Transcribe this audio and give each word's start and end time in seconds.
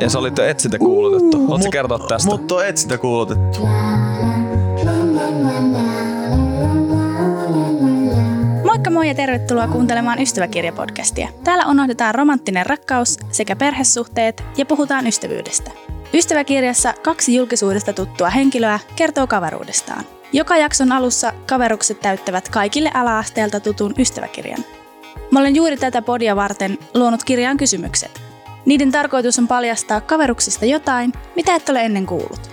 Ja 0.00 0.10
se 0.10 0.18
oli 0.18 0.32
etsintä 0.48 0.78
kuulutettu. 0.78 1.40
Haluatko 1.40 1.70
kertoa 1.70 1.98
tästä? 1.98 2.30
Mutta 2.30 2.54
on 2.54 2.66
etsintä 2.66 2.98
kuulutettu. 2.98 3.68
Moikka 8.64 8.90
moi 8.90 9.08
ja 9.08 9.14
tervetuloa 9.14 9.68
kuuntelemaan 9.68 10.18
Ystäväkirja-podcastia. 10.18 11.28
Täällä 11.44 11.66
unohdetaan 11.66 12.14
romanttinen 12.14 12.66
rakkaus 12.66 13.18
sekä 13.30 13.56
perhesuhteet 13.56 14.44
ja 14.56 14.66
puhutaan 14.66 15.06
ystävyydestä. 15.06 15.70
Ystäväkirjassa 16.14 16.94
kaksi 17.02 17.34
julkisuudesta 17.34 17.92
tuttua 17.92 18.30
henkilöä 18.30 18.78
kertoo 18.96 19.26
kaveruudestaan. 19.26 20.04
Joka 20.32 20.56
jakson 20.56 20.92
alussa 20.92 21.32
kaverukset 21.46 22.00
täyttävät 22.00 22.48
kaikille 22.48 22.90
ala-asteelta 22.94 23.60
tutun 23.60 23.94
ystäväkirjan. 23.98 24.64
Mä 25.30 25.40
olen 25.40 25.56
juuri 25.56 25.76
tätä 25.76 26.02
podia 26.02 26.36
varten 26.36 26.78
luonut 26.94 27.24
kirjaan 27.24 27.56
kysymykset. 27.56 28.22
Niiden 28.66 28.92
tarkoitus 28.92 29.38
on 29.38 29.48
paljastaa 29.48 30.00
kaveruksista 30.00 30.64
jotain, 30.64 31.12
mitä 31.36 31.54
et 31.54 31.68
ole 31.68 31.84
ennen 31.84 32.06
kuullut. 32.06 32.50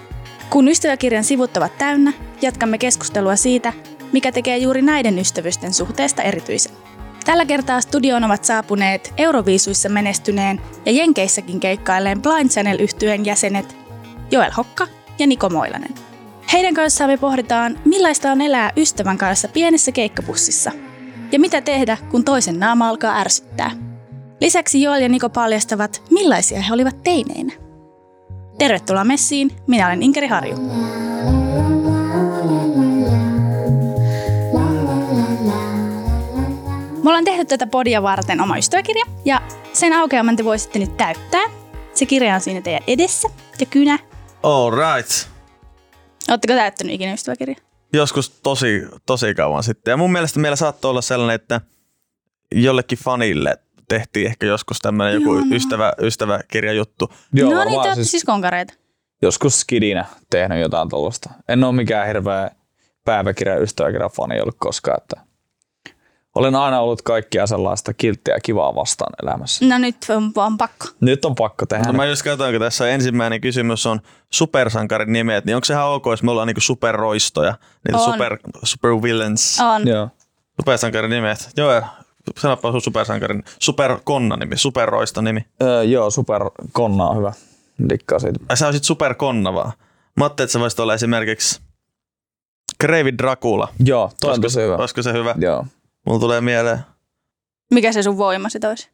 Kun 0.49 0.67
ystäväkirjan 0.67 1.23
sivut 1.23 1.58
ovat 1.58 1.77
täynnä, 1.77 2.13
jatkamme 2.41 2.77
keskustelua 2.77 3.36
siitä, 3.36 3.73
mikä 4.12 4.31
tekee 4.31 4.58
juuri 4.58 4.81
näiden 4.81 5.20
ystävysten 5.20 5.73
suhteesta 5.73 6.22
erityisen. 6.22 6.76
Tällä 7.26 7.45
kertaa 7.45 7.81
studioon 7.81 8.23
ovat 8.23 8.45
saapuneet 8.45 9.14
Euroviisuissa 9.17 9.89
menestyneen 9.89 10.61
ja 10.86 10.91
Jenkeissäkin 10.91 11.59
keikkailleen 11.59 12.22
Blind 12.22 12.50
channel 12.50 12.80
yhtyeen 12.80 13.25
jäsenet 13.25 13.75
Joel 14.31 14.52
Hokka 14.58 14.88
ja 15.20 15.27
Niko 15.27 15.50
Moilanen. 15.50 15.94
Heidän 16.53 16.73
kanssaan 16.73 17.09
me 17.09 17.17
pohditaan, 17.17 17.80
millaista 17.86 18.31
on 18.31 18.41
elää 18.41 18.72
ystävän 18.77 19.17
kanssa 19.17 19.48
pienessä 19.48 19.91
keikkapussissa 19.91 20.72
ja 21.32 21.40
mitä 21.40 21.62
tehdä, 21.62 21.98
kun 22.12 22.23
toisen 22.23 22.59
naama 22.59 22.90
alkaa 22.90 23.20
ärsyttää. 23.20 23.72
Lisäksi 24.41 24.81
Joel 24.81 25.02
ja 25.02 25.09
Niko 25.09 25.30
paljastavat, 25.30 26.02
millaisia 26.09 26.61
he 26.61 26.73
olivat 26.73 27.03
teineinä. 27.03 27.53
Tervetuloa 28.58 29.03
messiin, 29.03 29.52
minä 29.67 29.88
olen 29.88 30.03
Inkeri 30.03 30.28
Harju. 30.28 30.56
Me 37.03 37.09
ollaan 37.09 37.25
tehty 37.25 37.45
tätä 37.45 37.67
podia 37.67 38.03
varten 38.03 38.42
oma 38.42 38.58
ystäväkirja 38.58 39.06
ja 39.25 39.42
sen 39.73 39.94
aukeaman 39.94 40.36
te 40.36 40.44
voisitte 40.44 40.80
nyt 40.80 40.97
täyttää. 40.97 41.44
Se 41.94 42.06
kirja 42.06 42.36
on 42.36 42.42
siinä 42.42 42.62
teidän 42.62 42.84
edessä 42.88 43.30
ja 43.59 43.66
kynä. 43.66 44.00
All 44.44 44.72
right. 44.72 45.12
Oletteko 46.30 46.53
täyttänyt 46.53 46.94
ikinä 46.94 47.14
ystäväkirja? 47.14 47.56
Joskus 47.94 48.30
tosi, 48.30 48.83
tosi 49.05 49.36
kauan 49.36 49.63
sitten. 49.63 49.91
Ja 49.91 49.97
mun 49.97 50.11
mielestä 50.11 50.39
meillä 50.39 50.55
saattoi 50.55 50.89
olla 50.89 51.02
sellainen, 51.02 51.36
että 51.36 51.61
jollekin 52.52 52.97
fanille 52.97 53.58
tehtiin 53.88 54.27
ehkä 54.27 54.45
joskus 54.45 54.80
tämmöinen 54.80 55.13
joku 55.13 55.33
no. 55.33 55.45
ystävä, 55.52 55.94
ystäväkirjajuttu. 56.02 57.13
Joo, 57.33 57.53
no 57.53 57.63
niin, 57.63 57.81
te 57.81 57.88
olette 57.88 58.03
siis 58.03 58.23
konkareita. 58.23 58.73
joskus 59.22 59.59
skidinä 59.59 60.05
tehnyt 60.30 60.59
jotain 60.59 60.89
tuollaista. 60.89 61.30
En 61.47 61.63
ole 61.63 61.75
mikään 61.75 62.08
hirveä 62.08 62.52
päiväkirja 63.05 63.58
ystäväkirjan 63.58 64.11
fani 64.11 64.41
ollut 64.41 64.55
koskaan. 64.59 64.97
Että 65.02 65.33
olen 66.36 66.56
aina 66.56 66.80
ollut 66.80 67.02
kaikkia 67.02 67.48
sellaista 67.48 67.94
kilttiä 67.94 68.34
ja 68.34 68.39
kivaa 68.39 68.76
vastaan 68.76 69.14
elämässä. 69.23 69.66
No 69.66 69.78
nyt 69.78 69.95
on 70.09 70.31
vaan 70.36 70.58
pakko. 70.58 70.88
Nyt 71.02 71.25
on 71.25 71.36
pakko 71.36 71.66
tehdä. 71.66 71.84
No 71.88 71.94
mä 71.94 72.06
just 72.06 72.23
katsoin, 72.23 72.53
kun 72.53 72.62
tässä 72.62 72.90
ensimmäinen 72.90 73.42
kysymys 73.42 73.86
on 73.86 74.02
supersankarin 74.34 75.14
nimet, 75.14 75.45
niin 75.45 75.56
onko 75.56 75.66
se 75.66 75.73
ihan 75.73 75.88
ok, 75.88 76.06
jos 76.06 76.23
me 76.23 76.31
ollaan 76.31 76.48
niinku 76.48 76.62
superroistoja, 76.62 77.56
niitä 77.88 77.98
On. 78.00 78.14
super, 78.14 78.38
supervillains, 78.64 79.59
On. 79.62 79.88
Joo. 79.88 80.09
supersankarin 80.62 81.12
nimet. 81.12 81.50
Joo, 81.58 81.81
sanoppa 82.40 82.72
sun 82.72 82.81
supersankarin, 82.81 83.44
superkonna 83.59 84.36
nimi, 84.36 84.58
superroista 84.58 85.22
nimi. 85.22 85.45
Öö, 85.62 85.84
joo, 85.84 86.09
super 86.09 86.42
konna 86.72 87.06
on 87.08 87.18
hyvä. 87.18 87.34
Dikkaa 87.90 88.20
siitä. 88.20 88.40
Ai 88.50 88.58
sä 88.58 88.66
olisit 88.66 88.84
superkonna 88.84 89.53
vaan. 89.53 89.72
Mä 90.18 90.25
ajattelin, 90.25 90.46
että 90.46 90.53
sä 90.53 90.59
voisit 90.59 90.80
olla 90.80 90.94
esimerkiksi 90.94 91.62
Kreivi 92.80 93.18
Dracula. 93.18 93.68
Joo, 93.86 94.12
toi 94.22 94.34
on 94.34 94.41
tosi 94.41 94.62
hyvä. 94.62 94.75
olisiko 94.75 95.02
se 95.02 95.13
hyvä? 95.13 95.36
Joo. 95.38 95.66
Mulla 96.06 96.19
tulee 96.19 96.41
mieleen. 96.41 96.80
Mikä 97.74 97.91
se 97.91 98.03
sun 98.03 98.18
voima 98.18 98.50
sit 98.50 98.64
olisi? 98.64 98.90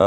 Öö, 0.00 0.06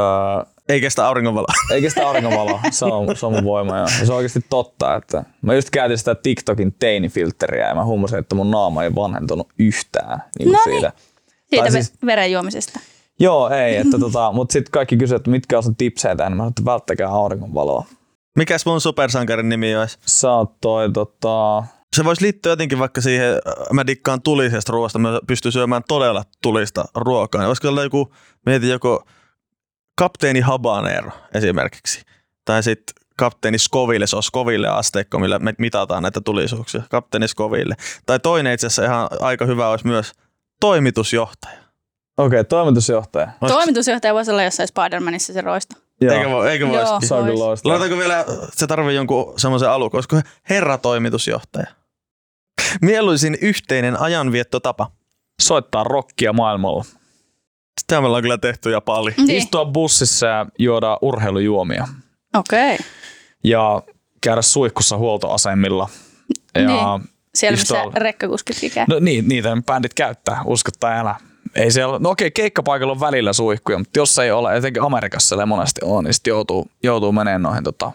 Ei 0.70 0.82
kestä 0.82 1.08
auringonvaloa. 1.08 1.54
eikä 1.74 1.90
sitä 1.90 2.08
aurinkovaloa, 2.08 2.60
se 2.72 2.86
on, 2.86 3.16
se 3.16 3.26
on 3.26 3.34
mun 3.34 3.44
voima. 3.44 3.78
Joo. 3.78 3.88
Ja 4.00 4.06
se 4.06 4.12
on 4.12 4.18
oikeasti 4.18 4.46
totta, 4.50 4.96
että 4.96 5.24
mä 5.42 5.54
just 5.54 5.70
käytin 5.70 5.98
sitä 5.98 6.16
TikTokin 6.16 6.74
teinifiltteriä 6.80 7.68
ja 7.68 7.76
mä 7.76 7.86
huomasin, 7.86 8.20
että 8.20 8.36
mun 8.36 8.52
naama 8.52 8.84
ei 8.84 8.96
vanhentunut 8.96 9.48
yhtään 9.60 10.24
niin 10.40 10.52
No 10.52 10.60
niin. 10.66 10.74
siitä. 10.74 10.92
Siitä 11.50 11.64
Tai 11.64 11.72
siis... 11.72 11.88
siis- 11.88 12.00
verenjuomisesta. 12.06 12.80
Joo, 13.20 13.50
ei, 13.50 13.76
että 13.78 14.00
tota, 14.06 14.32
mutta 14.32 14.54
sitten 14.54 14.72
kaikki 14.72 14.98
kysyivät, 14.98 15.20
että 15.20 15.32
mitkä 15.32 15.58
on 15.58 15.64
sun 15.64 15.76
tipseitä, 15.76 16.24
niin 16.24 16.38
mä 16.38 16.42
sanoin, 16.42 16.52
että 16.52 16.66
välttäkää 16.66 17.10
auringonvaloa. 17.10 17.86
Mikäs 18.38 18.66
mun 18.66 18.82
supersankarin 18.82 19.50
nimi 19.50 19.76
olisi? 19.76 19.98
Sä 20.06 20.32
oot 20.34 20.62
toi 20.62 20.92
tota... 20.92 21.64
Se 21.96 22.06
voisi 22.06 22.22
liittyä 22.24 22.52
jotenkin 22.52 22.80
vaikka 22.80 23.02
siihen, 23.02 23.34
äh, 23.34 23.54
mä 23.74 23.88
dikkaan 23.88 24.22
tulisesta 24.22 24.72
ruoasta, 24.72 25.00
mä 25.00 25.20
pystyn 25.28 25.52
syömään 25.52 25.84
todella 25.88 26.24
tulista 26.42 26.86
ruokaa. 26.96 27.42
Niin 27.42 27.48
Olisiko 27.48 27.68
olla 27.68 27.84
joku, 27.84 28.14
mietin 28.46 28.70
joku 28.70 29.04
kapteeni 29.98 30.40
Habanero 30.40 31.12
esimerkiksi. 31.34 32.02
Tai 32.46 32.64
sitten 32.64 32.96
kapteeni 33.18 33.58
Scoville, 33.58 34.08
se 34.08 34.16
on 34.16 34.24
Scoville 34.24 34.68
asteikko, 34.68 35.20
millä 35.20 35.40
me 35.40 35.54
mitataan 35.58 36.04
näitä 36.04 36.22
tulisuuksia. 36.22 36.82
Kapteeni 36.90 37.28
Scoville. 37.28 37.76
Tai 38.06 38.20
toinen 38.20 38.54
itse 38.54 38.68
asiassa 38.68 38.86
ihan 38.86 39.08
aika 39.20 39.46
hyvä 39.46 39.70
olisi 39.70 39.88
myös 39.88 40.12
toimitusjohtaja. 40.60 41.58
Okei, 42.18 42.40
okay, 42.40 42.44
toimitusjohtaja. 42.44 43.26
Olisiko- 43.42 43.58
Toimitusjohtaja 43.58 44.14
voisi 44.14 44.32
olla 44.32 44.44
jossain 44.44 44.70
Spider-Manissa 44.70 45.34
se 45.34 45.42
roisto. 45.42 45.76
Joo. 46.02 46.14
Eikö, 46.16 46.30
voi, 46.30 46.52
eikö 46.52 46.66
Joo. 46.66 47.00
Se 47.02 47.14
on 47.14 47.28
Vois. 47.28 47.66
Laitetaanko 47.66 47.98
vielä, 47.98 48.26
se 48.54 48.68
tarvii 48.68 48.96
jonkun 48.96 49.34
semmoisen 49.38 49.70
alun, 49.70 49.92
koska 49.92 50.22
herra 50.50 50.78
toimitusjohtaja. 50.78 51.79
Mieluisin 52.81 53.38
yhteinen 53.41 54.00
ajanviettotapa. 54.00 54.91
Soittaa 55.41 55.84
rockia 55.84 56.34
maailmalla. 56.34 56.85
Sitä 57.81 58.02
me 58.02 58.07
ollaan 58.07 58.24
kyllä 58.24 58.38
tehty 58.38 58.72
ja 58.72 58.81
paljon. 58.81 59.13
Niin. 59.18 59.38
Istua 59.38 59.66
bussissa 59.66 60.28
ja 60.28 60.46
juoda 60.59 60.97
urheilujuomia. 61.02 61.88
Okei. 62.35 62.74
Okay. 62.74 62.85
Ja 63.44 63.84
käydä 64.22 64.41
suihkussa 64.41 64.97
huoltoasemilla. 64.97 65.90
Ja 66.56 66.68
Niin. 66.68 67.09
Siellä 67.35 67.57
missä 67.57 67.81
istua- 67.81 67.91
rekkakuskitkin 67.96 68.72
käy. 68.72 68.86
No 68.90 69.00
niin, 69.00 69.28
niitä 69.28 69.57
bändit 69.66 69.94
käyttää, 69.94 70.41
usko 70.46 70.72
tai 70.80 71.00
älä. 71.00 71.16
Ei 71.56 71.72
siellä, 71.72 72.00
no 72.00 72.10
okei, 72.10 72.32
keikkapaikalla 72.32 72.92
on 72.94 73.00
välillä 73.00 73.34
suihkuja, 73.34 73.78
mutta 73.78 74.00
jos 74.00 74.20
ei 74.20 74.32
ole, 74.32 74.58
etenkin 74.58 74.84
Amerikassa 74.84 75.28
siellä 75.28 75.46
monesti 75.46 75.82
on, 75.84 76.04
niin 76.04 76.14
sitten 76.14 76.32
joutuu, 76.32 76.68
joutuu 76.84 77.12
menemään 77.12 77.42
noihin 77.42 77.64
tota, 77.64 77.92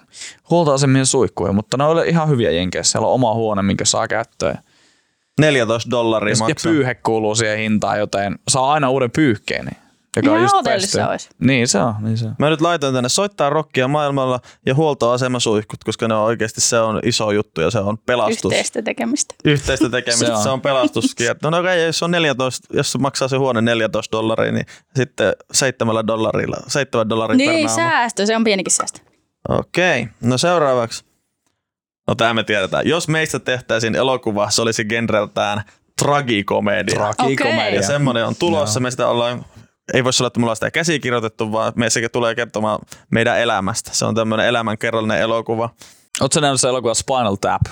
huoltoasemien 0.51 1.07
suihkuihin. 1.07 1.55
Mutta 1.55 1.77
ne 1.77 1.85
on 1.85 2.07
ihan 2.07 2.29
hyviä 2.29 2.51
jenkeissä. 2.51 2.93
Siellä 2.93 3.09
on 3.09 3.15
oma 3.15 3.35
huone, 3.35 3.63
minkä 3.63 3.85
saa 3.85 4.09
käyttöön. 4.09 4.59
14 5.41 5.91
dollaria 5.91 6.33
Ja, 6.33 6.37
ja 6.39 6.49
maksaa. 6.49 6.73
pyyhe 6.73 6.95
kuuluu 6.95 7.35
siihen 7.35 7.59
hintaan, 7.59 7.99
joten 7.99 8.39
saa 8.49 8.73
aina 8.73 8.91
uuden 8.91 9.11
pyyhkeen. 9.11 9.65
Niin, 9.65 9.77
joka 10.17 10.27
Ihan 10.29 10.37
on 10.37 10.43
just 10.43 10.55
hotellissa 10.55 11.09
olisi. 11.09 11.29
Niin 11.41 11.69
se 11.69 11.79
on, 11.79 11.95
niin 12.01 12.19
se 12.19 12.27
on. 12.27 12.35
Mä 12.39 12.51
nyt 12.51 12.61
laitoin 12.61 12.95
tänne 12.95 13.09
soittaa 13.09 13.51
rockia 13.51 13.89
maailmalla 13.89 14.41
ja 14.67 14.75
huoltoasemasuihkut, 14.75 15.85
koska 15.85 16.09
ne 16.09 16.15
on 16.15 16.23
oikeasti 16.25 16.61
se 16.61 16.81
on 16.81 17.01
iso 17.03 17.31
juttu 17.31 17.61
ja 17.61 17.71
se 17.71 17.79
on 17.79 17.99
pelastus. 17.99 18.45
Yhteistä 18.53 18.83
tekemistä. 18.83 19.35
Yhteistä 19.45 19.89
tekemistä, 19.97 20.27
Se 20.27 20.33
on. 20.33 20.37
on, 20.39 20.43
se 20.43 20.49
on 20.51 20.61
pelastuskierto. 20.61 21.51
No 21.51 21.59
okei, 21.59 21.87
jos, 21.87 22.03
on 22.03 22.11
14, 22.11 22.69
jos 22.77 22.99
maksaa 22.99 23.29
se 23.29 23.37
huone 23.37 23.61
14 23.63 24.17
dollaria, 24.17 24.53
niin 24.53 24.67
sitten 24.97 25.33
7 25.53 26.07
dollarilla, 26.07 26.57
7 26.67 27.09
dollaria 27.09 27.37
per 27.47 27.55
Niin, 27.55 27.67
naama. 27.67 27.83
säästö. 27.83 28.27
Se 28.27 28.37
on 28.37 28.45
pienikin 28.45 28.73
säästö. 28.73 29.01
Okei, 29.49 30.09
no 30.21 30.39
seuraavaksi. 30.39 31.05
No 32.09 32.15
tämä 32.15 32.35
me 32.35 32.45
tiedetään. 32.45 32.89
Jos 32.89 33.09
meistä 33.09 33.39
tehtäisiin 33.39 33.95
elokuva, 33.95 34.51
se 34.51 34.63
olisi 34.63 34.85
genreltään 34.85 35.63
tragikomedia. 36.03 36.95
Tragikomedia. 36.95 37.63
Okei. 37.65 37.75
ja 37.77 37.83
semmoinen 37.83 38.27
on 38.27 38.37
tulossa. 38.39 38.79
Joo. 38.79 38.83
Me 38.83 38.91
sitä 38.91 39.09
ollaan, 39.09 39.45
ei 39.93 40.05
voi 40.05 40.11
olla, 40.21 40.27
että 40.27 40.41
me 40.41 40.45
ollaan 40.45 40.57
sitä 40.57 40.71
käsikirjoitettu, 40.71 41.53
vaan 41.53 41.73
me 41.77 41.91
sekä 41.91 42.09
tulee 42.09 42.35
kertomaan 42.35 42.79
meidän 43.11 43.39
elämästä. 43.41 43.91
Se 43.93 44.05
on 44.05 44.15
tämmöinen 44.15 44.47
elämänkerrallinen 44.47 45.19
elokuva. 45.21 45.71
Oletko 46.21 46.41
nähnyt 46.41 46.61
se 46.61 46.69
elokuva 46.69 46.95
Spinal 46.95 47.37
Tap? 47.37 47.63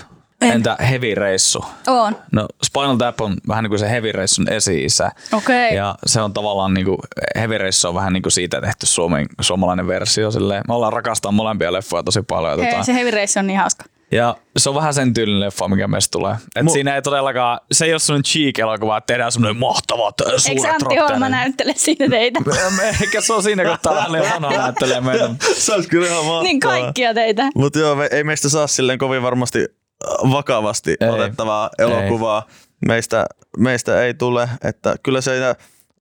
En. 0.41 0.53
Entä 0.53 0.77
Heavy 0.91 1.15
Reissu? 1.15 1.65
On. 1.87 2.17
No 2.33 2.47
Spinal 2.65 2.97
Tap 2.97 3.21
on 3.21 3.37
vähän 3.49 3.65
niin 3.65 3.71
kuin 3.71 3.79
se 3.79 3.91
Heavy 3.91 4.13
Reissun 4.13 4.53
esi-isä. 4.53 5.11
Okei. 5.33 5.77
Ja 5.77 5.95
se 6.07 6.21
on 6.21 6.35
tavallaan 6.35 6.75
niin 6.75 6.85
kuin, 6.85 6.99
Heavy 7.37 7.59
Race 7.59 7.89
on 7.89 7.95
vähän 7.95 8.13
niin 8.13 8.23
kuin 8.23 8.33
siitä 8.33 8.61
tehty 8.61 8.87
suomen, 8.87 9.27
suomalainen 9.41 9.87
versio. 9.87 10.31
Silleen. 10.31 10.65
Me 10.69 10.75
ollaan 10.75 10.93
rakastaa 10.93 11.33
molempia 11.33 11.73
leffoja 11.73 12.03
tosi 12.03 12.23
paljon. 12.23 12.61
Hei, 12.61 12.71
tota, 12.71 12.85
se 12.85 12.95
Heavy 12.95 13.11
Race 13.11 13.41
on 13.41 13.47
niin 13.47 13.59
hauska. 13.59 13.85
Ja 14.13 14.37
se 14.57 14.69
on 14.69 14.75
vähän 14.75 14.95
sen 14.95 15.15
tyylinen 15.15 15.41
leffa, 15.41 15.69
mikä 15.69 15.89
meistä 15.89 16.11
tulee. 16.13 16.37
Et 16.57 16.67
Mu- 16.67 16.73
siinä 16.73 16.95
ei 16.95 17.03
todellakaan, 17.03 17.61
se 17.73 17.85
ei 17.85 17.93
ole 17.93 17.99
semmoinen 17.99 18.25
cheek-elokuva, 18.25 18.97
että 18.97 19.07
tehdään 19.07 19.33
semmoinen 19.33 19.61
mahtavat 19.61 20.21
äh, 20.21 20.27
Eikö 20.33 20.41
suuret 20.41 20.83
Antti. 20.83 20.97
Holma 20.97 21.29
näyttele 21.29 21.73
siinä 21.77 22.09
teitä? 22.09 22.41
Eikä 23.01 23.21
se 23.21 23.33
on 23.33 23.43
siinä 23.43 23.65
kohtaa 23.65 23.95
vähän 23.95 24.13
Leona 24.13 24.51
näyttelee 24.51 25.01
meitä. 25.01 25.31
Se 25.55 25.75
olisi 25.75 25.89
kyllä 25.89 26.07
ihan 26.07 26.19
mahtavaa. 26.19 26.43
niin 26.43 26.61
kaikkia 26.61 27.15
teitä. 27.15 27.51
Mutta 27.55 27.79
joo, 27.79 27.95
me, 27.95 28.09
ei 28.13 28.25
meistä 28.25 28.49
saa 28.49 28.67
silleen 28.67 28.99
kovin 28.99 29.23
varmasti 29.23 29.59
äh, 29.59 30.31
vakavasti 30.31 30.97
Ei. 31.01 31.09
otettavaa 31.09 31.71
elokuvaa. 31.79 32.47
Meistä, 32.87 33.27
meistä 33.59 34.03
ei 34.03 34.15
tule, 34.15 34.49
että 34.65 34.97
kyllä 35.03 35.21
se 35.21 35.57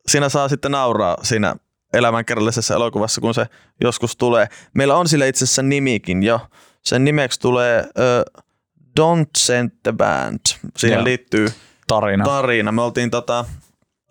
siinä 0.08 0.30
saa 0.30 0.50
sitten 0.50 0.72
nauraa 0.72 1.18
siinä 1.24 1.56
elämänkerrallisessa 1.94 2.76
elokuvassa, 2.76 3.22
kun 3.22 3.34
se 3.34 3.46
joskus 3.82 4.16
tulee. 4.18 4.48
Meillä 4.74 4.96
on 4.96 5.08
sille 5.08 5.28
itse 5.28 5.44
asiassa 5.46 5.62
nimikin 5.62 6.24
jo. 6.24 6.40
Sen 6.86 7.04
nimeksi 7.04 7.40
tulee 7.40 7.82
uh, 7.82 8.44
Don't 9.00 9.30
Send 9.38 9.72
the 9.84 9.92
Band. 9.94 10.40
Siihen 10.78 10.98
Joo. 10.98 11.04
liittyy 11.04 11.48
Tarina. 11.88 12.26
tarina. 12.26 12.72
Me 12.72 12.82
oltiin, 12.82 13.12
tota, 13.12 13.46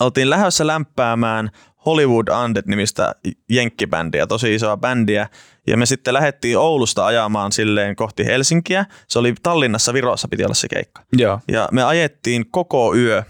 oltiin 0.00 0.30
lähdössä 0.30 0.66
lämpäämään 0.66 1.50
Hollywood 1.86 2.28
Undead-nimistä 2.44 3.14
jenkkibändiä, 3.48 4.26
tosi 4.26 4.54
isoa 4.54 4.76
bändiä. 4.76 5.28
Ja 5.66 5.76
me 5.76 5.86
sitten 5.86 6.14
lähdettiin 6.14 6.58
Oulusta 6.58 7.06
ajamaan 7.06 7.52
silleen 7.52 7.96
kohti 7.96 8.26
Helsinkiä. 8.26 8.86
Se 9.08 9.18
oli 9.18 9.34
Tallinnassa, 9.42 9.92
Virossa 9.92 10.28
piti 10.28 10.44
olla 10.44 10.54
se 10.54 10.68
keikka. 10.68 11.02
Joo. 11.12 11.40
Ja 11.48 11.68
me 11.72 11.82
ajettiin 11.82 12.50
koko 12.50 12.94
yö 12.94 13.22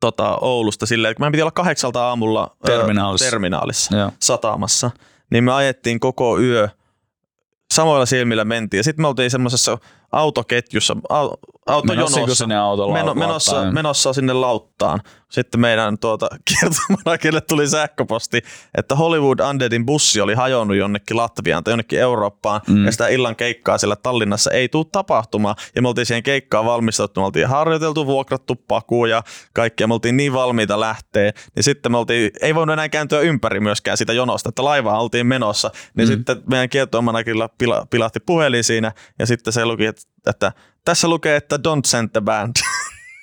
tota, 0.00 0.38
Oulusta 0.40 0.86
silleen, 0.86 1.10
että 1.12 1.20
meidän 1.20 1.32
piti 1.32 1.42
olla 1.42 1.50
kahdeksalta 1.50 2.04
aamulla 2.08 2.56
ö, 2.68 2.70
Terminaalissa. 2.78 3.30
terminaalissa 3.30 3.96
Joo. 3.96 4.10
satamassa. 4.20 4.90
Niin 5.30 5.44
me 5.44 5.52
ajettiin 5.52 6.00
koko 6.00 6.38
yö, 6.38 6.68
samoilla 7.72 8.06
silmillä 8.06 8.44
mentiin. 8.44 8.78
Ja 8.78 8.84
sitten 8.84 9.02
me 9.02 9.08
oltiin 9.08 9.30
semmoisessa 9.30 9.78
autoketjussa, 10.12 10.96
au, 11.08 11.30
autojonossa. 11.66 12.20
Menossa 12.20 12.34
sinne 12.34 12.54
Meno, 12.92 13.14
menossa, 13.14 13.64
menossa 13.72 14.12
sinne 14.12 14.32
lauttaan. 14.32 15.00
Sitten 15.28 15.60
meidän 15.60 15.98
tuota, 15.98 16.28
kiertomanakille 16.48 17.40
tuli 17.40 17.68
sähköposti, 17.68 18.42
että 18.78 18.94
Hollywood 18.96 19.38
Undeadin 19.50 19.86
bussi 19.86 20.20
oli 20.20 20.34
hajonnut 20.34 20.76
jonnekin 20.76 21.16
Latviaan 21.16 21.64
tai 21.64 21.72
jonnekin 21.72 22.00
Eurooppaan, 22.00 22.60
Mm. 22.68 22.84
ja 22.84 22.92
sitä 22.92 23.08
illan 23.08 23.36
keikkaa 23.36 23.78
siellä 23.78 23.96
Tallinnassa 23.96 24.50
ei 24.50 24.68
tule 24.68 24.86
tapahtumaan. 24.92 25.56
Ja 25.76 25.82
me 25.82 25.88
oltiin 25.88 26.06
siihen 26.06 26.22
keikkaan 26.22 26.64
valmistauduttu, 26.64 27.20
me 27.20 27.26
oltiin 27.26 27.48
harjoiteltu, 27.48 28.06
vuokrattu 28.06 28.54
pakua 28.68 29.08
ja 29.08 29.22
kaikkea, 29.52 29.86
me 29.86 29.94
oltiin 29.94 30.16
niin 30.16 30.32
valmiita 30.32 30.80
lähteä, 30.80 31.32
niin 31.56 31.64
sitten 31.64 31.92
me 31.92 31.98
oltiin, 31.98 32.30
ei 32.40 32.54
voinut 32.54 32.72
enää 32.72 32.88
kääntyä 32.88 33.20
ympäri 33.20 33.60
myöskään 33.60 33.96
sitä 33.96 34.12
jonosta, 34.12 34.48
että 34.48 34.64
laivaan 34.64 35.00
oltiin 35.00 35.26
menossa, 35.26 35.70
niin 35.96 36.08
Mm. 36.08 36.12
mm. 36.12 36.16
sitten 36.16 36.42
meidän 36.50 36.68
kiertomanakilla 36.68 37.48
pila, 37.58 37.86
pilahti 37.90 38.20
puhelin 38.20 38.64
siinä, 38.64 38.92
ja 39.18 39.26
sitten 39.26 39.52
se 39.52 39.64
luki, 39.64 39.86
että, 39.86 40.01
että 40.26 40.52
tässä 40.84 41.08
lukee, 41.08 41.36
että 41.36 41.56
don't 41.56 41.86
send 41.86 42.08
the 42.08 42.20
band. 42.20 42.52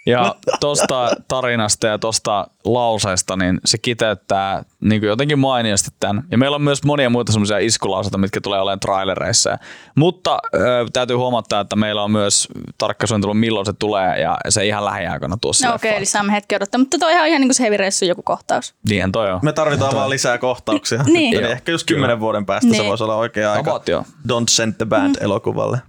Ja 0.05 0.35
tosta 0.59 1.11
tarinasta 1.27 1.87
ja 1.87 1.97
tosta 1.97 2.47
lauseesta, 2.65 3.35
niin 3.35 3.59
se 3.65 3.77
kiteyttää 3.77 4.63
niin 4.81 5.01
kuin 5.01 5.07
jotenkin 5.07 5.39
mainiosti 5.39 5.89
tämän. 5.99 6.23
Ja 6.31 6.37
meillä 6.37 6.55
on 6.55 6.61
myös 6.61 6.83
monia 6.83 7.09
muita 7.09 7.31
semmoisia 7.31 7.57
iskulauseita, 7.57 8.17
mitkä 8.17 8.41
tulee 8.41 8.59
olemaan 8.59 8.79
trailereissa. 8.79 9.57
Mutta 9.95 10.39
ö, 10.55 10.85
täytyy 10.93 11.15
huomata, 11.15 11.59
että 11.59 11.75
meillä 11.75 12.03
on 12.03 12.11
myös 12.11 12.47
tarkka 12.77 13.07
suunnittelu, 13.07 13.33
milloin 13.33 13.65
se 13.65 13.73
tulee, 13.73 14.19
ja 14.21 14.37
se 14.49 14.65
ihan 14.65 14.85
lähiaikoina 14.85 15.37
tuossa 15.41 15.67
No 15.67 15.75
okei, 15.75 15.89
okay, 15.89 15.97
eli 15.97 16.05
saamme 16.05 16.33
hetki 16.33 16.55
odottaa. 16.55 16.79
Mutta 16.79 16.97
toi 16.99 17.19
on 17.19 17.27
ihan 17.27 17.41
niin 17.41 17.47
kuin 17.47 17.55
se 17.55 17.63
Heavy 17.63 17.77
Reissu 17.77 18.05
joku 18.05 18.23
kohtaus. 18.23 18.75
Niinhän 18.89 19.11
toi 19.11 19.31
on. 19.31 19.39
Me 19.43 19.53
tarvitaan 19.53 19.95
vaan 19.95 20.09
lisää 20.09 20.37
kohtauksia. 20.37 21.03
Niin. 21.03 21.33
Eli 21.33 21.43
Joo. 21.43 21.51
ehkä 21.51 21.71
just 21.71 21.87
kymmenen 21.87 22.19
vuoden 22.19 22.45
päästä 22.45 22.71
se 22.71 22.77
Niin. 22.77 22.89
voisi 22.89 23.03
olla 23.03 23.15
oikea 23.15 23.53
aika 23.53 23.71
About 23.71 23.87
joo. 23.87 24.03
Don't 24.27 24.49
Send 24.49 24.73
the 24.73 24.85
Band 24.85 25.15
elokuvalle. 25.21 25.81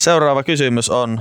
Seuraava 0.00 0.42
kysymys 0.42 0.90
on, 0.90 1.20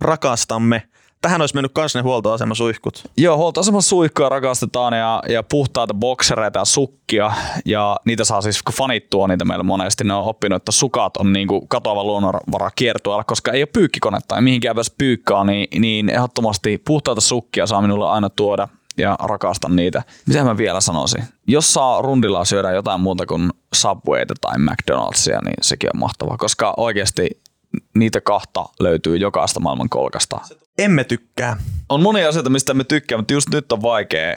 rakastamme. 0.00 0.82
Tähän 1.22 1.40
olisi 1.40 1.54
mennyt 1.54 1.72
kans 1.72 1.94
ne 1.94 2.00
huoltoasemasuihkut. 2.00 3.04
Joo, 3.16 3.36
huoltoaseman 3.36 3.82
suihkuja 3.82 4.28
rakastetaan 4.28 4.92
ja, 4.92 5.22
ja 5.28 5.42
puhtaita 5.42 5.94
boksereita 5.94 6.58
ja 6.58 6.64
sukkia. 6.64 7.32
Ja 7.64 7.96
niitä 8.04 8.24
saa 8.24 8.42
siis, 8.42 8.62
kun 8.62 8.74
fanit 8.74 9.10
tuo 9.10 9.26
niitä 9.26 9.44
meillä 9.44 9.62
monesti, 9.62 10.04
ne 10.04 10.14
on 10.14 10.24
oppinut, 10.24 10.56
että 10.56 10.72
sukat 10.72 11.16
on 11.16 11.32
niinku 11.32 11.66
katoava 11.68 12.04
luonnonvara 12.04 12.70
kiertueella, 12.70 13.24
koska 13.24 13.52
ei 13.52 13.60
ole 13.62 13.68
pyykkikonetta 13.72 14.34
ja 14.34 14.40
mihinkään 14.40 14.76
pääse 14.76 14.92
pyykkaa, 14.98 15.44
niin, 15.44 15.80
niin 15.80 16.08
ehdottomasti 16.08 16.78
puhtaita 16.78 17.20
sukkia 17.20 17.66
saa 17.66 17.82
minulle 17.82 18.08
aina 18.08 18.30
tuoda 18.30 18.68
ja 18.98 19.16
rakastan 19.22 19.76
niitä. 19.76 20.02
Mitä 20.26 20.44
mä 20.44 20.56
vielä 20.56 20.80
sanoisin? 20.80 21.24
Jos 21.46 21.74
saa 21.74 22.02
rundilla 22.02 22.44
syödä 22.44 22.70
jotain 22.70 23.00
muuta 23.00 23.26
kuin 23.26 23.50
Subwayta 23.74 24.34
tai 24.40 24.54
McDonald'sia, 24.56 25.44
niin 25.44 25.56
sekin 25.62 25.90
on 25.94 26.00
mahtavaa, 26.00 26.36
koska 26.36 26.74
oikeasti 26.76 27.45
niitä 27.94 28.20
kahta 28.20 28.64
löytyy 28.80 29.16
jokaista 29.16 29.60
maailman 29.60 29.88
kolkasta. 29.88 30.40
Emme 30.78 31.04
tykkää. 31.04 31.56
On 31.88 32.02
monia 32.02 32.28
asioita, 32.28 32.50
mistä 32.50 32.74
me 32.74 32.84
tykkää, 32.84 33.18
mutta 33.18 33.34
just 33.34 33.48
nyt 33.52 33.72
on 33.72 33.82
vaikea. 33.82 34.36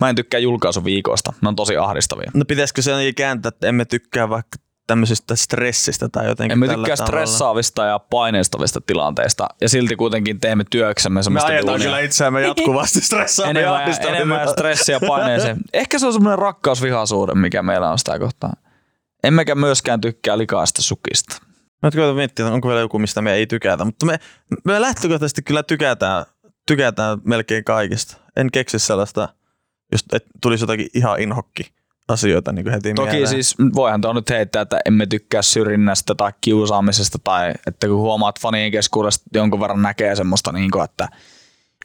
Mä 0.00 0.08
en 0.08 0.16
tykkää 0.16 0.40
julkaisuviikoista. 0.40 1.32
Ne 1.42 1.48
on 1.48 1.56
tosi 1.56 1.76
ahdistavia. 1.76 2.30
No 2.34 2.44
pitäisikö 2.44 2.82
se 2.82 2.90
jotenkin 2.90 3.14
kääntää, 3.14 3.48
että 3.48 3.66
emme 3.66 3.84
tykkää 3.84 4.28
vaikka 4.28 4.58
tämmöisestä 4.86 5.36
stressistä 5.36 6.08
tai 6.08 6.26
jotenkin 6.26 6.60
tällä 6.60 6.74
tykkää 6.74 6.96
tavalla? 6.96 7.06
stressaavista 7.26 7.84
ja 7.84 7.98
paineistavista 7.98 8.80
tilanteista. 8.86 9.46
Ja 9.60 9.68
silti 9.68 9.96
kuitenkin 9.96 10.40
teemme 10.40 10.64
työksemme 10.70 11.18
Me 11.18 11.22
semmoista 11.22 11.48
ajetaan 11.48 11.66
duunia. 11.66 11.84
kyllä 11.84 12.00
itseämme 12.00 12.42
jatkuvasti 12.42 13.00
stressaamme 13.00 13.60
ja 13.60 13.66
enemmän, 13.66 13.82
ahdistamme. 13.82 14.16
enemmän 14.16 14.48
stressiä 14.48 14.94
ja 15.02 15.08
paineeseen. 15.08 15.56
Ehkä 15.72 15.98
se 15.98 16.06
on 16.06 16.12
semmoinen 16.12 16.38
rakkausvihaisuuden, 16.38 17.38
mikä 17.38 17.62
meillä 17.62 17.90
on 17.90 17.98
sitä 17.98 18.18
kohtaa. 18.18 18.52
Emmekä 19.24 19.54
myöskään 19.54 20.00
tykkää 20.00 20.38
likaista 20.38 20.82
sukista. 20.82 21.36
Mä 21.82 21.86
nyt 21.86 21.94
koitan 21.94 22.16
miettiä, 22.16 22.46
onko 22.46 22.68
vielä 22.68 22.80
joku, 22.80 22.98
mistä 22.98 23.22
me 23.22 23.32
ei 23.32 23.46
tykätä, 23.46 23.84
mutta 23.84 24.06
me, 24.06 24.18
me 24.64 24.80
lähtökohtaisesti 24.80 25.42
kyllä 25.42 25.62
tykätään, 25.62 26.24
tykätään 26.66 27.18
melkein 27.24 27.64
kaikista. 27.64 28.16
En 28.36 28.50
keksi 28.50 28.78
sellaista, 28.78 29.28
just, 29.92 30.14
että 30.14 30.28
tulisi 30.42 30.62
jotakin 30.62 30.88
ihan 30.94 31.20
inhokki 31.20 31.72
asioita 32.08 32.52
niin 32.52 32.70
heti 32.70 32.94
Toki 32.94 33.10
mieleen. 33.10 33.28
siis 33.28 33.54
voihan 33.74 34.00
tuo 34.00 34.12
nyt 34.12 34.30
heittää, 34.30 34.62
että 34.62 34.80
emme 34.84 35.06
tykkää 35.06 35.42
syrjinnästä 35.42 36.14
tai 36.14 36.32
kiusaamisesta 36.40 37.18
tai 37.24 37.54
että 37.66 37.86
kun 37.86 37.96
huomaat 37.96 38.40
fanien 38.40 38.72
keskuudesta 38.72 39.24
jonkun 39.34 39.60
verran 39.60 39.82
näkee 39.82 40.16
semmoista, 40.16 40.52
niin 40.52 40.70
kuin, 40.70 40.84
että 40.84 41.08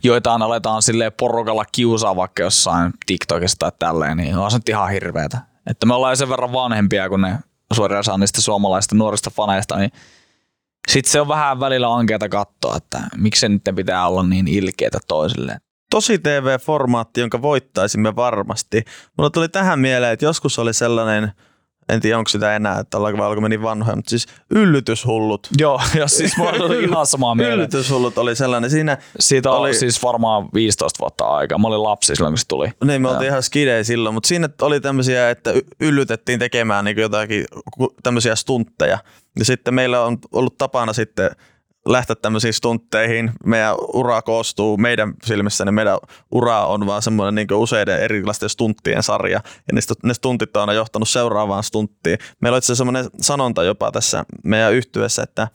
joitain 0.03 0.41
aletaan 0.41 0.81
sille 0.81 1.11
porukalla 1.11 1.65
kiusaa 1.71 2.15
vaikka 2.15 2.43
jossain 2.43 2.93
TikTokissa 3.05 3.57
tai 3.59 3.71
tälleen, 3.79 4.17
niin 4.17 4.37
on 4.37 4.51
se 4.51 4.57
nyt 4.57 4.69
ihan 4.69 4.91
hirveetä. 4.91 5.37
Että 5.69 5.85
me 5.85 5.93
ollaan 5.93 6.17
sen 6.17 6.29
verran 6.29 6.53
vanhempia 6.53 7.09
kuin 7.09 7.21
ne 7.21 7.37
suoraan 7.73 7.99
osa 7.99 8.17
niistä 8.17 8.41
suomalaisista 8.41 8.95
nuorista 8.95 9.29
faneista, 9.29 9.77
niin 9.77 9.91
sitten 10.87 11.11
se 11.11 11.21
on 11.21 11.27
vähän 11.27 11.59
välillä 11.59 11.93
ankeata 11.95 12.29
katsoa, 12.29 12.77
että 12.77 12.99
miksi 13.17 13.39
se 13.39 13.49
nyt 13.49 13.61
pitää 13.75 14.07
olla 14.07 14.23
niin 14.23 14.47
ilkeitä 14.47 14.97
toisilleen. 15.07 15.59
tosi 15.91 16.19
TV-formaatti, 16.19 17.19
jonka 17.19 17.41
voittaisimme 17.41 18.15
varmasti. 18.15 18.83
Mulla 19.17 19.29
tuli 19.29 19.49
tähän 19.49 19.79
mieleen, 19.79 20.13
että 20.13 20.25
joskus 20.25 20.59
oli 20.59 20.73
sellainen, 20.73 21.31
en 21.89 22.01
tiedä 22.01 22.17
onko 22.17 22.27
sitä 22.29 22.55
enää, 22.55 22.79
että 22.79 22.97
ollaanko 22.97 23.17
vai 23.17 23.27
oliko 23.27 23.47
niin 23.47 23.61
vanhoja, 23.61 23.95
mutta 23.95 24.09
siis 24.09 24.27
yllytyshullut. 24.49 25.47
Joo, 25.57 25.81
ja 25.99 26.07
siis 26.07 26.37
mä 26.37 26.43
olin 26.43 26.89
ihan 26.89 27.05
samaa 27.05 27.35
mieltä. 27.35 27.53
Yllytyshullut 27.55 28.17
oli 28.17 28.35
sellainen. 28.35 28.69
Siinä 28.69 28.97
Siitä 29.19 29.51
oli 29.51 29.59
oli- 29.59 29.73
siis 29.73 30.03
varmaan 30.03 30.49
15 30.53 30.99
vuotta 30.99 31.25
aikaa. 31.25 31.57
Mä 31.57 31.67
olin 31.67 31.83
lapsi 31.83 32.15
silloin, 32.15 32.31
kun 32.31 32.37
se 32.37 32.47
tuli. 32.47 32.71
Niin, 32.83 33.01
me 33.01 33.09
oltiin 33.09 33.29
ihan 33.29 33.43
skidei 33.43 33.83
silloin, 33.83 34.13
mutta 34.13 34.27
siinä 34.27 34.49
oli 34.61 34.79
tämmöisiä, 34.81 35.29
että 35.29 35.53
yllytettiin 35.79 36.39
tekemään 36.39 36.85
niin 36.85 36.97
jotakin 36.97 37.45
tämmöisiä 38.03 38.35
stuntteja. 38.35 38.97
Ja 39.39 39.45
sitten 39.45 39.73
meillä 39.73 40.01
on 40.01 40.17
ollut 40.33 40.57
tapana 40.57 40.93
sitten 40.93 41.29
lähteä 41.85 42.15
tämmöisiin 42.15 42.53
stuntteihin. 42.53 43.31
Meidän 43.45 43.75
ura 43.93 44.21
koostuu 44.21 44.77
meidän 44.77 45.13
silmissä, 45.23 45.65
niin 45.65 45.73
meidän 45.73 45.97
ura 46.31 46.65
on 46.65 46.85
vaan 46.85 47.01
semmoinen 47.01 47.35
niin 47.35 47.53
useiden 47.53 47.99
erilaisten 47.99 48.49
stunttien 48.49 49.03
sarja. 49.03 49.41
Ja 49.67 49.73
niistä, 49.73 49.93
ne 50.03 50.13
stuntit 50.13 50.57
on 50.57 50.61
aina 50.61 50.73
johtanut 50.73 51.09
seuraavaan 51.09 51.63
stunttiin. 51.63 52.17
Meillä 52.41 52.55
on 52.55 52.57
itse 52.57 52.75
semmoinen 52.75 53.05
sanonta 53.21 53.63
jopa 53.63 53.91
tässä 53.91 54.25
meidän 54.43 54.73
yhtyessä, 54.73 55.23
että 55.23 55.47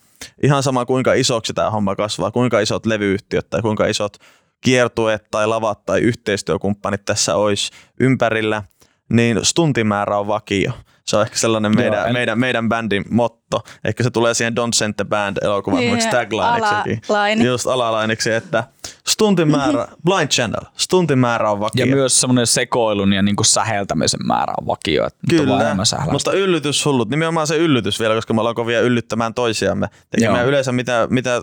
ihan 0.42 0.62
sama 0.62 0.86
kuinka 0.86 1.14
isoksi 1.14 1.54
tämä 1.54 1.70
homma 1.70 1.96
kasvaa, 1.96 2.30
kuinka 2.30 2.60
isot 2.60 2.86
levyyhtiöt 2.86 3.50
tai 3.50 3.62
kuinka 3.62 3.86
isot 3.86 4.16
kiertueet 4.60 5.24
tai 5.30 5.46
lavat 5.46 5.86
tai 5.86 6.00
yhteistyökumppanit 6.00 7.04
tässä 7.04 7.36
olisi 7.36 7.70
ympärillä, 8.00 8.62
niin 9.10 9.38
stuntimäärä 9.42 10.18
on 10.18 10.26
vakio. 10.26 10.72
Se 11.06 11.16
on 11.16 11.22
ehkä 11.22 11.38
sellainen 11.38 11.72
Joo, 11.72 11.82
meidän, 11.82 12.06
en- 12.06 12.12
meidän, 12.12 12.38
meidän 12.38 12.68
bändin 12.68 13.04
motto. 13.10 13.60
Ehkä 13.84 14.02
se 14.02 14.10
tulee 14.10 14.34
siihen 14.34 14.52
Don't 14.52 14.74
Send 14.74 14.94
the 14.96 15.04
Band 15.04 15.36
elokuvan 15.42 15.78
Niin, 15.80 15.98
yeah, 15.98 16.10
taglineksikin. 16.10 17.00
alalaini. 17.08 17.44
Just 17.44 17.66
alalainiksi, 17.66 18.32
että 18.32 18.64
stuntimäärä, 19.08 19.88
Blind 20.06 20.28
Channel, 20.28 20.60
stuntimäärä 20.76 21.50
on 21.50 21.60
vakio. 21.60 21.86
Ja 21.86 21.94
myös 21.96 22.20
semmoinen 22.20 22.46
sekoilun 22.46 23.12
ja 23.12 23.22
niinku 23.22 23.44
säheltämisen 23.44 24.26
määrä 24.26 24.54
on 24.60 24.66
vakio. 24.66 25.06
Että 25.06 25.18
on 25.32 25.38
Kyllä, 25.38 25.84
sähläistä. 25.84 26.12
mutta 26.12 26.32
yllytyshullut, 26.32 27.10
nimenomaan 27.10 27.46
se 27.46 27.56
yllytys 27.56 28.00
vielä, 28.00 28.14
koska 28.14 28.34
me 28.34 28.40
ollaan 28.40 28.54
kovia 28.54 28.80
yllyttämään 28.80 29.34
toisiamme. 29.34 29.88
Tekemään 30.10 30.40
Joo. 30.40 30.48
yleensä 30.48 30.72
mitä, 30.72 31.06
mitä 31.10 31.42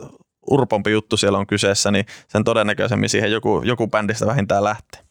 urpompi 0.52 0.92
juttu 0.92 1.18
siellä 1.18 1.38
on 1.38 1.48
kyseessä, 1.48 1.92
niin 1.92 2.06
sen 2.28 2.44
todennäköisemmin 2.44 3.10
siihen 3.10 3.32
joku, 3.32 3.62
joku 3.66 3.88
bändistä 3.88 4.26
vähintään 4.26 4.64
lähtee. 4.64 5.02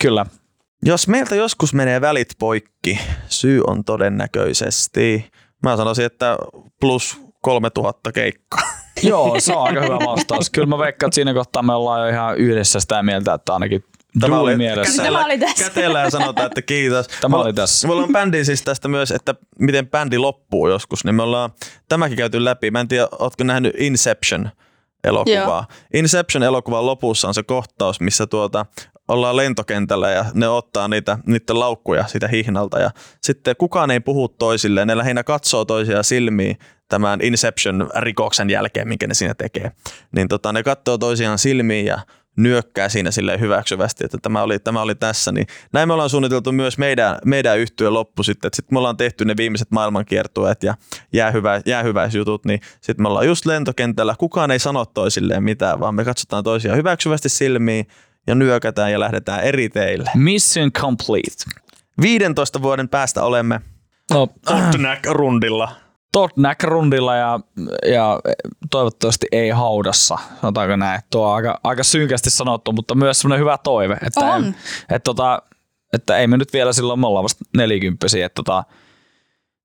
Kyllä. 0.00 0.26
Jos 0.86 1.08
meiltä 1.08 1.34
joskus 1.34 1.74
menee 1.74 2.00
välit 2.00 2.28
poikki, 2.38 2.98
syy 3.28 3.62
on 3.66 3.84
todennäköisesti, 3.84 5.30
mä 5.62 5.76
sanoisin, 5.76 6.04
että 6.04 6.38
plus 6.80 7.20
3000 7.40 8.12
keikkaa. 8.12 8.60
Joo, 9.02 9.40
se 9.40 9.52
on 9.52 9.66
aika 9.66 9.82
hyvä 9.82 9.98
vastaus. 9.98 10.50
Kyllä 10.50 10.66
mä 10.66 10.78
veikkaan, 10.78 11.08
että 11.08 11.14
siinä 11.14 11.34
kohtaa 11.34 11.62
me 11.62 11.72
ollaan 11.72 12.00
jo 12.00 12.08
ihan 12.08 12.36
yhdessä 12.36 12.80
sitä 12.80 13.02
mieltä, 13.02 13.34
että 13.34 13.52
ainakin 13.52 13.84
duuli 14.28 14.56
mielessä. 14.56 15.02
Tämä 15.02 15.24
oli 15.24 15.38
tässä. 15.38 15.64
Kätellä 15.64 16.00
ja 16.00 16.10
sanotaan, 16.10 16.46
että 16.46 16.62
kiitos. 16.62 17.06
Tämä 17.20 17.36
oli 17.36 17.52
tässä. 17.52 17.88
Me 17.88 17.92
ollaan 17.92 18.12
bändi 18.12 18.44
siis 18.44 18.62
tästä 18.62 18.88
myös, 18.88 19.10
että 19.10 19.34
miten 19.58 19.88
bändi 19.88 20.18
loppuu 20.18 20.68
joskus, 20.68 21.04
niin 21.04 21.14
me 21.14 21.22
ollaan 21.22 21.50
tämäkin 21.88 22.16
käyty 22.16 22.44
läpi. 22.44 22.70
Mä 22.70 22.80
en 22.80 22.88
tiedä, 22.88 23.08
ootko 23.18 23.44
nähnyt 23.44 23.74
Inception 23.78 24.50
elokuvaa. 25.04 25.66
Inception 25.94 26.42
elokuvan 26.42 26.86
lopussa 26.86 27.28
on 27.28 27.34
se 27.34 27.42
kohtaus, 27.42 28.00
missä 28.00 28.26
tuota 28.26 28.66
ollaan 29.08 29.36
lentokentällä 29.36 30.10
ja 30.10 30.24
ne 30.34 30.48
ottaa 30.48 30.88
niitä, 30.88 31.18
niiden 31.26 31.60
laukkuja 31.60 32.06
siitä 32.06 32.28
hihnalta 32.28 32.78
ja 32.78 32.90
sitten 33.22 33.56
kukaan 33.58 33.90
ei 33.90 34.00
puhu 34.00 34.28
toisilleen, 34.28 34.88
ne 34.88 34.96
lähinnä 34.96 35.24
katsoo 35.24 35.64
toisiaan 35.64 36.04
silmiin 36.04 36.58
tämän 36.88 37.20
Inception-rikoksen 37.20 38.50
jälkeen, 38.50 38.88
minkä 38.88 39.06
ne 39.06 39.14
siinä 39.14 39.34
tekee. 39.34 39.72
Niin 40.12 40.28
tota, 40.28 40.52
ne 40.52 40.62
katsoo 40.62 40.98
toisiaan 40.98 41.38
silmiin 41.38 41.86
ja 41.86 41.98
nyökkää 42.36 42.88
siinä 42.88 43.10
sille 43.10 43.40
hyväksyvästi, 43.40 44.04
että 44.04 44.18
tämä 44.22 44.42
oli, 44.42 44.58
tämä 44.58 44.82
oli 44.82 44.94
tässä. 44.94 45.32
Niin 45.32 45.46
näin 45.72 45.88
me 45.88 45.92
ollaan 45.92 46.10
suunniteltu 46.10 46.52
myös 46.52 46.78
meidän, 46.78 47.18
meidän 47.24 47.58
yhtyön 47.58 47.94
loppu 47.94 48.22
sitten, 48.22 48.48
että 48.48 48.56
sitten 48.56 48.74
me 48.74 48.78
ollaan 48.78 48.96
tehty 48.96 49.24
ne 49.24 49.36
viimeiset 49.36 49.70
maailmankiertueet 49.70 50.62
ja 50.62 50.74
jäähyvä, 51.12 51.60
jäähyväisjutut, 51.66 52.44
niin 52.44 52.60
sitten 52.80 53.02
me 53.02 53.08
ollaan 53.08 53.26
just 53.26 53.46
lentokentällä, 53.46 54.14
kukaan 54.18 54.50
ei 54.50 54.58
sano 54.58 54.84
toisilleen 54.84 55.42
mitään, 55.42 55.80
vaan 55.80 55.94
me 55.94 56.04
katsotaan 56.04 56.44
toisiaan 56.44 56.78
hyväksyvästi 56.78 57.28
silmiin 57.28 57.86
ja 58.26 58.34
nyökätään 58.34 58.92
ja 58.92 59.00
lähdetään 59.00 59.40
eri 59.40 59.68
teille. 59.68 60.10
Mission 60.14 60.72
complete. 60.72 61.44
15 62.00 62.62
vuoden 62.62 62.88
päästä 62.88 63.22
olemme 63.22 63.60
No, 64.10 64.28
rundilla. 65.10 65.72
Totnack-rundilla 66.16 67.16
ja, 67.16 67.40
ja 67.92 68.20
toivottavasti 68.70 69.26
ei 69.32 69.50
haudassa, 69.50 70.18
sanotaanko 70.40 70.76
näin. 70.76 71.00
Tuo 71.10 71.28
on 71.28 71.34
aika, 71.34 71.60
aika 71.64 71.84
synkästi 71.84 72.30
sanottu, 72.30 72.72
mutta 72.72 72.94
myös 72.94 73.20
semmoinen 73.20 73.40
hyvä 73.40 73.58
toive. 73.58 73.98
Että, 74.06 74.20
On. 74.20 74.44
Ei, 74.44 74.52
että, 74.82 75.04
tota, 75.04 75.42
että 75.92 76.16
ei 76.16 76.26
me 76.26 76.36
nyt 76.36 76.52
vielä 76.52 76.72
silloin, 76.72 77.00
me 77.00 77.06
ollaan 77.06 77.22
vasta 77.22 77.44
nelikymppisiä, 77.56 78.26
että 78.26 78.34
tota, 78.34 78.64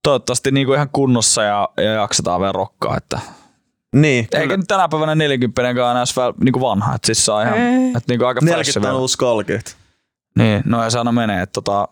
toivottavasti 0.04 0.52
niin 0.52 0.68
kuin 0.68 0.76
ihan 0.76 0.90
kunnossa 0.90 1.44
ja, 1.44 1.70
ja 1.78 1.84
jaksetaan 1.84 2.42
vielä 2.42 2.52
rokkaa. 2.52 2.98
Että, 2.98 3.20
Niin, 3.96 4.28
eikä 4.34 4.58
nyt 4.58 4.68
tänä 4.68 4.90
päivänä 4.90 5.16
40 5.16 5.62
enää 5.62 5.92
enää 5.92 6.04
niin 6.44 6.54
kuin 6.54 6.62
vanha, 6.62 6.96
että 6.96 7.06
siis 7.06 7.26
se 7.26 7.32
on 7.32 7.42
ihan, 7.42 7.58
että 7.98 8.04
niin 8.08 8.20
kuin 8.20 8.28
aika 8.28 8.42
fresh 8.42 8.58
40 8.58 8.94
on 8.94 9.02
uusi 9.02 9.18
30. 9.18 9.72
Niin, 10.38 10.62
no 10.66 10.84
ja 10.84 10.90
se 10.90 10.98
aina 10.98 11.12
menee. 11.12 11.42
Että 11.42 11.54
tota, 11.54 11.88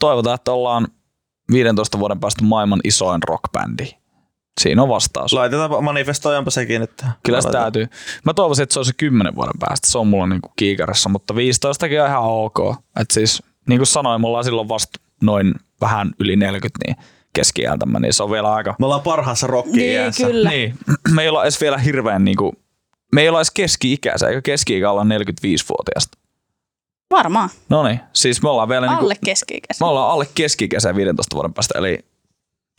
toivotaan, 0.00 0.34
että 0.34 0.52
ollaan 0.52 0.88
15 1.52 1.98
vuoden 1.98 2.20
päästä 2.20 2.44
maailman 2.44 2.80
isoin 2.84 3.22
rockbändi. 3.28 3.86
Siinä 4.60 4.82
on 4.82 4.88
vastaus. 4.88 5.32
Laitetaan 5.32 5.84
manifestoijanpa 5.84 6.50
sekin. 6.50 6.82
Että 6.82 7.06
Kyllä 7.22 7.40
se 7.40 7.50
täytyy. 7.50 7.86
Mä 8.24 8.34
toivoisin, 8.34 8.62
että 8.62 8.72
se 8.72 8.78
olisi 8.78 8.92
10 8.96 9.34
vuoden 9.34 9.58
päästä. 9.58 9.90
Se 9.90 9.98
on 9.98 10.06
mulla 10.06 10.26
niinku 10.26 10.52
kiikarissa, 10.56 11.08
mutta 11.08 11.36
15 11.36 11.86
on 11.86 11.92
ihan 11.92 12.22
ok. 12.22 12.58
Et 13.00 13.10
siis, 13.10 13.42
niin 13.68 13.78
kuin 13.78 13.86
sanoin, 13.86 14.20
me 14.20 14.26
ollaan 14.26 14.44
silloin 14.44 14.68
vasta 14.68 15.00
noin 15.22 15.54
vähän 15.80 16.10
yli 16.20 16.36
40 16.36 16.78
niin 16.86 16.96
keski-iältämme, 17.36 18.00
niin 18.00 18.12
se 18.12 18.22
on 18.22 18.30
vielä 18.30 18.52
aika... 18.54 18.74
Me 18.78 18.86
ollaan 18.86 19.02
parhaassa 19.02 19.46
rocki 19.46 19.70
Niin, 19.78 20.12
kyllä. 20.26 20.50
Niin, 20.50 20.74
me 21.14 21.22
ei 21.22 21.28
olla 21.28 21.42
edes 21.42 21.60
vielä 21.60 21.78
hirveän 21.78 22.24
niinku, 22.24 22.54
me 23.12 23.22
ei 23.22 23.28
olla 23.28 23.38
edes 23.38 23.50
keski-ikäisiä, 23.50 24.28
eikä 24.28 24.42
keski-ikä 24.42 24.90
olla 24.90 25.02
45-vuotiaasta. 25.02 26.18
Varmaan. 27.10 27.50
No 27.68 27.82
niin, 27.84 28.00
siis 28.12 28.42
me 28.42 28.48
ollaan 28.48 28.68
vielä 28.68 28.86
niinku, 28.86 29.02
Alle 29.04 29.16
keski-ikäisen. 29.24 29.84
me 29.86 29.88
ollaan 29.90 30.10
alle 30.10 30.26
keski-ikäisiä 30.34 30.96
15 30.96 31.36
vuoden 31.36 31.54
päästä, 31.54 31.78
eli 31.78 31.98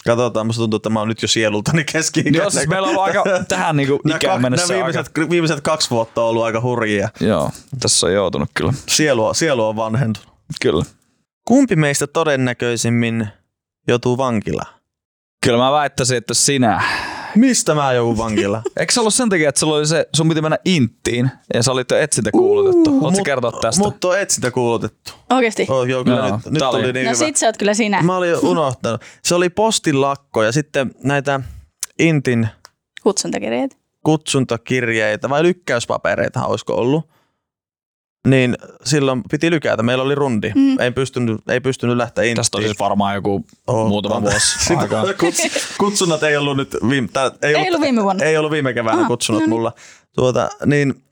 Katsotaan, 0.06 0.46
musta 0.48 0.60
tuntuu, 0.62 0.78
että 0.78 0.90
mä 0.90 1.00
oon 1.00 1.08
nyt 1.08 1.22
jo 1.22 1.28
sielultani 1.28 1.84
keski 1.84 2.24
joo, 2.34 2.50
siis 2.50 2.68
meillä 2.68 2.88
on 2.88 2.90
ollut 2.98 3.04
aika 3.04 3.24
tähän 3.48 3.78
niinku 3.78 4.00
ikään 4.16 4.42
mennessä 4.42 4.74
nämä 4.74 4.86
aika, 4.86 5.04
viimeiset, 5.04 5.30
viimeiset 5.30 5.62
kaksi 5.62 5.90
vuotta 5.90 6.22
on 6.22 6.28
ollut 6.30 6.44
aika 6.44 6.62
hurjia. 6.62 7.10
joo, 7.20 7.50
tässä 7.80 8.08
on 8.08 8.14
joutunut 8.14 8.50
kyllä, 8.54 8.74
Sielu, 8.88 9.26
on- 9.26 9.36
sielu 9.36 9.68
on 9.68 9.76
vanhentunut. 9.76 10.30
kyllä. 10.62 10.84
Kumpi 11.48 11.76
meistä 11.76 12.08
todennäköisimmin 12.08 13.28
joutuu 13.88 14.18
vankilaan? 14.18 14.74
Kyllä 15.46 15.58
mä 15.58 15.72
väittäisin, 15.72 16.18
että 16.18 16.34
sinä. 16.34 16.84
Mistä 17.36 17.76
mä 17.76 17.94
joudun 17.94 18.18
vankilaan? 18.18 18.64
Eikö 18.80 18.94
se 18.94 19.00
ollut 19.00 19.14
sen 19.14 19.30
takia, 19.30 19.50
että 19.50 19.60
sulla 19.60 19.76
oli 19.76 19.86
se, 19.86 20.08
sun 20.16 20.30
piti 20.30 20.42
mennä 20.42 20.58
Inttiin 20.66 21.32
ja 21.54 21.64
sä 21.64 21.72
olit 21.72 21.92
jo 21.92 21.98
etsintä 21.98 22.32
kuulutettu? 22.32 22.90
Haluatko 22.92 23.20
Mut- 23.20 23.26
kertoa 23.26 23.52
tästä? 23.52 23.84
Mutta 23.84 24.08
on 24.08 24.20
etsintä 24.20 24.52
kuulutettu. 24.52 25.12
Oikeesti? 25.30 25.66
Oh, 25.70 25.84
joo, 25.86 26.04
kyllä 26.04 26.18
Joo, 26.18 26.36
nyt, 26.36 26.46
nyt 26.46 26.62
oli- 26.62 26.80
oli 26.84 26.94
niin 26.94 27.06
No 27.06 27.12
hyvä. 27.12 27.26
sit 27.26 27.36
sä 27.36 27.46
oot 27.46 27.58
kyllä 27.58 27.74
sinä. 27.74 28.02
Mä 28.02 28.18
olin 28.18 28.30
jo 28.30 28.40
unohtanut. 28.52 29.02
Se 29.24 29.36
oli 29.36 29.50
postin 29.50 30.02
lakko 30.02 30.44
ja 30.44 30.52
sitten 30.52 30.92
näitä 31.04 31.40
Intin 32.00 32.48
Kutsuntakirjeet. 33.04 33.78
kutsuntakirjeitä 34.04 35.30
vai 35.30 35.44
lykkäyspapereita 35.44 36.46
olisiko 36.46 36.74
ollut. 36.76 37.10
Niin 38.28 38.58
silloin 38.86 39.22
piti 39.32 39.52
lykätä. 39.52 39.84
Meillä 39.84 40.04
oli 40.04 40.16
rundi. 40.16 40.52
Mm. 40.56 40.80
Ei, 40.80 40.92
pystynyt, 40.92 41.42
ei 41.50 41.60
pystynyt 41.62 41.98
lähteä 41.98 42.24
Inttiin. 42.24 42.36
Tästä 42.36 42.58
on 42.58 42.64
siis 42.64 42.80
varmaan 42.80 43.16
joku 43.16 43.46
Oh, 43.68 43.88
muutama 43.88 44.16
on. 44.16 44.22
vuosi 44.24 44.74
aikaa. 44.76 45.04
kuts- 45.24 45.76
kutsunnat 45.78 46.24
ei 46.24 46.38
ollut 46.38 46.58
nyt 46.58 46.78
viime, 46.90 47.08
tää, 47.14 47.32
ei, 47.42 47.56
Ei 47.56 47.68
ollut 47.68 47.82
viime 47.82 48.04
vuonna. 48.04 48.26
Ei 48.26 48.38
ollut 48.38 48.52
viime 48.52 48.74
keväänä 48.74 49.00
Aha, 49.00 49.08
kutsunnat 49.08 49.40
no 49.42 49.46
niin. 49.46 49.50
mulla. 49.50 49.74
Tuota, 50.16 50.50
niin 50.66 51.04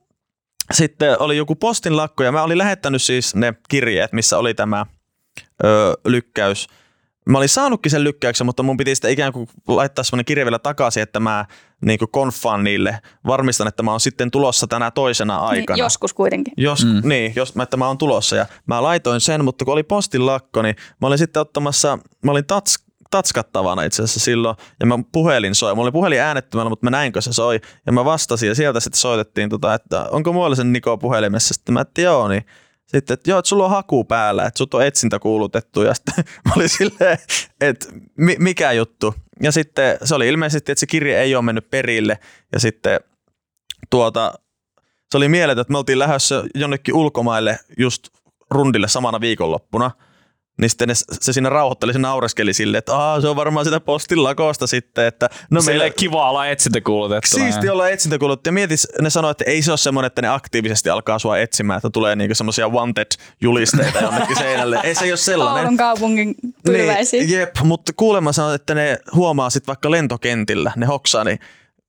sitten 0.73 1.21
oli 1.21 1.37
joku 1.37 1.55
postin 1.55 1.97
lakko 1.97 2.23
ja 2.23 2.31
mä 2.31 2.43
olin 2.43 2.57
lähettänyt 2.57 3.01
siis 3.01 3.35
ne 3.35 3.53
kirjeet, 3.69 4.13
missä 4.13 4.37
oli 4.37 4.53
tämä 4.53 4.85
ö, 5.63 5.93
lykkäys. 6.05 6.67
Mä 7.29 7.37
olin 7.37 7.49
saanutkin 7.49 7.91
sen 7.91 8.03
lykkäyksen, 8.03 8.45
mutta 8.45 8.63
mun 8.63 8.77
piti 8.77 8.95
sitä 8.95 9.07
ikään 9.07 9.33
kuin 9.33 9.47
laittaa 9.67 10.03
semmoinen 10.03 10.25
kirje 10.25 10.45
vielä 10.45 10.59
takaisin, 10.59 11.03
että 11.03 11.19
mä 11.19 11.45
niin 11.85 11.99
konfaan 12.11 12.63
niille, 12.63 12.99
varmistan, 13.27 13.67
että 13.67 13.83
mä 13.83 13.91
oon 13.91 13.99
sitten 13.99 14.31
tulossa 14.31 14.67
tänä 14.67 14.91
toisena 14.91 15.37
aikana. 15.37 15.75
Niin, 15.75 15.83
joskus 15.83 16.13
kuitenkin. 16.13 16.53
Jos, 16.57 16.85
Mm. 16.85 17.01
niin, 17.09 17.33
jos, 17.35 17.53
että 17.63 17.77
mä 17.77 17.87
oon 17.87 17.97
tulossa 17.97 18.35
ja 18.35 18.45
mä 18.65 18.83
laitoin 18.83 19.21
sen, 19.21 19.45
mutta 19.45 19.65
kun 19.65 19.73
oli 19.73 19.83
postin 19.83 20.25
lakko, 20.25 20.61
niin 20.61 20.75
mä 21.01 21.07
olin 21.07 21.17
sitten 21.17 21.41
ottamassa, 21.41 21.99
mä 22.23 22.31
olin 22.31 22.45
tats, 22.45 22.85
tatskattavana 23.11 23.83
itse 23.83 24.03
asiassa 24.03 24.19
silloin 24.19 24.55
ja 24.79 24.85
mä 24.85 24.99
puhelin 25.11 25.55
soi. 25.55 25.75
Mulla 25.75 25.85
oli 25.85 25.91
puhelin 25.91 26.19
äänettömällä, 26.21 26.69
mutta 26.69 26.85
mä 26.85 26.89
näinkö 26.89 27.21
se 27.21 27.33
soi 27.33 27.59
ja 27.85 27.91
mä 27.91 28.05
vastasin 28.05 28.49
ja 28.49 28.55
sieltä 28.55 28.79
sitten 28.79 28.99
soitettiin, 28.99 29.49
tota, 29.49 29.73
että 29.73 30.07
onko 30.11 30.33
Muolisen 30.33 30.73
Niko 30.73 30.97
puhelimessa. 30.97 31.53
Sitten 31.53 31.73
mä, 31.73 31.81
että 31.81 32.01
joo, 32.01 32.27
niin 32.27 32.45
sitten, 32.87 33.13
että 33.13 33.29
joo, 33.29 33.39
että 33.39 33.49
sulla 33.49 33.65
on 33.65 33.69
haku 33.69 34.03
päällä, 34.03 34.45
että 34.45 34.57
sut 34.57 34.73
on 34.73 34.85
etsintä 34.85 35.19
kuulutettu 35.19 35.81
ja 35.81 35.93
sitten 35.93 36.23
mä 36.45 36.53
olin 36.55 36.69
silleen, 36.69 37.17
että 37.61 37.87
mi- 38.17 38.37
mikä 38.39 38.71
juttu. 38.71 39.15
Ja 39.41 39.51
sitten 39.51 39.97
se 40.03 40.15
oli 40.15 40.27
ilmeisesti, 40.27 40.71
että 40.71 40.79
se 40.79 40.85
kirje 40.85 41.21
ei 41.21 41.35
ole 41.35 41.45
mennyt 41.45 41.69
perille 41.69 42.19
ja 42.53 42.59
sitten 42.59 42.99
tuota, 43.89 44.33
se 45.11 45.17
oli 45.17 45.29
mieletön, 45.29 45.61
että 45.61 45.71
me 45.71 45.77
oltiin 45.77 45.99
lähdössä 45.99 46.43
jonnekin 46.55 46.95
ulkomaille 46.95 47.59
just 47.77 48.07
rundille 48.51 48.87
samana 48.87 49.21
viikonloppuna. 49.21 49.91
Niin 50.61 50.69
sitten 50.69 50.87
ne, 50.87 50.93
se 50.95 51.33
siinä 51.33 51.49
rauhoitteli, 51.49 51.93
se 51.93 51.99
naureskeli 51.99 52.53
sille, 52.53 52.77
että 52.77 52.95
Aa, 52.97 53.21
se 53.21 53.27
on 53.27 53.35
varmaan 53.35 53.65
sitä 53.65 53.79
postin 53.79 54.23
lakosta 54.23 54.67
sitten, 54.67 55.05
että 55.05 55.29
no 55.31 55.37
No 55.49 55.61
meillä 55.61 55.71
Silleen 55.71 55.93
kiva 55.99 56.29
olla 56.29 56.47
etsintä 56.47 56.81
kuulutettu. 56.81 57.37
siisti 57.37 57.69
olla 57.69 57.89
etsintäkulut. 57.89 58.45
Ja 58.45 58.51
mietis, 58.51 58.87
ne 59.01 59.09
sanoi, 59.09 59.31
että 59.31 59.43
ei 59.47 59.61
se 59.61 59.71
ole 59.71 59.77
semmoinen, 59.77 60.07
että 60.07 60.21
ne 60.21 60.27
aktiivisesti 60.27 60.89
alkaa 60.89 61.19
sua 61.19 61.37
etsimään, 61.37 61.77
että 61.77 61.89
tulee 61.89 62.15
niinku 62.15 62.35
semmoisia 62.35 62.67
wanted-julisteita 62.67 64.01
jonnekin 64.01 64.37
seinälle. 64.37 64.79
Ei 64.83 64.95
se 64.95 65.05
ole 65.05 65.17
sellainen. 65.17 65.63
Oulun 65.63 65.77
kaupungin. 65.77 66.35
Niin, 66.69 67.29
jep, 67.31 67.55
mutta 67.63 67.93
kuulemma 67.95 68.31
sanoi, 68.31 68.55
että 68.55 68.75
ne 68.75 68.97
huomaa 69.15 69.49
sit 69.49 69.67
vaikka 69.67 69.91
lentokentillä, 69.91 70.71
ne 70.75 70.85
hoksaa, 70.85 71.23
niin 71.23 71.39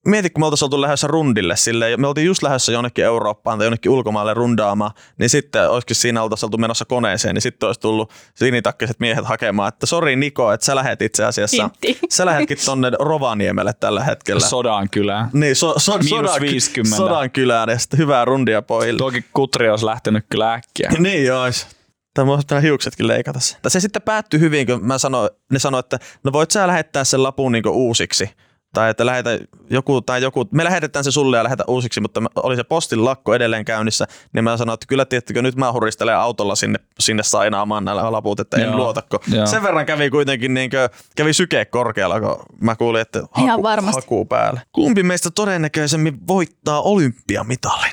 mieti, 0.06 0.30
kun 0.30 0.42
me 0.42 0.44
oltaisiin 0.44 0.66
oltu 0.66 0.80
lähdössä 0.80 1.06
rundille 1.06 1.56
silleen, 1.56 2.00
me 2.00 2.06
oltiin 2.06 2.26
just 2.26 2.42
lähdössä 2.42 2.72
jonnekin 2.72 3.04
Eurooppaan 3.04 3.58
tai 3.58 3.66
jonnekin 3.66 3.92
ulkomaille 3.92 4.34
rundaamaan, 4.34 4.90
niin 5.18 5.30
sitten 5.30 5.70
olisikin 5.70 5.96
siinä 5.96 6.22
oltaisiin 6.22 6.46
oltu 6.46 6.58
menossa 6.58 6.84
koneeseen, 6.84 7.34
niin 7.34 7.42
sitten 7.42 7.66
olisi 7.66 7.80
tullut 7.80 8.12
sinitakkiset 8.34 9.00
miehet 9.00 9.24
hakemaan, 9.24 9.68
että 9.68 9.86
sori 9.86 10.16
Niko, 10.16 10.52
että 10.52 10.66
sä 10.66 10.76
lähet 10.76 11.02
itse 11.02 11.24
asiassa, 11.24 11.64
Intti. 11.64 11.98
sä 12.10 12.26
lähetkin 12.26 12.58
tonne 12.64 12.90
Rovaniemelle 12.98 13.72
tällä 13.80 14.04
hetkellä. 14.04 14.40
Sodan 14.40 14.90
kylään. 14.90 15.30
niin, 15.32 15.56
so, 15.56 15.74
so, 15.76 15.98
Miinus 15.98 16.10
sodan, 16.10 16.40
50. 16.40 16.96
sodan 16.96 17.30
kylään 17.30 17.68
ja 17.68 17.78
sitten 17.78 17.98
hyvää 17.98 18.24
rundia 18.24 18.62
pojille. 18.62 18.98
Toki 18.98 19.24
kutri 19.32 19.70
olisi 19.70 19.86
lähtenyt 19.86 20.24
kyllä 20.30 20.52
äkkiä. 20.52 20.90
Niin 21.06 21.32
ois. 21.32 21.66
Tai 22.14 22.26
voisi 22.26 22.46
pitää 22.46 22.60
hiuksetkin 22.60 23.06
leikata 23.08 23.40
se 23.68 23.80
sitten 23.80 24.02
päättyi 24.02 24.40
hyvin, 24.40 24.66
kun 24.66 24.86
mä 24.86 24.98
sanoin, 24.98 25.30
ne 25.52 25.58
sanoi, 25.58 25.80
että 25.80 25.98
no 26.24 26.32
voit 26.32 26.50
sä 26.50 26.66
lähettää 26.66 27.04
sen 27.04 27.22
lapun 27.22 27.52
niinku 27.52 27.68
uusiksi. 27.70 28.30
Tai 28.76 28.90
että 28.90 29.06
lähetä 29.06 29.38
joku, 29.70 30.00
tai 30.00 30.22
joku, 30.22 30.48
me 30.52 30.64
lähetetään 30.64 31.04
se 31.04 31.10
sulle 31.10 31.36
ja 31.36 31.44
lähetä 31.44 31.64
uusiksi, 31.66 32.00
mutta 32.00 32.20
oli 32.36 32.56
se 32.56 32.64
postin 32.64 33.04
lakko 33.04 33.34
edelleen 33.34 33.64
käynnissä, 33.64 34.06
niin 34.32 34.44
mä 34.44 34.56
sanoin, 34.56 34.74
että 34.74 34.86
kyllä 34.86 35.04
tiettikö, 35.04 35.42
nyt 35.42 35.56
mä 35.56 35.72
huristelen 35.72 36.16
autolla 36.16 36.54
sinne, 36.54 36.78
sinne 36.98 37.22
sainaamaan 37.22 37.84
näillä 37.84 38.12
laput, 38.12 38.40
että 38.40 38.56
en 38.56 38.62
Joo, 38.62 38.76
luotako. 38.76 39.18
joo. 39.28 39.46
Sen 39.46 39.62
verran 39.62 39.86
kävi 39.86 40.10
kuitenkin, 40.10 40.54
niin 40.54 40.70
kuin, 40.70 40.88
kävi 41.16 41.32
syke 41.32 41.64
korkealla, 41.64 42.20
kun 42.20 42.36
mä 42.60 42.76
kuulin, 42.76 43.00
että 43.00 43.22
Ihan 43.36 43.50
haku, 43.50 43.62
varmasti. 43.62 44.00
haku 44.00 44.24
päällä. 44.24 44.60
Kumpi 44.72 45.02
meistä 45.02 45.30
todennäköisemmin 45.30 46.26
voittaa 46.26 46.80
olympiamitalin? 46.82 47.92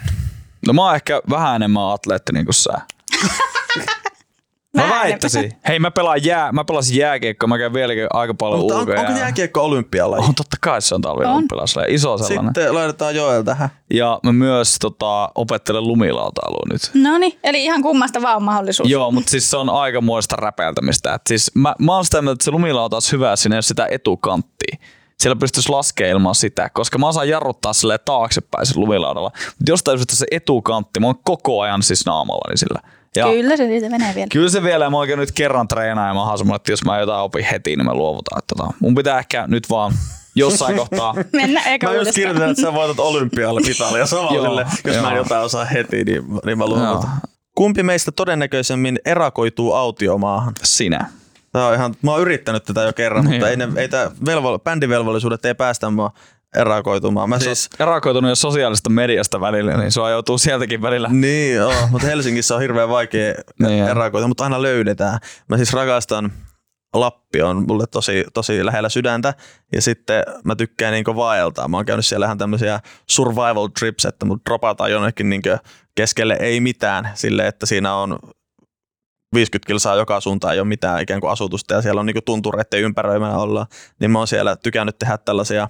No 0.67 0.73
mä 0.73 0.85
oon 0.85 0.95
ehkä 0.95 1.21
vähän 1.29 1.55
enemmän 1.55 1.89
atleettinen 1.93 2.45
kuin 2.45 2.53
sä. 2.53 2.73
Mä 4.77 4.83
Vähän 4.83 5.01
väittäisin. 5.01 5.51
Hei, 5.67 5.79
mä 5.79 5.91
pelaan 5.91 6.25
jää, 6.25 6.51
mä 6.51 6.63
pelasin 6.63 6.97
jääkiekkoa, 6.97 7.47
mä 7.47 7.57
käyn 7.57 7.73
vieläkin 7.73 8.07
aika 8.13 8.33
paljon 8.33 8.59
Mutta 8.59 8.75
on, 8.75 8.79
onko 8.99 9.19
jääkiekko 9.19 9.61
olympialaji? 9.61 10.25
On 10.27 10.35
totta 10.35 10.57
kai 10.61 10.81
se 10.81 10.95
on 10.95 11.01
talviolympialaisella. 11.01 11.85
Iso 11.89 12.17
sellainen. 12.17 12.45
Sitten 12.45 12.75
laitetaan 12.75 13.15
Joel 13.15 13.43
tähän. 13.43 13.69
Ja 13.93 14.19
mä 14.23 14.33
myös 14.33 14.77
tota, 14.81 15.29
opettelen 15.35 15.87
lumilautailua 15.87 16.63
nyt. 16.71 16.91
No 16.93 17.17
niin, 17.17 17.39
eli 17.43 17.63
ihan 17.63 17.81
kummasta 17.81 18.21
vaan 18.21 18.35
on 18.35 18.43
mahdollisuus. 18.43 18.89
Joo, 18.89 19.11
mutta 19.11 19.31
siis 19.31 19.51
se 19.51 19.57
on 19.57 19.69
aikamoista 19.69 20.35
räpeltämistä. 20.35 21.13
Et 21.13 21.21
siis 21.27 21.51
mä, 21.55 21.75
mä 21.79 21.95
oon 21.95 22.05
sitä 22.05 22.21
mieltä, 22.21 22.33
että 22.33 22.45
se 22.45 22.51
lumilauta 22.51 22.95
olisi 22.95 23.11
hyvä, 23.11 23.29
jos 23.29 23.41
siinä 23.41 23.55
ei 23.55 23.57
ole 23.57 23.61
sitä 23.61 23.87
etukanttia. 23.91 24.77
Siellä 25.19 25.35
pystyisi 25.35 25.69
laskemaan 25.69 26.11
ilman 26.11 26.35
sitä, 26.35 26.69
koska 26.69 26.97
mä 26.97 27.07
osaan 27.07 27.29
jarruttaa 27.29 27.73
sille 27.73 27.97
taaksepäin 27.97 28.65
sen 28.65 28.79
lumilaudalla. 28.79 29.31
Mutta 29.35 29.71
jostain 29.71 29.97
syystä 29.97 30.15
se 30.15 30.25
etukantti, 30.31 30.99
mä 30.99 31.05
oon 31.07 31.19
koko 31.23 31.61
ajan 31.61 31.83
siis 31.83 32.05
naamallani 32.05 32.57
sillä. 32.57 32.79
Ja 33.15 33.25
Kyllä 33.25 33.57
se 33.57 33.67
siitä 33.67 33.89
menee 33.89 34.15
vielä. 34.15 34.27
Kyllä 34.31 34.49
se 34.49 34.63
vielä, 34.63 34.89
mä 34.89 34.97
oikein 34.97 35.19
nyt 35.19 35.31
kerran 35.31 35.67
treenaan 35.67 36.07
ja 36.07 36.13
mä 36.13 36.25
haluan 36.25 36.55
että 36.55 36.71
jos 36.71 36.85
mä 36.85 36.99
jotain 36.99 37.21
opin 37.21 37.45
heti, 37.45 37.75
niin 37.75 37.85
me 37.85 37.93
luovutaan. 37.93 38.39
Että 38.39 38.55
tota, 38.57 38.73
mun 38.79 38.95
pitää 38.95 39.19
ehkä 39.19 39.47
nyt 39.47 39.69
vaan 39.69 39.93
jossain 40.35 40.75
kohtaa 40.75 41.15
Mennä 41.33 41.61
eikä 41.61 41.87
Mä 41.87 41.93
just 41.93 42.11
kirjoitan, 42.15 42.49
että 42.49 42.61
sä 42.61 42.73
voitat 42.73 42.99
olympialle 42.99 43.61
mitalia 43.67 44.05
samalla 44.05 44.35
Joo, 44.35 44.45
sille, 44.45 44.65
jos 44.85 45.01
mä 45.03 45.09
joo. 45.09 45.17
jotain 45.17 45.45
osaa 45.45 45.65
heti, 45.65 46.03
niin, 46.03 46.23
niin 46.45 46.57
mä 46.57 46.63
Joo. 46.63 46.67
luovutan. 46.77 47.09
Kumpi 47.55 47.83
meistä 47.83 48.11
todennäköisemmin 48.11 48.99
erakoituu 49.05 49.73
autiomaahan? 49.73 50.53
sinä. 50.63 51.05
Tää 51.51 51.67
on 51.67 51.73
ihan, 51.75 51.95
mä 52.01 52.11
oon 52.11 52.21
yrittänyt 52.21 52.63
tätä 52.63 52.81
jo 52.81 52.93
kerran, 52.93 53.23
mutta 53.25 53.45
Niin. 53.45 53.61
ei, 53.61 53.67
ne, 53.67 53.81
ei 53.81 53.89
tää 53.89 54.11
velvo, 54.25 54.59
bändivelvollisuudet 54.59 55.45
ei 55.45 55.55
päästä 55.55 55.89
mua 55.89 56.11
erakoitumaan. 56.55 57.29
Mä 57.29 57.39
siis, 57.39 57.63
Siis 57.63 57.79
erakoitunut 57.81 58.29
jo 58.29 58.35
sosiaalista 58.35 58.89
mediasta 58.89 59.41
välillä, 59.41 59.77
niin 59.77 59.91
sua 59.91 60.09
joutuu 60.09 60.37
sieltäkin 60.37 60.81
välillä. 60.81 61.09
niin 61.11 61.55
joo, 61.55 61.73
mutta 61.91 62.07
Helsingissä 62.07 62.55
on 62.55 62.61
hirveän 62.61 62.89
vaikea 62.89 63.33
Niin. 63.59 63.87
erakoita, 63.87 64.27
mutta 64.27 64.43
aina 64.43 64.61
löydetään. 64.61 65.19
Mä 65.49 65.57
siis 65.57 65.73
rakastan 65.73 66.31
Lappi 66.93 67.41
on 67.41 67.65
mulle 67.67 67.85
tosi, 67.91 68.23
tosi 68.33 68.65
lähellä 68.65 68.89
sydäntä 68.89 69.33
ja 69.71 69.81
sitten 69.81 70.23
mä 70.45 70.55
tykkään 70.55 70.93
niinku 70.93 71.15
vaeltaa. 71.15 71.67
Mä 71.67 71.77
oon 71.77 71.85
käynyt 71.85 72.05
siellä 72.05 72.25
ihan 72.25 72.37
tämmöisiä 72.37 72.79
survival 73.09 73.67
trips, 73.79 74.05
että 74.05 74.25
mut 74.25 74.41
dropataan 74.49 74.91
jonnekin 74.91 75.29
niinku 75.29 75.49
keskelle 75.95 76.37
ei 76.39 76.59
mitään 76.59 77.09
sille, 77.13 77.47
että 77.47 77.65
siinä 77.65 77.95
on 77.95 78.19
50 79.35 79.67
kilsaa 79.67 79.95
joka 79.95 80.21
suuntaan, 80.21 80.53
ei 80.53 80.59
ole 80.59 80.67
mitään 80.67 81.01
ikään 81.01 81.21
kuin 81.21 81.31
asutusta 81.31 81.73
ja 81.73 81.81
siellä 81.81 81.99
on 81.99 82.05
niinku 82.05 82.21
tuntureiden 82.25 82.79
ympäröimänä 82.81 83.37
olla, 83.37 83.65
niin 83.99 84.11
mä 84.11 84.17
oon 84.19 84.27
siellä 84.27 84.55
tykännyt 84.55 84.97
tehdä 84.99 85.17
tällaisia 85.17 85.67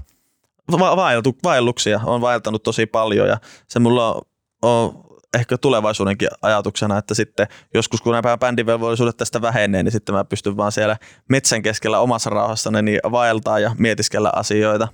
va- 0.72 0.96
vaeltu, 0.96 1.38
vaelluksia. 1.44 2.02
Oon 2.06 2.22
vaeltanut 2.22 2.64
tosi 2.64 2.86
paljon 2.86 3.28
ja 3.28 3.38
se 3.68 3.80
mulla 3.80 4.14
on, 4.14 4.22
on 4.62 5.04
ehkä 5.34 5.58
tulevaisuudenkin 5.58 6.28
ajatuksena, 6.42 6.98
että 6.98 7.14
sitten 7.14 7.48
joskus 7.74 8.02
kun 8.02 8.14
nämä 8.14 8.38
bändivelvollisuudet 8.38 9.18
tästä 9.18 9.42
vähenee, 9.42 9.84
niin 9.84 9.92
sitten 9.92 10.16
mä 10.16 10.24
pystyn 10.24 10.58
vaan 10.58 10.72
siellä 10.72 10.98
metsän 11.30 11.62
keskellä 11.62 12.00
omassa 12.00 12.30
rauhassani 12.30 12.82
niin 12.82 13.00
vaeltaa 13.12 13.60
ja 13.60 13.76
mietiskellä 13.78 14.32
asioita. 14.36 14.88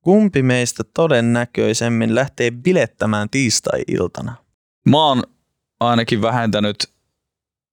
Kumpi 0.00 0.42
meistä 0.42 0.84
todennäköisemmin 0.94 2.14
lähtee 2.14 2.50
bilettämään 2.50 3.30
tiistai-iltana? 3.30 4.34
Mä 4.88 5.06
oon 5.06 5.22
ainakin 5.80 6.22
vähentänyt 6.22 6.76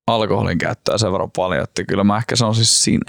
alkoholin 0.07 0.57
käyttöä 0.57 0.97
sen 0.97 1.11
verran 1.11 1.31
paljon, 1.31 1.63
että 1.63 1.83
kyllä 1.83 2.03
mä 2.03 2.17
ehkä 2.17 2.35
sanoisin 2.35 2.65
sinä. 2.65 3.01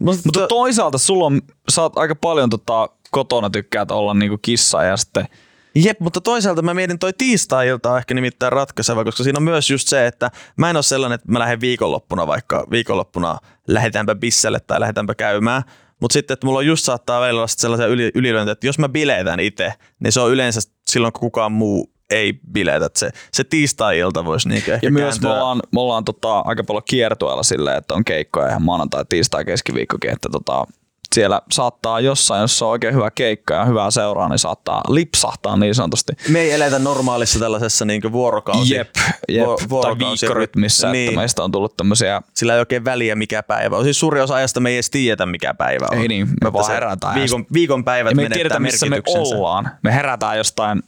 Mutta 0.00 0.46
toisaalta 0.46 0.98
sulla 0.98 1.26
on, 1.26 1.42
sä 1.68 1.82
oot 1.82 1.98
aika 1.98 2.14
paljon 2.14 2.50
tota, 2.50 2.88
kotona 3.14 3.50
tykkäät 3.50 3.90
olla 3.90 4.14
niinku 4.14 4.38
kissa 4.42 4.82
ja 4.82 4.96
sitten 4.96 5.26
Jep, 5.74 6.00
mutta 6.00 6.20
toisaalta 6.20 6.62
mä 6.62 6.74
mietin 6.74 6.98
toi 6.98 7.12
tiistai-ilta 7.12 7.92
on 7.92 7.98
ehkä 7.98 8.14
nimittäin 8.14 8.52
ratkaiseva, 8.52 9.04
koska 9.04 9.24
siinä 9.24 9.36
on 9.36 9.42
myös 9.42 9.70
just 9.70 9.88
se, 9.88 10.06
että 10.06 10.30
mä 10.56 10.70
en 10.70 10.76
ole 10.76 10.82
sellainen, 10.82 11.14
että 11.14 11.32
mä 11.32 11.38
lähden 11.38 11.60
viikonloppuna 11.60 12.26
vaikka 12.26 12.66
viikonloppuna 12.70 13.38
lähdetäänpä 13.68 14.14
bisselle 14.14 14.60
tai 14.60 14.80
lähdetäänpä 14.80 15.14
käymään, 15.14 15.62
mutta 16.00 16.12
sitten, 16.12 16.34
että 16.34 16.46
mulla 16.46 16.58
on 16.58 16.66
just 16.66 16.84
saattaa 16.84 17.20
välillä 17.20 17.38
olla 17.38 17.46
sellaisia 17.46 17.86
yli, 17.86 18.12
että 18.52 18.66
jos 18.66 18.78
mä 18.78 18.88
bileetän 18.88 19.40
itse, 19.40 19.72
niin 20.00 20.12
se 20.12 20.20
on 20.20 20.32
yleensä 20.32 20.60
silloin, 20.86 21.12
kun 21.12 21.20
kukaan 21.20 21.52
muu 21.52 21.94
ei 22.10 22.40
bileetä. 22.52 22.90
Se, 22.96 23.10
se 23.32 23.44
tiistai-ilta 23.44 24.24
voisi 24.24 24.48
niinku 24.48 24.70
ehkä 24.70 24.86
Ja 24.86 24.90
myös 24.90 25.20
me 25.20 25.22
kääntyä- 25.22 25.42
ollaan, 25.42 25.62
me 25.72 25.80
ollaan 25.80 26.04
tota, 26.04 26.38
aika 26.38 26.64
paljon 26.64 26.82
kiertueella 26.88 27.42
silleen, 27.42 27.78
että 27.78 27.94
on 27.94 28.04
keikkoja 28.04 28.48
ihan 28.48 28.62
maanantai, 28.62 29.04
tiistai, 29.08 29.44
keskiviikkokin, 29.44 30.10
että 30.10 30.28
tota, 30.32 30.66
siellä 31.14 31.40
saattaa 31.52 32.00
jossain, 32.00 32.40
jos 32.40 32.62
on 32.62 32.68
oikein 32.68 32.94
hyvä 32.94 33.10
keikka 33.10 33.54
ja 33.54 33.64
hyvää 33.64 33.90
seuraa, 33.90 34.28
niin 34.28 34.38
saattaa 34.38 34.82
lipsahtaa 34.88 35.56
niin 35.56 35.74
sanotusti. 35.74 36.12
Me 36.28 36.40
ei 36.40 36.52
eletä 36.52 36.78
normaalissa 36.78 37.38
tällaisessa 37.38 37.84
niinku 37.84 38.12
vuorokausi. 38.12 38.74
Jep, 38.74 38.90
jep. 39.28 39.46
Vu- 39.46 39.56
tai 39.56 39.68
vuorokausi- 39.68 40.20
viikkorytmissä, 40.20 40.86
niin. 40.86 40.92
Niin. 40.92 41.08
että 41.08 41.20
meistä 41.20 41.44
on 41.44 41.52
tullut 41.52 41.76
tämmöisiä, 41.76 42.22
Sillä 42.34 42.54
ei 42.54 42.58
oikein 42.58 42.84
väliä 42.84 43.16
mikä 43.16 43.42
päivä 43.42 43.76
on. 43.76 43.84
Siis 43.84 44.00
suuri 44.00 44.20
osa 44.20 44.34
ajasta 44.34 44.60
me 44.60 44.70
ei 44.70 44.76
edes 44.76 44.90
tiedetä 44.90 45.26
mikä 45.26 45.54
päivä 45.54 45.86
on. 45.92 45.98
Ei 45.98 46.08
niin, 46.08 46.26
me 46.26 46.32
Että 46.32 46.52
vaan 46.52 46.72
herätään 46.72 47.14
Viikon, 47.14 47.46
viikon 47.52 47.84
päivät 47.84 48.10
ja 48.10 48.16
me 48.16 48.22
ei 48.22 48.28
menettää 48.28 48.36
tiedetä 48.36 48.60
missä 48.60 48.86
me 48.86 49.02
ollaan. 49.06 49.70
Me 49.82 49.94
herätään 49.94 50.36
jostain 50.36 50.82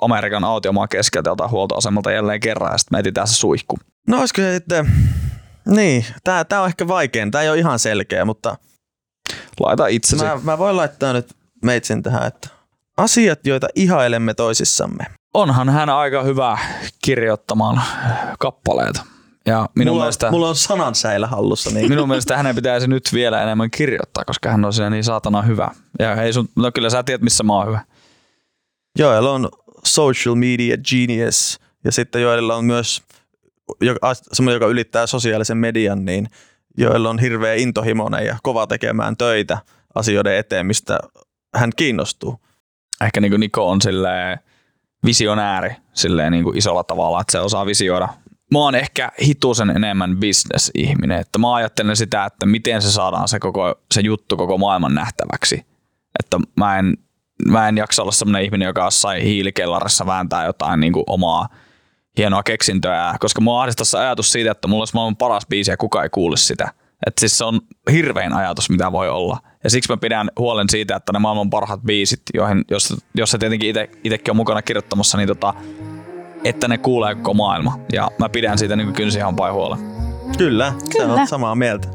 Amerikan 0.00 0.44
autiomaan 0.44 0.88
keskeltä 0.88 1.30
jotain 1.30 1.50
huoltoasemalta 1.50 2.10
jälleen 2.12 2.40
kerran 2.40 2.72
ja 2.72 2.78
sitten 2.78 2.96
me 2.96 3.00
etsitään 3.00 3.28
se 3.28 3.34
suihku. 3.34 3.78
No 4.08 4.20
olisiko 4.20 4.40
se 4.42 4.54
sitten... 4.54 4.92
Niin, 5.66 6.06
tää 6.24 6.44
on 6.62 6.66
ehkä 6.66 6.88
vaikein. 6.88 7.30
Tää 7.30 7.42
ei 7.42 7.48
ole 7.50 7.58
ihan 7.58 7.78
selkeä, 7.78 8.24
mutta 8.24 8.56
Laita 9.60 9.86
itsesi. 9.86 10.24
mä, 10.24 10.38
mä 10.42 10.58
voin 10.58 10.76
laittaa 10.76 11.12
nyt 11.12 11.34
meitsin 11.64 12.02
tähän, 12.02 12.26
että 12.26 12.48
asiat, 12.96 13.46
joita 13.46 13.68
ihailemme 13.74 14.34
toisissamme. 14.34 15.04
Onhan 15.34 15.68
hän 15.68 15.88
aika 15.88 16.22
hyvä 16.22 16.58
kirjoittamaan 17.04 17.82
kappaleita. 18.38 19.04
Ja 19.46 19.68
minun 19.74 19.92
mulla, 19.92 20.04
mielestä... 20.04 20.26
on, 20.26 20.32
mulla 20.32 20.48
on 20.48 20.56
sanansäilä 20.56 21.26
hallussa. 21.26 21.70
Niin. 21.70 21.88
Minun 21.88 22.08
mielestä 22.08 22.36
hänen 22.36 22.54
pitäisi 22.54 22.86
nyt 22.86 23.10
vielä 23.12 23.42
enemmän 23.42 23.70
kirjoittaa, 23.70 24.24
koska 24.24 24.50
hän 24.50 24.64
on 24.64 24.72
siinä 24.72 24.90
niin 24.90 25.04
saatana 25.04 25.42
hyvä. 25.42 25.70
Ja 25.98 26.16
hei 26.16 26.32
sun, 26.32 26.48
no 26.56 26.70
kyllä 26.74 26.90
sä 26.90 27.02
tiedät, 27.02 27.22
missä 27.22 27.44
mä 27.44 27.52
oon 27.52 27.66
hyvä. 27.66 27.80
Joel 28.98 29.26
on 29.26 29.48
social 29.84 30.34
media 30.34 30.76
genius 30.90 31.60
ja 31.84 31.92
sitten 31.92 32.22
Joelilla 32.22 32.56
on 32.56 32.64
myös 32.64 33.02
semmoinen, 34.32 34.56
joka 34.56 34.66
ylittää 34.66 35.06
sosiaalisen 35.06 35.56
median, 35.56 36.04
niin 36.04 36.28
Joel 36.78 37.06
on 37.06 37.18
hirveä 37.18 37.54
intohimoinen 37.54 38.26
ja 38.26 38.36
kova 38.42 38.66
tekemään 38.66 39.16
töitä 39.16 39.58
asioiden 39.94 40.36
eteen, 40.36 40.66
mistä 40.66 40.98
hän 41.56 41.70
kiinnostuu. 41.76 42.40
Ehkä 43.04 43.20
niin 43.20 43.32
kuin 43.32 43.40
Niko 43.40 43.70
on 43.70 43.82
silleen 43.82 44.38
visionääri 45.06 45.70
silleen 45.94 46.32
niin 46.32 46.44
kuin 46.44 46.58
isolla 46.58 46.84
tavalla, 46.84 47.20
että 47.20 47.32
se 47.32 47.40
osaa 47.40 47.66
visioida. 47.66 48.08
Mä 48.52 48.58
oon 48.58 48.74
ehkä 48.74 49.12
hitusen 49.22 49.70
enemmän 49.70 50.16
business-ihminen, 50.16 51.20
että 51.20 51.38
mä 51.38 51.54
ajattelen 51.54 51.96
sitä, 51.96 52.24
että 52.24 52.46
miten 52.46 52.82
se 52.82 52.92
saadaan 52.92 53.28
se, 53.28 53.38
koko, 53.38 53.74
se 53.94 54.00
juttu 54.00 54.36
koko 54.36 54.58
maailman 54.58 54.94
nähtäväksi. 54.94 55.66
Että 56.24 56.38
mä 56.56 56.78
en, 56.78 56.96
mä 57.48 57.68
en 57.68 57.76
jaksa 57.76 58.02
olla 58.02 58.12
semmoinen 58.12 58.44
ihminen, 58.44 58.66
joka 58.66 58.84
jossain 58.84 59.22
hiilikellarissa 59.22 60.06
vääntää 60.06 60.46
jotain 60.46 60.80
niin 60.80 60.92
kuin 60.92 61.04
omaa 61.06 61.48
hienoa 62.18 62.42
keksintöä, 62.42 63.14
koska 63.20 63.40
mua 63.40 63.60
ahdistaa 63.60 63.84
se 63.84 63.98
ajatus 63.98 64.32
siitä, 64.32 64.50
että 64.50 64.68
mulla 64.68 64.82
olisi 64.82 64.94
maailman 64.94 65.16
paras 65.16 65.46
biisi 65.46 65.70
ja 65.70 65.76
kukaan 65.76 66.04
ei 66.04 66.10
kuule 66.10 66.36
sitä. 66.36 66.72
Että 67.06 67.20
siis 67.20 67.38
se 67.38 67.44
on 67.44 67.60
hirvein 67.92 68.32
ajatus, 68.32 68.70
mitä 68.70 68.92
voi 68.92 69.08
olla. 69.08 69.38
Ja 69.64 69.70
siksi 69.70 69.92
mä 69.92 69.96
pidän 69.96 70.30
huolen 70.38 70.68
siitä, 70.70 70.96
että 70.96 71.12
ne 71.12 71.18
maailman 71.18 71.50
parhaat 71.50 71.80
biisit, 71.82 72.22
joihin, 72.34 72.64
jos, 72.70 72.96
jos 73.14 73.30
se 73.30 73.38
tietenkin 73.38 73.70
ite, 73.70 73.90
itekin 74.04 74.32
on 74.32 74.36
mukana 74.36 74.62
kirjoittamassa, 74.62 75.18
niin 75.18 75.28
tota, 75.28 75.54
että 76.44 76.68
ne 76.68 76.78
kuulee 76.78 77.14
koko 77.14 77.34
maailma. 77.34 77.78
Ja 77.92 78.10
mä 78.18 78.28
pidän 78.28 78.58
siitä 78.58 78.76
niin 78.76 78.92
kynsihampain 78.92 79.54
huolen. 79.54 79.78
Kyllä, 80.38 80.72
se 80.78 80.98
Kyllä. 80.98 81.14
on 81.14 81.26
samaa 81.26 81.54
mieltä. 81.54 81.88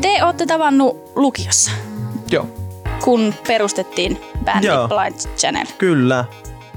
Te 0.00 0.24
olette 0.24 0.46
tavannut 0.46 1.12
lukiossa. 1.16 1.70
Kun 3.04 3.34
perustettiin 3.46 4.20
bändi 4.44 4.66
Joo. 4.66 4.88
Blind 4.88 5.36
Channel. 5.36 5.66
Kyllä. 5.78 6.24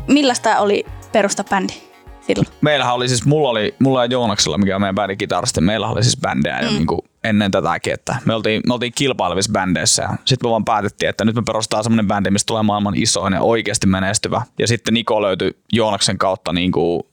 Millaista 0.07 0.59
oli 0.59 0.85
perusta 1.11 1.43
bändi 1.43 1.73
silloin? 2.21 2.47
Meillähän 2.61 2.93
oli 2.93 3.09
siis, 3.09 3.25
mulla 3.25 3.49
oli, 3.49 3.75
mulla 3.79 4.05
ja 4.05 4.11
Joonaksella, 4.11 4.57
mikä 4.57 4.75
on 4.75 4.81
meidän 4.81 4.95
bändin 4.95 5.17
kitaristi, 5.17 5.61
meillä 5.61 5.87
oli 5.87 6.03
siis 6.03 6.17
bändejä 6.21 6.59
jo 6.59 6.69
niin 6.69 6.87
kuin 6.87 7.01
ennen 7.23 7.51
tätäkin, 7.51 7.93
että 7.93 8.15
me 8.25 8.33
oltiin, 8.35 8.61
me 8.67 8.73
oltiin 8.73 8.93
kilpailevissa 8.95 9.51
bändeissä 9.51 10.01
ja 10.01 10.09
sitten 10.25 10.47
me 10.47 10.51
vaan 10.51 10.65
päätettiin, 10.65 11.09
että 11.09 11.25
nyt 11.25 11.35
me 11.35 11.41
perustetaan 11.45 11.83
semmoinen 11.83 12.07
bändi, 12.07 12.31
mistä 12.31 12.47
tulee 12.47 12.63
maailman 12.63 12.95
isoin 12.97 13.33
ja 13.33 13.41
oikeasti 13.41 13.87
menestyvä. 13.87 14.41
Ja 14.59 14.67
sitten 14.67 14.93
Niko 14.93 15.21
löytyi 15.21 15.51
Joonaksen 15.73 16.17
kautta 16.17 16.53
niin 16.53 16.71
kuin, 16.71 17.03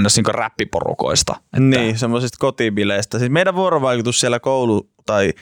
ns. 0.00 0.16
Niin 0.16 0.24
kuin 0.24 0.34
räppiporukoista. 0.34 1.36
Että, 1.44 1.60
Niin, 1.60 1.98
semmoisista 1.98 2.36
kotibileistä. 2.40 3.18
Siis 3.18 3.30
meidän 3.30 3.54
vuorovaikutus 3.54 4.20
siellä 4.20 4.40
koulu 4.40 4.88
tai 5.06 5.32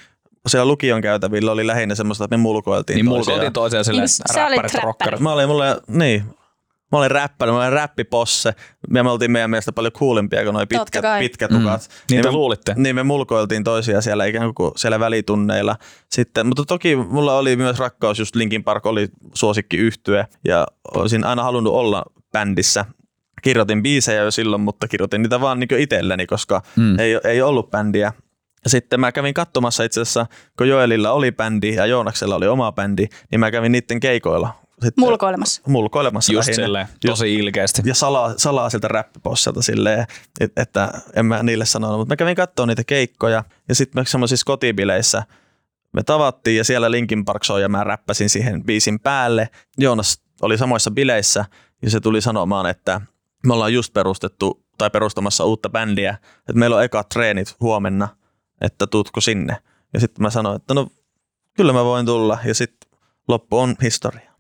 siellä 0.49 0.67
lukion 0.67 1.01
käytävillä 1.01 1.53
oli 1.53 1.67
lähinnä 1.67 1.95
semmoista, 1.95 2.25
että 2.25 2.37
me 2.37 2.41
mulkoiltiin 2.43 2.97
Niin 2.97 3.07
toisiaan. 3.07 3.19
mulkoiltiin 3.19 3.53
toisiaan 3.53 3.85
silleen, 3.85 4.09
Niin, 4.09 4.23
että 4.23 4.33
sä 4.35 4.47
olit 4.47 4.51
räppärit 4.57 4.75
räppäri. 4.75 4.87
rockerit. 4.87 5.21
Mä 5.21 5.33
olin, 5.33 5.49
mulle, 5.49 5.81
niin, 5.89 6.25
mä 6.93 6.99
olin 6.99 7.11
räppäri, 7.11 7.53
mä 7.53 7.59
olin 7.59 7.73
räppiposse. 7.73 8.55
Ja 8.95 9.05
me 9.05 9.11
oltiin 9.11 9.31
meidän 9.31 9.51
mielestä 9.51 9.73
paljon 9.73 9.93
coolimpia 9.93 10.43
kuin 10.45 10.55
noi 10.55 10.67
Totta 10.67 10.85
pitkät, 10.85 11.03
kai. 11.03 11.21
pitkätukat. 11.21 11.89
Niin 12.11 12.23
te 12.23 12.29
me, 12.29 12.33
luulitte. 12.33 12.75
Niin 12.77 12.97
me 12.97 13.03
mulkoiltiin 13.03 13.65
toisiaan 13.65 14.03
siellä 14.03 14.25
ikään 14.25 14.55
kuin 14.55 14.73
siellä 14.77 15.01
välitunneilla. 15.01 15.77
Sitten, 16.11 16.47
mutta 16.47 16.65
toki 16.65 16.97
mulla 16.97 17.37
oli 17.39 17.57
myös 17.57 17.79
rakkaus, 17.79 18.19
just 18.19 18.37
Linkin 18.37 18.65
Park 18.65 18.87
oli 18.87 19.09
suosikki 19.35 19.77
yhtye 19.77 20.27
ja 20.45 20.67
olisin 20.95 21.25
aina 21.25 21.43
halunnut 21.43 21.73
olla 21.75 22.03
bändissä. 22.33 22.85
Kirjoitin 23.43 23.83
biisejä 23.83 24.23
jo 24.23 24.31
silloin, 24.31 24.63
mutta 24.63 24.89
kirjoitin 24.89 25.23
niitä 25.23 25.41
vaan 25.41 25.61
niin 25.61 25.79
itselleni, 25.79 26.27
koska 26.27 26.63
Mm. 26.77 26.83
mm. 26.83 26.99
ei, 26.99 27.19
ei 27.25 27.43
ollut 27.43 27.71
bändiä. 27.71 28.13
Sitten 28.67 29.01
mä 29.01 29.13
kävin 29.13 29.35
katsomassa 29.35 29.85
itse 29.85 30.01
asiassa, 30.01 30.27
kun 30.59 30.69
Joelilla 30.69 31.13
oli 31.13 31.33
bändi 31.33 31.75
ja 31.75 31.87
Joonaksella 31.87 32.37
oli 32.37 32.47
oma 32.49 32.73
bändi, 32.73 33.07
niin 33.31 33.41
mä 33.41 33.51
kävin 33.51 33.73
niiden 33.73 34.01
keikoilla. 34.01 34.55
Sitten 34.73 35.05
Mulkoilemassa. 35.05 35.63
mulkoilemassa 35.67 36.33
Just 36.33 36.49
lähinnä. 36.49 36.65
silleen, 36.67 36.87
tosi 37.07 37.35
ilkeästi. 37.35 37.83
Ja 37.85 37.95
salaa, 37.95 38.35
salaa 38.37 38.71
siltä 38.71 38.89
räppiposselta 38.89 39.63
silleen, 39.63 40.07
että, 40.41 40.63
että 40.63 40.89
en 41.17 41.27
mä 41.27 41.43
niille 41.43 41.65
sanonut, 41.65 41.99
mutta 41.99 42.13
mä 42.13 42.17
kävin 42.17 42.37
katsoa 42.37 42.67
niitä 42.67 42.85
keikkoja 42.85 43.45
ja 43.69 43.75
sitten 43.75 44.03
me 44.03 44.07
semmoisissa 44.07 44.45
kotibileissä 44.45 45.23
me 45.93 46.03
tavattiin 46.03 46.57
ja 46.57 46.65
siellä 46.65 46.91
Linkin 46.91 47.25
Park 47.25 47.45
soi 47.45 47.63
ja 47.63 47.69
mä 47.69 47.85
räppäsin 47.85 48.29
siihen 48.31 48.65
biisin 48.65 49.01
päälle. 49.01 49.49
Joonas 49.79 50.21
oli 50.43 50.59
samoissa 50.59 50.91
bileissä 50.91 51.45
ja 51.83 51.91
se 51.91 52.01
tuli 52.01 52.21
sanomaan, 52.21 52.67
että 52.67 53.01
me 53.47 53.55
ollaan 53.55 53.73
just 53.75 53.93
perustettu 53.93 54.65
tai 54.79 54.91
perustamassa 54.91 55.45
uutta 55.45 55.69
bändiä, 55.69 56.19
että 56.39 56.53
meillä 56.53 56.77
on 56.77 56.85
eka 56.85 57.05
treenit 57.05 57.57
huomenna, 57.61 58.09
että 58.63 58.87
tuutko 58.87 59.21
sinne. 59.21 59.57
Ja 59.95 60.01
sitten 60.01 60.23
mä 60.23 60.31
sanoin, 60.31 60.57
että 60.57 60.75
no 60.75 60.87
kyllä 61.57 61.73
mä 61.73 61.85
voin 61.85 62.07
tulla 62.07 62.39
ja 62.45 62.55
sitten 62.55 62.91
loppu 63.29 63.59
on 63.59 63.75
historia. 63.83 64.33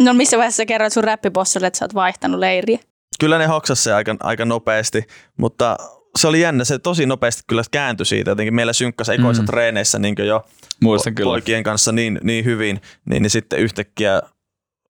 No 0.00 0.14
missä 0.14 0.36
vaiheessa 0.36 0.56
sä 0.56 0.66
kerroit 0.66 0.92
sun 0.92 1.04
räppipossulle, 1.04 1.66
että 1.66 1.78
sä 1.78 1.84
oot 1.84 1.94
vaihtanut 1.94 2.40
leiriä? 2.40 2.78
Kyllä 3.20 3.38
ne 3.38 3.46
hoksas 3.46 3.84
se 3.84 3.92
aika, 3.92 4.16
aika 4.20 4.44
nopeasti, 4.44 5.04
mutta 5.36 5.76
se 6.18 6.28
oli 6.28 6.40
jännä, 6.40 6.64
se 6.64 6.78
tosi 6.78 7.06
nopeasti 7.06 7.42
kyllä 7.46 7.62
kääntyi 7.70 8.06
siitä. 8.06 8.30
Jotenkin 8.30 8.54
meillä 8.54 8.72
synkkäsi 8.72 9.12
ekoissa 9.12 9.42
mm. 9.42 9.46
treeneissä 9.46 9.98
niin 9.98 10.14
jo 10.26 10.46
Muistan 10.82 11.14
kyllä. 11.14 11.30
poikien 11.30 11.62
kanssa 11.62 11.92
niin, 11.92 12.20
niin 12.22 12.44
hyvin, 12.44 12.80
niin, 13.04 13.22
niin 13.22 13.30
sitten 13.30 13.58
yhtäkkiä 13.58 14.22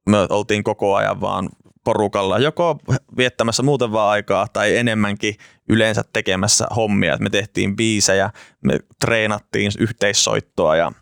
me 0.08 0.16
oltiin 0.30 0.64
koko 0.64 0.94
ajan 0.94 1.20
vaan 1.20 1.48
porukalla, 1.84 2.38
joko 2.38 2.78
viettämässä 3.16 3.62
muuten 3.62 3.92
vaan 3.92 4.10
aikaa 4.10 4.46
tai 4.52 4.76
enemmänkin 4.76 5.34
yleensä 5.68 6.04
tekemässä 6.12 6.66
hommia. 6.76 7.14
Et 7.14 7.20
me 7.20 7.30
tehtiin 7.30 7.76
biisejä, 7.76 8.30
me 8.64 8.78
treenattiin 9.00 9.72
yhteissoittoa 9.78 10.76
ja 10.76 10.92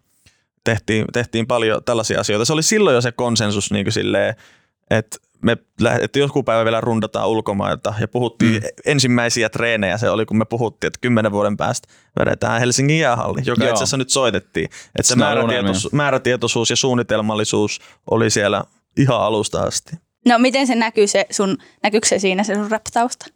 tehtiin, 0.65 1.05
tehtiin 1.13 1.47
paljon 1.47 1.85
tällaisia 1.85 2.21
asioita. 2.21 2.45
Se 2.45 2.53
oli 2.53 2.63
silloin 2.63 2.95
jo 2.95 3.01
se 3.01 3.13
konsensus 3.13 3.71
niin 3.71 3.85
kuin 3.85 3.93
silleen, 3.93 4.35
että 4.91 5.19
me 5.43 5.57
että 6.01 6.19
joku 6.19 6.43
päivä 6.43 6.65
vielä 6.65 6.81
rundataan 6.81 7.29
ulkomailta 7.29 7.95
ja 8.01 8.09
puhuttiin 8.09 8.63
mm. 8.63 8.69
ensimmäisiä 8.87 9.49
treenejä. 9.49 9.99
Se 9.99 10.11
oli, 10.11 10.27
kun 10.27 10.39
me 10.39 10.45
puhuttiin, 10.45 10.89
että 10.89 10.99
kymmenen 11.01 11.33
vuoden 11.33 11.57
päästä 11.57 11.89
vedetään 12.19 12.61
Helsingin 12.61 12.99
jäähalli, 12.99 13.41
joka 13.45 13.65
Joo. 13.65 13.71
itse 13.71 13.83
asiassa 13.83 13.97
nyt 13.97 14.11
soitettiin. 14.11 14.65
Että 14.65 15.03
se 15.03 15.17
määrätietoisuus, 15.17 15.93
määrätietoisuus 15.93 16.71
ja 16.71 16.77
suunnitelmallisuus 16.77 17.81
oli 18.11 18.31
siellä 18.31 18.65
ihan 18.97 19.21
alusta 19.21 19.63
asti. 19.63 19.97
No 20.27 20.39
miten 20.39 20.67
se 20.67 20.75
näkyy 20.75 21.07
se 21.07 21.27
sun, 21.31 21.59
näkyykö 21.83 22.09
se 22.09 22.19
siinä 22.19 22.45
se 22.45 22.55
sun 22.55 22.71
rap-tausta? 22.71 23.27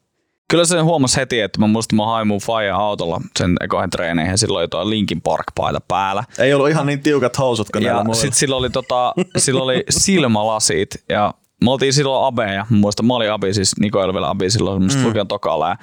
Kyllä 0.51 0.65
se 0.65 0.81
huomasi 0.81 1.17
heti, 1.17 1.41
että 1.41 1.61
mä 1.61 1.67
muistin, 1.67 1.97
mä 1.97 2.07
hain 2.07 2.29
mun 2.29 2.41
faija 2.41 2.77
autolla 2.77 3.21
sen 3.39 3.57
ekoihin 3.61 3.91
treeneihin 3.91 4.31
ja 4.31 4.37
silloin 4.37 4.63
jotain 4.63 4.91
Linkin 4.91 5.21
Park-paita 5.21 5.81
päällä. 5.89 6.25
Ei 6.39 6.55
ollut 6.55 6.69
ihan 6.69 6.87
niin 6.87 7.03
tiukat 7.03 7.39
housut 7.39 7.71
kuin 7.71 7.85
Ja 7.85 8.05
sitten 8.13 8.39
sillä 8.39 8.57
oli, 8.57 8.71
tota, 8.71 9.15
sillä 9.37 9.63
oli 9.63 9.85
silmälasit 9.91 11.05
ja 11.09 11.35
me 11.65 11.71
oltiin 11.71 11.93
silloin 11.93 12.27
abeja. 12.27 12.67
Mä 12.71 12.77
muistan, 12.77 13.07
mä 13.07 13.15
olin 13.15 13.33
abi, 13.33 13.55
siis 13.55 13.81
Niko 13.81 14.01
oli 14.01 14.13
vielä 14.13 14.31
abi 14.31 14.51
silloin 14.51 14.75
semmoista 14.75 15.01
mm. 15.01 15.07
lukion 15.07 15.29
tokalla. 15.29 15.69
Ja 15.69 15.77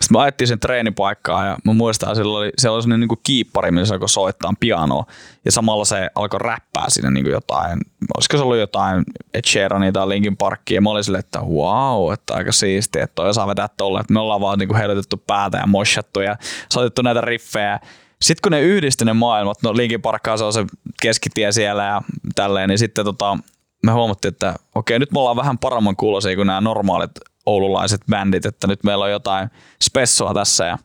sitten 0.00 0.18
me 0.18 0.20
ajettiin 0.20 0.48
sen 0.48 0.60
treenipaikkaan 0.60 1.46
ja 1.46 1.58
mä 1.64 1.72
muistan, 1.72 2.08
että 2.08 2.14
siellä 2.14 2.38
oli, 2.38 2.52
siellä 2.58 2.74
oli 2.74 2.82
sellainen 2.82 3.08
niin 3.08 3.20
kiippari, 3.22 3.70
missä 3.70 3.94
alkoi 3.94 4.08
soittaa 4.08 4.52
pianoa. 4.60 5.04
Ja 5.44 5.52
samalla 5.52 5.84
se 5.84 6.10
alkoi 6.14 6.40
räppää 6.40 6.84
sinne 6.88 7.10
niin 7.10 7.26
jotain, 7.26 7.78
olisiko 8.16 8.36
se 8.36 8.42
ollut 8.42 8.56
jotain 8.56 9.04
Ed 9.34 9.44
Sheerania 9.46 9.92
tai 9.92 10.08
Linkin 10.08 10.36
Parkia. 10.36 10.74
Ja 10.74 10.80
mä 10.80 10.90
olin 10.90 11.04
silleen, 11.04 11.24
että 11.24 11.40
wow, 11.40 12.12
että 12.12 12.34
aika 12.34 12.52
siistiä, 12.52 13.04
että 13.04 13.14
toi 13.14 13.34
saa 13.34 13.46
vetää 13.46 13.68
tolle. 13.76 14.00
Että 14.00 14.12
me 14.12 14.20
ollaan 14.20 14.40
vaan 14.40 14.58
niin 14.58 14.74
heilutettu 14.74 15.16
päätä 15.26 15.58
ja 15.58 15.66
moshattu 15.66 16.20
ja 16.20 16.36
soitettu 16.72 17.02
näitä 17.02 17.20
riffejä. 17.20 17.80
Sitten 18.22 18.42
kun 18.42 18.52
ne 18.52 18.60
yhdisti 18.60 19.04
ne 19.04 19.12
maailmat, 19.12 19.58
no 19.62 19.76
Linkin 19.76 20.02
Parkkaa 20.02 20.36
se 20.36 20.44
on 20.44 20.52
se 20.52 20.64
keskitie 21.02 21.52
siellä 21.52 21.84
ja 21.84 22.02
tälleen, 22.34 22.68
niin 22.68 22.78
sitten 22.78 23.04
tota, 23.04 23.38
me 23.82 23.92
huomattiin, 23.92 24.32
että 24.32 24.54
okei, 24.74 24.98
nyt 24.98 25.12
me 25.12 25.20
ollaan 25.20 25.36
vähän 25.36 25.58
paremman 25.58 25.96
kuulosia 25.96 26.36
kuin 26.36 26.46
nämä 26.46 26.60
normaalit 26.60 27.10
oululaiset 27.46 28.00
bändit, 28.10 28.46
että 28.46 28.66
nyt 28.66 28.84
meillä 28.84 29.04
on 29.04 29.10
jotain 29.10 29.48
spessoa 29.82 30.34
tässä 30.34 30.66
ja 30.66 30.78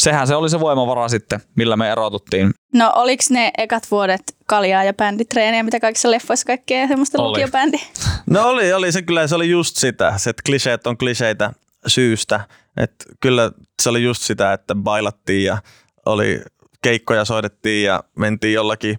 sehän 0.00 0.26
se 0.26 0.34
oli 0.34 0.50
se 0.50 0.60
voimavara 0.60 1.08
sitten, 1.08 1.40
millä 1.56 1.76
me 1.76 1.90
erotuttiin. 1.90 2.50
No 2.74 2.92
oliko 2.94 3.22
ne 3.30 3.50
ekat 3.58 3.90
vuodet 3.90 4.36
kaljaa 4.46 4.84
ja 4.84 4.94
bänditreeniä, 4.94 5.62
mitä 5.62 5.80
kaikissa 5.80 6.10
leffoissa 6.10 6.46
kaikkea 6.46 6.88
semmoista 6.88 7.22
oli. 7.22 7.28
lukiobändi? 7.28 7.78
No 8.30 8.48
oli, 8.48 8.72
oli 8.72 8.92
se 8.92 9.02
kyllä, 9.02 9.26
se 9.26 9.34
oli 9.34 9.50
just 9.50 9.76
sitä, 9.76 10.12
se, 10.16 10.30
että 10.30 10.42
kliseet 10.46 10.86
on 10.86 10.98
kliseitä 10.98 11.52
syystä, 11.86 12.40
että 12.76 13.04
kyllä 13.20 13.52
se 13.82 13.88
oli 13.88 14.02
just 14.02 14.22
sitä, 14.22 14.52
että 14.52 14.74
bailattiin 14.74 15.44
ja 15.44 15.58
oli 16.06 16.40
keikkoja 16.82 17.24
soitettiin 17.24 17.84
ja 17.84 18.04
mentiin 18.18 18.54
jollakin 18.54 18.98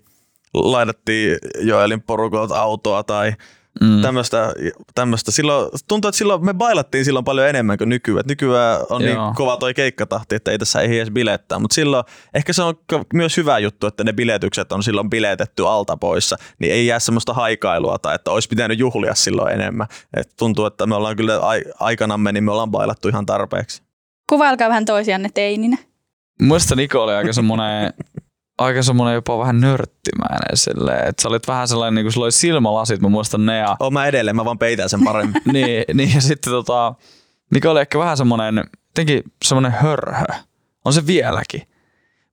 laitettiin 0.54 1.38
Joelin 1.60 2.02
porukolta 2.02 2.62
autoa 2.62 3.04
tai 3.04 3.34
mm. 3.82 4.02
tämmöistä. 4.96 5.32
Silloin, 5.32 5.70
tuntuu, 5.88 6.10
että 6.10 6.18
silloin 6.18 6.46
me 6.46 6.54
bailattiin 6.54 7.06
silloin 7.06 7.26
paljon 7.26 7.48
enemmän 7.48 7.78
kuin 7.78 7.90
nykyään. 7.90 8.24
Nykyään 8.28 8.80
on 8.90 9.02
niin 9.02 9.14
Joo. 9.14 9.26
niin 9.26 9.36
kova 9.36 9.58
toi 9.58 9.74
keikkatahti, 9.74 10.36
että 10.36 10.52
ei 10.52 10.58
tässä 10.58 10.82
ei 10.82 10.98
edes 10.98 11.12
bilettää. 11.12 11.60
Mutta 11.60 11.74
silloin 11.74 12.04
ehkä 12.34 12.54
se 12.54 12.64
on 12.64 12.76
myös 13.14 13.38
hyvä 13.38 13.60
juttu, 13.60 13.88
että 13.88 14.04
ne 14.04 14.14
biletykset 14.14 14.72
on 14.72 14.84
silloin 14.84 15.10
biletetty 15.10 15.68
alta 15.68 15.98
poissa. 15.98 16.36
Niin 16.60 16.74
ei 16.74 16.88
jää 16.88 17.00
semmoista 17.00 17.34
haikailua 17.34 17.98
tai 17.98 18.16
että 18.16 18.32
olisi 18.32 18.50
pitänyt 18.50 18.80
juhlia 18.80 19.16
silloin 19.16 19.54
enemmän. 19.54 19.88
Et 20.18 20.34
tuntuu, 20.38 20.66
että 20.66 20.86
me 20.86 20.96
ollaan 20.96 21.16
kyllä 21.16 21.34
aikanamme, 21.80 22.32
niin 22.32 22.44
me 22.44 22.52
ollaan 22.52 22.72
bailattu 22.72 23.10
ihan 23.10 23.26
tarpeeksi. 23.26 23.82
Kuvailkaa 24.30 24.70
vähän 24.70 24.86
toisianne 24.86 25.30
teininä. 25.34 25.78
Muista 26.42 26.76
Niko 26.76 27.04
oli 27.04 27.14
aika 27.14 27.34
semmoinen 27.34 27.94
aika 28.60 28.84
semmoinen 28.84 29.16
jopa 29.16 29.40
vähän 29.40 29.62
nörttimäinen 29.62 30.58
silleen, 30.58 31.08
että 31.08 31.22
sä 31.22 31.30
olit 31.30 31.48
vähän 31.48 31.68
sellainen, 31.68 31.96
niin 31.96 32.06
kuin 32.06 32.14
sulla 32.14 32.26
oli 32.26 32.32
silmälasit, 32.32 33.02
mä 33.02 33.10
muistan 33.10 33.46
ne. 33.46 33.58
Ja... 33.58 33.78
Oon 33.80 33.94
mä 33.94 34.06
edelleen, 34.06 34.36
mä 34.36 34.46
vaan 34.46 34.60
peitän 34.60 34.90
sen 34.90 35.04
paremmin. 35.04 35.42
niin, 35.54 35.84
niin, 35.94 36.16
ja 36.16 36.22
sitten 36.22 36.54
tota, 36.54 36.94
Niko 37.52 37.72
oli 37.72 37.82
ehkä 37.82 38.00
vähän 38.00 38.18
semmoinen, 38.18 38.64
jotenkin 38.90 39.24
semmoinen 39.46 39.72
hörhö. 39.72 40.26
On 40.86 40.94
se 40.94 41.08
vieläkin. 41.08 41.62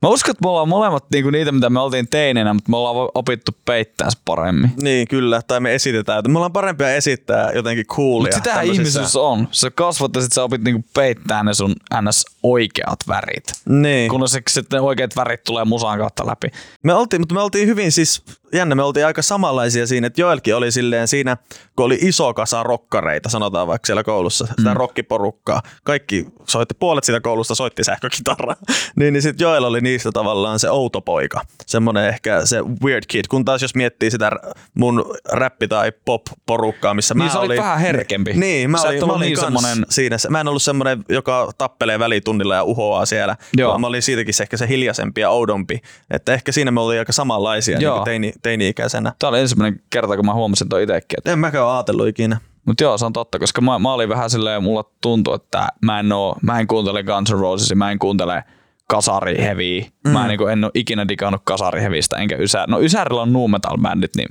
Mä 0.02 0.09
uskon, 0.09 0.30
että 0.30 0.44
me 0.44 0.50
ollaan 0.50 0.68
molemmat 0.68 1.04
niinku 1.12 1.30
niitä, 1.30 1.52
mitä 1.52 1.70
me 1.70 1.80
oltiin 1.80 2.09
teineinä, 2.09 2.54
mutta 2.54 2.70
me 2.70 2.76
ollaan 2.76 3.09
opittu 3.14 3.52
peittää 3.64 4.11
se 4.11 4.18
paremmin. 4.24 4.70
Niin, 4.82 5.09
kyllä. 5.09 5.40
Tai 5.46 5.61
me 5.61 5.74
esitetään. 5.74 6.22
Me 6.28 6.38
ollaan 6.38 6.52
parempia 6.52 6.94
esittää 6.94 7.52
jotenkin 7.52 7.87
coolia. 7.87 8.37
Mutta 8.37 8.50
sitä 8.50 8.61
ihmisyys 8.61 9.16
on. 9.16 9.48
Sä 9.50 9.70
kasvat 9.70 10.16
ja 10.16 10.22
sit 10.22 10.32
sä 10.32 10.42
opit 10.42 10.62
niinku 10.62 10.88
peittää 10.94 11.42
ne 11.42 11.54
sun 11.54 11.74
ns. 12.02 12.24
oikeat 12.42 12.98
värit. 13.09 13.44
Niin. 13.68 14.11
Kun 14.11 14.28
se 14.28 14.42
sitten 14.50 14.80
oikeat 14.80 15.16
värit 15.16 15.44
tulee 15.44 15.64
musaan 15.64 15.98
kautta 15.98 16.26
läpi. 16.26 16.48
Me 16.82 16.94
oltiin, 16.94 17.22
mutta 17.22 17.35
me 17.35 17.42
oltiin 17.42 17.68
hyvin 17.68 17.92
siis 17.92 18.22
jännä, 18.52 18.74
me 18.74 18.82
oltiin 18.82 19.06
aika 19.06 19.22
samanlaisia 19.22 19.87
siinä, 19.87 20.06
että 20.06 20.20
Joelkin 20.20 20.56
oli 20.56 20.72
silleen 20.72 21.09
siinä, 21.09 21.37
kun 21.76 21.87
oli 21.87 21.98
iso 22.00 22.35
kasa 22.35 22.62
rokkareita, 22.62 23.28
sanotaan 23.28 23.66
vaikka 23.66 23.87
siellä 23.87 24.02
koulussa, 24.02 24.46
sitä 24.46 24.70
mm. 24.70 24.76
rokkiporukkaa. 24.76 25.62
Kaikki 25.85 26.26
soitti, 26.48 26.74
puolet 26.78 27.04
siitä 27.04 27.20
koulusta 27.20 27.54
soitti 27.54 27.85
sähkökitaraa. 27.85 28.56
niin, 28.98 29.12
niin 29.12 29.22
sitten 29.22 29.44
Joel 29.44 29.64
oli 29.64 29.80
niistä 29.80 30.12
tavallaan 30.12 30.59
se 30.59 30.70
outo 30.70 31.00
poika. 31.00 31.40
Semmoinen 31.66 32.09
ehkä 32.09 32.46
se 32.46 32.62
weird 32.85 33.04
kid. 33.09 33.24
Kun 33.28 33.44
taas 33.44 33.62
jos 33.62 33.74
miettii 33.74 34.11
sitä 34.11 34.30
mun 34.74 35.04
räppi- 35.32 35.68
tai 35.68 35.92
pop-porukkaa, 36.04 36.94
missä 36.94 37.14
niin, 37.14 37.32
mä 37.32 37.40
olin... 37.40 37.59
vähän 37.59 37.78
herkempi. 37.78 38.32
Niin, 38.32 38.70
mä 38.70 38.82
olin, 38.82 39.06
mä 39.06 39.12
olin 39.12 39.20
niin 39.20 39.40
semmonen... 39.40 39.87
siinä. 39.90 40.16
Mä 40.28 40.40
en 40.40 40.48
ollut 40.48 40.62
semmoinen, 40.62 41.04
joka 41.09 41.52
tappelee 41.59 41.98
välitunnilla 41.98 42.54
ja 42.54 42.64
uhoaa 42.64 43.06
siellä. 43.06 43.37
Joo. 43.56 43.78
Mä 43.78 43.87
olin 43.87 44.02
siitäkin 44.02 44.35
se 44.35 44.42
ehkä 44.42 44.56
se 44.56 44.68
hiljaisempi 44.68 45.20
ja 45.20 45.30
oudompi. 45.30 45.80
Että 46.11 46.35
ehkä 46.35 46.52
siinä 46.52 46.70
me 46.70 46.80
oltiin 46.80 46.98
aika 46.98 47.12
samanlaisia 47.12 47.78
Joo. 47.78 47.96
Niin 47.96 48.04
teini, 48.04 48.32
teini-ikäisenä. 48.42 49.12
Tämä 49.18 49.29
oli 49.29 49.40
ensimmäinen 49.40 49.81
kerta, 49.90 50.16
kun 50.16 50.27
mä 50.27 50.35
huomasin 50.35 50.68
toi 50.68 50.83
itsekin. 50.83 51.18
Että... 51.18 51.33
En 51.33 51.38
mäkään 51.38 51.64
ole 51.64 51.72
ajatellut 51.72 52.09
ikinä. 52.09 52.40
Mutta 52.66 52.85
joo, 52.85 52.99
se 52.99 53.07
on 53.07 53.12
totta, 53.12 53.38
koska 53.38 53.61
mä, 53.61 53.79
mä 53.79 53.92
olin 53.92 54.09
vähän 54.09 54.31
silleen, 54.31 54.62
mulla 54.62 54.90
tuntui, 55.01 55.35
että 55.35 55.68
mä 55.83 56.01
en, 56.01 56.12
oo, 56.12 56.37
mä 56.42 56.61
en 56.61 56.66
kuuntele 56.66 57.03
Guns 57.03 57.33
N' 57.33 57.38
Roses, 57.38 57.75
mä 57.75 57.90
en 57.90 57.99
kuuntele 57.99 58.44
kasariheviä. 58.88 59.85
Mm. 60.05 60.11
Mä 60.11 60.22
en, 60.22 60.29
niin 60.29 60.38
kuin, 60.38 60.53
en 60.53 60.64
ole 60.64 60.70
ikinä 60.75 61.09
digannut 61.09 61.40
kasarihevistä, 61.44 62.16
enkä 62.16 62.37
ysär. 62.37 62.70
No 62.70 62.81
Ysärillä 62.81 63.22
on 63.22 63.33
nu 63.33 63.49
metal 63.49 63.79
bändit, 63.79 64.16
niin 64.16 64.29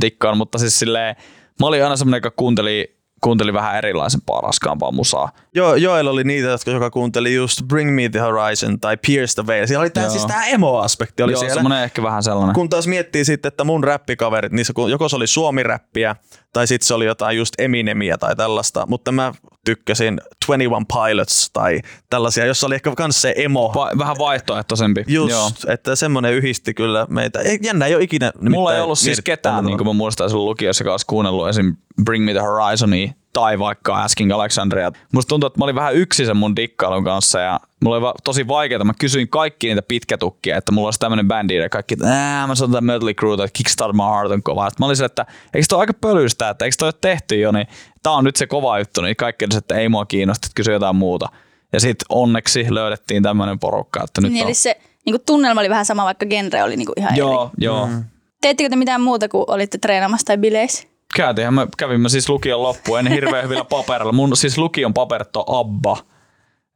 dikkaan, 0.00 0.36
mutta 0.36 0.58
siis 0.58 0.78
silleen, 0.78 1.16
mä 1.60 1.66
olin 1.66 1.84
aina 1.84 1.96
semmoinen, 1.96 2.18
joka 2.18 2.30
kuunteli 2.30 2.97
kuunteli 3.20 3.52
vähän 3.52 3.76
erilaisempaa, 3.76 4.40
raskaampaa 4.40 4.92
musaa. 4.92 5.32
Joo, 5.54 5.74
Joel 5.74 6.06
oli 6.06 6.24
niitä, 6.24 6.48
jotka 6.48 6.70
joka 6.70 6.90
kuunteli 6.90 7.34
just 7.34 7.62
Bring 7.68 7.94
Me 7.94 8.08
the 8.08 8.20
Horizon 8.20 8.80
tai 8.80 8.96
Pierce 9.06 9.34
the 9.34 9.46
Veil. 9.46 9.66
Siellä 9.66 9.82
oli 9.82 9.90
tää, 9.90 10.08
siis 10.08 10.26
tämä 10.26 10.46
emo-aspekti 10.46 11.22
oli 11.22 11.32
Joo, 11.32 11.40
siellä. 11.40 11.54
semmoinen 11.54 11.84
ehkä 11.84 12.02
vähän 12.02 12.22
sellainen. 12.22 12.54
Kun 12.54 12.68
taas 12.68 12.86
miettii 12.86 13.24
sitten, 13.24 13.48
että 13.48 13.64
mun 13.64 13.84
räppikaverit, 13.84 14.52
niissä 14.52 14.72
joko 14.90 15.08
se 15.08 15.16
oli 15.16 15.26
suomiräppiä 15.26 16.16
tai 16.58 16.66
sitten 16.66 16.86
se 16.86 16.94
oli 16.94 17.04
jotain 17.04 17.36
just 17.36 17.54
Eminemiä 17.58 18.18
tai 18.18 18.36
tällaista, 18.36 18.86
mutta 18.86 19.12
mä 19.12 19.32
tykkäsin 19.64 20.20
21 20.46 20.86
Pilots 20.94 21.50
tai 21.52 21.80
tällaisia, 22.10 22.46
jossa 22.46 22.66
oli 22.66 22.74
ehkä 22.74 22.92
myös 22.98 23.22
se 23.22 23.34
emo. 23.36 23.72
Va- 23.74 23.90
vähän 23.98 24.16
vaihtoehtoisempi. 24.18 25.04
Just, 25.06 25.30
Joo. 25.30 25.50
että 25.68 25.96
semmoinen 25.96 26.34
yhdisti 26.34 26.74
kyllä 26.74 27.06
meitä. 27.10 27.40
Ei, 27.40 27.58
jännä, 27.62 27.86
ei 27.86 27.94
ole 27.94 28.02
ikinä 28.02 28.32
Mulla 28.50 28.74
ei 28.74 28.80
ollut 28.80 28.98
siis 28.98 29.20
ketään, 29.24 29.64
niin 29.64 29.78
kuin 29.78 29.88
mä 29.88 29.92
muistan 29.92 30.30
sun 30.30 30.44
lukiossa 30.44 30.84
kanssa 30.84 31.06
kuunnellut 31.06 31.48
esim. 31.48 31.76
Bring 32.04 32.24
Me 32.24 32.32
the 32.32 32.40
Horizonia 32.40 33.12
tai 33.40 33.58
vaikka 33.58 34.02
Asking 34.02 34.32
Alexandria. 34.32 34.92
Musta 35.12 35.28
tuntuu, 35.28 35.46
että 35.46 35.58
mä 35.58 35.64
olin 35.64 35.74
vähän 35.74 35.94
yksi 35.94 36.26
sen 36.26 36.36
mun 36.36 36.56
dikkailun 36.56 37.04
kanssa 37.04 37.40
ja 37.40 37.60
mulla 37.84 37.96
oli 37.96 38.14
tosi 38.24 38.48
vaikeaa. 38.48 38.84
Mä 38.84 38.92
kysyin 38.98 39.28
kaikki 39.28 39.66
niitä 39.66 39.82
pitkätukkia, 39.82 40.56
että 40.56 40.72
mulla 40.72 40.86
olisi 40.86 41.00
tämmöinen 41.00 41.28
bändi 41.28 41.56
ja 41.56 41.68
kaikki, 41.68 41.94
että 41.94 42.06
mä 42.46 42.54
sanon 42.54 42.72
tämän 42.72 42.96
Mötley 42.96 43.14
Crue, 43.14 43.34
että 43.34 43.48
Kickstart 43.52 43.92
My 43.92 44.02
Heart 44.02 44.30
on 44.30 44.42
kova. 44.42 44.70
Sitten 44.70 44.84
mä 44.84 44.86
olin 44.86 44.96
sille, 44.96 45.06
että 45.06 45.26
eikö 45.54 45.66
toi 45.68 45.80
aika 45.80 45.92
pölystä, 46.00 46.48
että 46.48 46.64
eikö 46.64 46.76
toi 46.78 46.86
ole 46.86 46.94
tehty 47.00 47.40
jo, 47.40 47.52
niin 47.52 47.66
tää 48.02 48.12
on 48.12 48.24
nyt 48.24 48.36
se 48.36 48.46
kova 48.46 48.78
juttu, 48.78 49.00
niin 49.00 49.16
kaikki 49.16 49.44
että 49.58 49.74
ei 49.74 49.88
mua 49.88 50.06
kiinnosta, 50.06 50.46
että 50.46 50.54
kysy 50.54 50.72
jotain 50.72 50.96
muuta. 50.96 51.28
Ja 51.72 51.80
sitten 51.80 52.06
onneksi 52.08 52.74
löydettiin 52.74 53.22
tämmöinen 53.22 53.58
porukka. 53.58 54.04
Että 54.04 54.20
nyt 54.20 54.32
niin, 54.32 54.42
on... 54.42 54.48
eli 54.48 54.54
se 54.54 54.80
niinku 55.06 55.22
tunnelma 55.26 55.60
oli 55.60 55.70
vähän 55.70 55.84
sama, 55.84 56.04
vaikka 56.04 56.26
genre 56.26 56.62
oli 56.62 56.76
niinku 56.76 56.92
ihan 56.96 57.16
Joo, 57.16 57.44
eri. 57.44 57.64
joo. 57.64 57.86
Mm. 57.86 58.04
Teettekö 58.40 58.70
te 58.70 58.76
mitään 58.76 59.00
muuta 59.00 59.28
kuin 59.28 59.44
olitte 59.48 59.78
treenaamassa 59.78 60.24
tai 60.24 60.38
bileissä? 60.38 60.88
Käytiinhän 61.16 61.54
me 61.54 61.66
kävimme 61.76 62.08
siis 62.08 62.28
lukion 62.28 62.62
loppuun, 62.62 62.98
en 62.98 63.06
hirveän 63.06 63.44
hyvillä 63.44 63.64
paperilla. 63.64 64.12
Mun 64.12 64.36
siis 64.36 64.58
lukion 64.58 64.94
paperit 64.94 65.36
on 65.36 65.44
Abba. 65.60 65.96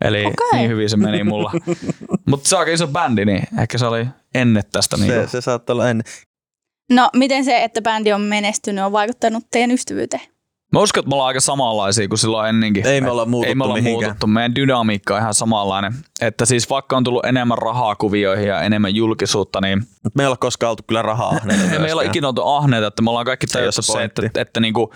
Eli 0.04 0.24
Okei. 0.26 0.48
niin 0.52 0.70
hyvin 0.70 0.90
se 0.90 0.96
meni 0.96 1.24
mulla. 1.24 1.52
Mutta 2.26 2.48
se 2.48 2.56
on 2.56 2.60
aika 2.60 2.72
iso 2.72 2.86
bändi, 2.86 3.24
niin 3.24 3.42
ehkä 3.60 3.78
se 3.78 3.86
oli 3.86 4.06
ennen 4.34 4.62
tästä. 4.72 4.96
Niin 4.96 5.12
Se, 5.12 5.26
se 5.26 5.40
saattaa 5.40 5.74
olla 5.74 5.90
ennen. 5.90 6.04
No, 6.90 7.10
miten 7.16 7.44
se, 7.44 7.64
että 7.64 7.82
bändi 7.82 8.12
on 8.12 8.20
menestynyt, 8.20 8.84
on 8.84 8.92
vaikuttanut 8.92 9.44
teidän 9.50 9.70
ystävyyteen? 9.70 10.22
Mä 10.72 10.80
uskon, 10.80 11.00
että 11.00 11.08
me 11.08 11.14
ollaan 11.14 11.28
aika 11.28 11.40
samanlaisia 11.40 12.08
kuin 12.08 12.18
silloin 12.18 12.48
ennenkin. 12.48 12.86
Ei 12.86 13.00
me 13.00 13.10
olla 13.10 13.26
muututtu 13.26 13.48
Ei 13.48 13.54
me 13.54 13.64
olla 13.64 13.74
mihinkään. 13.74 14.02
muututtu. 14.10 14.26
Meidän 14.26 14.54
dynamiikka 14.54 15.14
on 15.14 15.20
ihan 15.20 15.34
samanlainen. 15.34 15.92
Että 16.20 16.44
siis 16.46 16.70
vaikka 16.70 16.96
on 16.96 17.04
tullut 17.04 17.24
enemmän 17.24 17.58
rahaa 17.58 17.94
kuvioihin 17.94 18.48
ja 18.48 18.62
enemmän 18.62 18.94
julkisuutta, 18.94 19.60
niin 19.60 19.78
Mut 20.04 20.14
me 20.14 20.22
ei 20.22 20.26
olla 20.26 20.36
koskaan 20.36 20.70
oltu 20.70 20.82
kyllä 20.86 21.02
rahaa. 21.02 21.32
ei 21.72 21.78
meillä 21.78 22.00
ole 22.00 22.04
ikinä 22.06 22.28
oltu 22.28 22.46
ahneita, 22.48 22.86
että 22.86 23.02
me 23.02 23.10
ollaan 23.10 23.26
kaikki 23.26 23.46
ei 23.46 23.52
tajuttu 23.52 23.78
ole 23.78 23.82
se 23.82 23.92
se, 23.92 24.04
että, 24.04 24.22
pointti. 24.22 24.40
että, 24.40 24.60
niinku, 24.60 24.92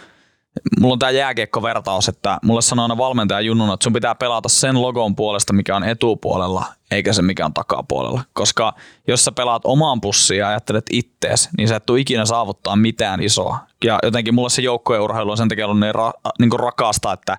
mulla 0.81 0.93
on 0.93 0.99
tää 0.99 1.11
jääkiekko-vertaus, 1.11 2.09
että 2.09 2.39
mulle 2.45 2.63
sanoo 2.63 2.85
aina 2.85 2.97
valmentaja 2.97 3.41
junnuna, 3.41 3.75
että 3.75 3.85
sun 3.85 3.93
pitää 3.93 4.15
pelata 4.15 4.49
sen 4.49 4.83
logon 4.83 5.17
puolesta, 5.17 5.53
mikä 5.53 5.77
on 5.77 5.85
etupuolella, 5.85 6.65
eikä 6.91 7.13
se 7.13 7.23
mikä 7.23 7.45
on 7.45 7.55
takapuolella. 7.55 8.23
Koska 8.33 8.75
jos 9.09 9.25
sä 9.25 9.33
pelaat 9.33 9.63
omaan 9.65 10.01
pussiin 10.01 10.39
ja 10.39 10.49
ajattelet 10.49 10.87
ittees, 10.91 11.49
niin 11.59 11.69
sä 11.69 11.77
et 11.77 11.87
tule 11.87 12.01
ikinä 12.01 12.25
saavuttaa 12.25 12.77
mitään 12.77 13.23
isoa. 13.23 13.59
Ja 13.85 13.99
jotenkin 14.03 14.35
mulle 14.35 14.51
se 14.51 14.63
joukkueurheilu 14.63 15.31
on 15.31 15.37
sen 15.37 15.49
takia 15.49 15.67
ollut 15.67 15.81
niin, 15.81 15.95
ra- 15.95 16.33
niin 16.39 16.61
rakasta, 16.61 17.13
että 17.13 17.39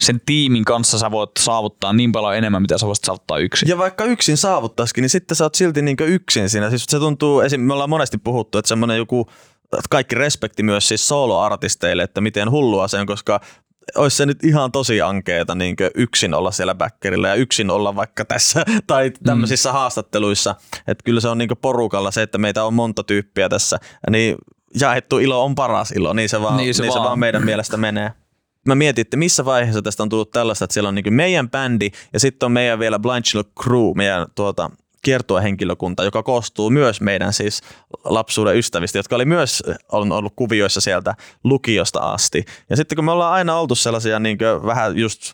sen 0.00 0.20
tiimin 0.26 0.64
kanssa 0.64 0.98
sä 0.98 1.10
voit 1.10 1.30
saavuttaa 1.38 1.92
niin 1.92 2.12
paljon 2.12 2.36
enemmän, 2.36 2.62
mitä 2.62 2.78
sä 2.78 2.86
voisit 2.86 3.04
saavuttaa 3.04 3.38
yksin. 3.38 3.68
Ja 3.68 3.78
vaikka 3.78 4.04
yksin 4.04 4.36
saavuttaisikin, 4.36 5.02
niin 5.02 5.10
sitten 5.10 5.36
sä 5.36 5.44
oot 5.44 5.54
silti 5.54 5.82
niin 5.82 5.96
yksin 6.00 6.50
siinä. 6.50 6.70
Siis 6.70 6.84
se 6.88 6.98
tuntuu, 6.98 7.40
esim. 7.40 7.60
me 7.60 7.72
ollaan 7.72 7.90
monesti 7.90 8.18
puhuttu, 8.18 8.58
että 8.58 8.68
semmoinen 8.68 8.96
joku, 8.96 9.26
kaikki 9.90 10.14
respekti 10.14 10.62
myös 10.62 10.88
siis 10.88 11.08
soloartisteille, 11.08 12.02
että 12.02 12.20
miten 12.20 12.50
hullua 12.50 12.88
se 12.88 12.98
on, 12.98 13.06
koska 13.06 13.40
olisi 13.96 14.16
se 14.16 14.26
nyt 14.26 14.44
ihan 14.44 14.72
tosi 14.72 15.00
ankeeta 15.00 15.54
niin 15.54 15.76
yksin 15.94 16.34
olla 16.34 16.50
siellä 16.50 16.74
backerilla 16.74 17.28
ja 17.28 17.34
yksin 17.34 17.70
olla 17.70 17.96
vaikka 17.96 18.24
tässä 18.24 18.64
tai 18.86 19.12
tämmöisissä 19.24 19.68
mm. 19.68 19.72
haastatteluissa. 19.72 20.54
Että 20.86 21.04
kyllä 21.04 21.20
se 21.20 21.28
on 21.28 21.38
niin 21.38 21.50
porukalla 21.62 22.10
se, 22.10 22.22
että 22.22 22.38
meitä 22.38 22.64
on 22.64 22.74
monta 22.74 23.04
tyyppiä 23.04 23.48
tässä, 23.48 23.78
niin 24.10 24.36
jaettu 24.80 25.18
ilo 25.18 25.44
on 25.44 25.54
paras 25.54 25.92
ilo, 25.92 26.12
niin 26.12 26.28
se 26.28 26.42
vaan, 26.42 26.56
Niin 26.56 26.74
se 26.74 26.76
se 26.76 26.82
niin 26.82 26.92
vaan. 26.92 27.02
Se 27.02 27.06
vaan 27.06 27.18
meidän 27.18 27.44
mielestä 27.44 27.76
menee. 27.76 28.12
Mä 28.66 28.74
mietin, 28.74 29.02
että 29.02 29.16
missä 29.16 29.44
vaiheessa 29.44 29.82
tästä 29.82 30.02
on 30.02 30.08
tullut 30.08 30.30
tällaista, 30.30 30.64
että 30.64 30.74
siellä 30.74 30.88
on 30.88 30.94
niin 30.94 31.14
meidän 31.14 31.50
bändi 31.50 31.90
ja 32.12 32.20
sitten 32.20 32.46
on 32.46 32.52
meidän 32.52 32.78
vielä 32.78 32.98
Blind 32.98 33.22
Channel 33.22 33.50
Crew, 33.62 33.92
meidän 33.94 34.26
tuota, 34.34 34.70
kiertuehenkilökunta, 35.02 36.04
joka 36.04 36.22
koostuu 36.22 36.70
myös 36.70 37.00
meidän 37.00 37.32
siis 37.32 37.60
lapsuuden 38.04 38.56
ystävistä, 38.56 38.98
jotka 38.98 39.16
oli 39.16 39.24
myös 39.24 39.62
on 39.92 40.12
ollut 40.12 40.32
kuvioissa 40.36 40.80
sieltä 40.80 41.14
lukiosta 41.44 42.00
asti. 42.00 42.44
Ja 42.70 42.76
sitten 42.76 42.96
kun 42.96 43.04
me 43.04 43.12
ollaan 43.12 43.32
aina 43.32 43.58
oltu 43.58 43.74
sellaisia 43.74 44.18
niin 44.18 44.38
vähän 44.66 44.98
just 44.98 45.32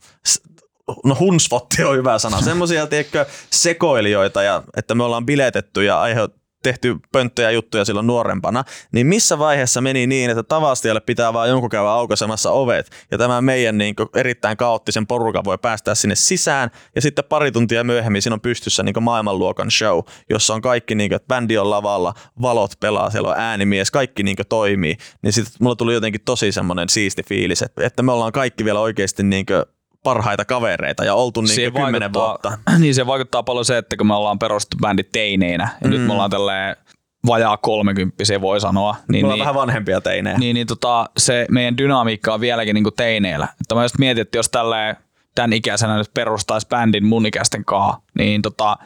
no 1.04 1.16
hunsvotti 1.20 1.84
on 1.84 1.96
hyvä 1.96 2.18
sana, 2.18 2.40
semmoisia 2.40 2.86
sekoilijoita, 3.50 4.42
ja, 4.42 4.62
että 4.76 4.94
me 4.94 5.04
ollaan 5.04 5.26
biletetty 5.26 5.84
ja 5.84 6.00
aihe, 6.00 6.20
tehty 6.62 6.96
pönttöjä 7.12 7.50
juttuja 7.50 7.84
silloin 7.84 8.06
nuorempana, 8.06 8.64
niin 8.92 9.06
missä 9.06 9.38
vaiheessa 9.38 9.80
meni 9.80 10.06
niin, 10.06 10.30
että 10.30 10.42
tavastialle 10.42 11.00
pitää 11.00 11.32
vaan 11.32 11.48
jonkun 11.48 11.70
käydä 11.70 11.88
aukaisemassa 11.88 12.50
ovet, 12.50 12.90
ja 13.10 13.18
tämä 13.18 13.42
meidän 13.42 13.78
niin 13.78 13.96
kuin, 13.96 14.08
erittäin 14.14 14.56
kaoottisen 14.56 15.06
porukan 15.06 15.44
voi 15.44 15.58
päästää 15.58 15.94
sinne 15.94 16.14
sisään, 16.14 16.70
ja 16.94 17.02
sitten 17.02 17.24
pari 17.24 17.52
tuntia 17.52 17.84
myöhemmin 17.84 18.22
siinä 18.22 18.34
on 18.34 18.40
pystyssä 18.40 18.82
niin 18.82 18.94
kuin 18.94 19.04
maailmanluokan 19.04 19.70
show, 19.70 20.00
jossa 20.30 20.54
on 20.54 20.60
kaikki, 20.60 20.94
niin 20.94 21.10
kuin, 21.10 21.16
että 21.16 21.28
bändi 21.28 21.58
on 21.58 21.70
lavalla, 21.70 22.14
valot 22.42 22.72
pelaa, 22.80 23.10
siellä 23.10 23.28
on 23.28 23.38
äänimies, 23.38 23.90
kaikki 23.90 24.22
niin 24.22 24.36
kuin, 24.36 24.46
toimii, 24.48 24.96
niin 25.22 25.32
sitten 25.32 25.54
mulla 25.60 25.76
tuli 25.76 25.94
jotenkin 25.94 26.20
tosi 26.24 26.52
semmoinen 26.52 26.88
siisti 26.88 27.22
fiilis, 27.22 27.62
että, 27.62 27.86
että 27.86 28.02
me 28.02 28.12
ollaan 28.12 28.32
kaikki 28.32 28.64
vielä 28.64 28.80
oikeasti 28.80 29.22
niin 29.22 29.46
kuin, 29.46 29.75
parhaita 30.06 30.44
kavereita 30.44 31.04
ja 31.04 31.14
oltu 31.14 31.40
niin 31.40 31.72
kymmenen 31.72 32.12
vuotta. 32.12 32.58
Niin 32.78 32.94
se 32.94 33.06
vaikuttaa 33.06 33.42
paljon 33.42 33.64
se, 33.64 33.78
että 33.78 33.96
kun 33.96 34.06
me 34.06 34.14
ollaan 34.14 34.38
perustettu 34.38 34.76
bändi 34.80 35.04
teineinä 35.04 35.68
ja 35.80 35.88
mm. 35.88 35.90
nyt 35.90 36.06
me 36.06 36.12
ollaan 36.12 36.30
tälleen 36.30 36.76
vajaa 37.26 37.56
kolmekymppisiä 37.56 38.40
voi 38.40 38.60
sanoa. 38.60 38.92
Niin, 38.92 39.02
Niin, 39.08 39.22
me 39.22 39.26
ollaan 39.26 39.38
niin, 39.38 39.40
vähän 39.40 39.54
vanhempia 39.54 40.00
teinejä. 40.00 40.38
niin, 40.38 40.54
niin 40.54 40.66
tota, 40.66 41.10
se 41.16 41.46
meidän 41.50 41.78
dynamiikka 41.78 42.34
on 42.34 42.40
vieläkin 42.40 42.74
niinku 42.74 42.90
teineillä. 42.90 43.48
Että 43.60 43.74
mä 43.74 43.82
just 43.82 43.98
mietin, 43.98 44.22
että 44.22 44.38
jos 44.38 44.48
tälleen 44.48 44.96
tämän 45.34 45.52
ikäisenä 45.52 45.96
nyt 45.96 46.14
perustaisi 46.14 46.68
bändin 46.68 47.06
mun 47.06 47.26
ikäisten 47.26 47.64
kaa, 47.64 48.02
niin 48.18 48.42
tota, 48.42 48.76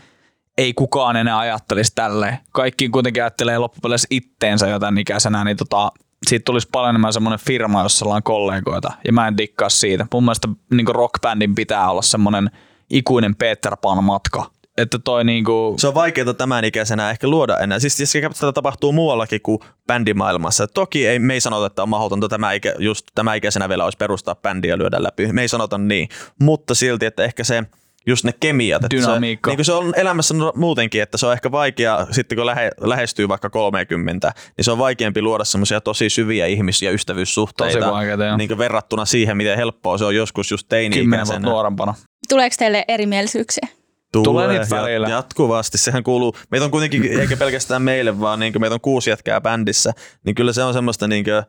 ei 0.58 0.74
kukaan 0.74 1.16
enää 1.16 1.38
ajattelisi 1.38 1.92
tälleen. 1.94 2.38
Kaikki 2.52 2.88
kuitenkin 2.88 3.22
ajattelee 3.22 3.58
loppupeleissä 3.58 4.08
itteensä 4.10 4.68
jo 4.68 4.78
tämän 4.78 4.98
ikäisenä, 4.98 5.44
niin 5.44 5.56
tota, 5.56 5.92
siitä 6.26 6.44
tulisi 6.44 6.68
paljon 6.72 6.90
enemmän 6.90 7.12
semmoinen 7.12 7.38
firma, 7.46 7.82
jossa 7.82 8.04
ollaan 8.04 8.22
kollegoita. 8.22 8.92
Ja 9.06 9.12
mä 9.12 9.28
en 9.28 9.36
dikkaa 9.36 9.68
siitä. 9.68 10.06
Mun 10.12 10.24
mielestä 10.24 10.48
niin 10.70 10.88
rockbändin 10.88 11.54
pitää 11.54 11.90
olla 11.90 12.02
semmoinen 12.02 12.50
ikuinen 12.90 13.36
Peter 13.36 13.76
Pan 13.76 14.04
matka. 14.04 14.50
Että 14.78 14.98
toi 14.98 15.24
niinku, 15.24 15.74
Se 15.78 15.88
on 15.88 15.94
vaikeaa 15.94 16.34
tämän 16.34 16.64
ikäisenä 16.64 17.10
ehkä 17.10 17.28
luoda 17.28 17.58
enää. 17.58 17.78
Siis 17.78 17.96
siis 17.96 18.12
tätä 18.40 18.52
tapahtuu 18.52 18.92
muuallakin 18.92 19.40
kuin 19.42 19.58
bändimaailmassa. 19.86 20.66
Toki 20.68 21.06
ei, 21.06 21.18
me 21.18 21.34
ei 21.34 21.40
sanota, 21.40 21.66
että 21.66 21.82
on 21.82 21.88
mahdotonta 21.88 22.28
tämä, 22.28 22.52
ikä, 22.52 22.74
just 22.78 23.06
tämä 23.14 23.34
ikäisenä 23.34 23.68
vielä 23.68 23.84
olisi 23.84 23.98
perustaa 23.98 24.34
bändiä 24.34 24.78
lyödä 24.78 25.02
läpi. 25.02 25.32
Me 25.32 25.42
ei 25.42 25.48
sanota 25.48 25.78
niin. 25.78 26.08
Mutta 26.40 26.74
silti, 26.74 27.06
että 27.06 27.24
ehkä 27.24 27.44
se 27.44 27.64
just 28.06 28.24
ne 28.24 28.32
kemiat. 28.40 28.84
Että 28.84 28.96
Dynamiikka. 28.96 29.48
Se, 29.48 29.50
niin 29.50 29.56
kuin 29.56 29.64
se 29.64 29.72
on 29.72 29.92
elämässä 29.96 30.34
muutenkin, 30.54 31.02
että 31.02 31.18
se 31.18 31.26
on 31.26 31.32
ehkä 31.32 31.52
vaikea, 31.52 32.06
sitten 32.10 32.36
kun 32.36 32.46
lähe, 32.46 32.70
lähestyy 32.80 33.28
vaikka 33.28 33.50
30, 33.50 34.32
niin 34.56 34.64
se 34.64 34.70
on 34.72 34.78
vaikeampi 34.78 35.22
luoda 35.22 35.44
semmoisia 35.44 35.80
tosi 35.80 36.10
syviä 36.10 36.46
ihmis- 36.46 36.82
ja 36.82 36.90
ystävyyssuhteita. 36.90 37.78
Tosi 37.78 37.90
vaikeeta, 37.92 38.24
joo. 38.24 38.36
niin 38.36 38.48
kuin 38.48 38.58
verrattuna 38.58 39.04
siihen, 39.04 39.36
miten 39.36 39.56
helppoa 39.56 39.98
se 39.98 40.04
on 40.04 40.16
joskus 40.16 40.50
just 40.50 40.66
kymmenen 40.68 40.90
vuotta 40.92 41.00
teini-ikäisenä. 41.00 41.48
nuorempana. 41.48 41.94
Tuleeko 42.28 42.54
teille 42.58 42.84
erimielisyyksiä? 42.88 43.68
Tulee 44.12 44.48
niitä 44.48 44.66
välillä. 44.76 45.08
ja- 45.08 45.14
Jatkuvasti. 45.14 45.78
Sehän 45.78 46.02
kuuluu, 46.02 46.36
meitä 46.50 46.64
on 46.64 46.70
kuitenkin, 46.70 47.20
eikä 47.20 47.36
pelkästään 47.36 47.82
meille, 47.82 48.20
vaan 48.20 48.40
niin 48.40 48.52
meitä 48.58 48.74
on 48.74 48.80
kuusi 48.80 49.10
jätkää 49.10 49.40
bändissä, 49.40 49.92
niin 50.24 50.34
kyllä 50.34 50.52
se 50.52 50.62
on 50.62 50.72
semmoista 50.74 51.08
niin 51.08 51.24
kuin, 51.24 51.42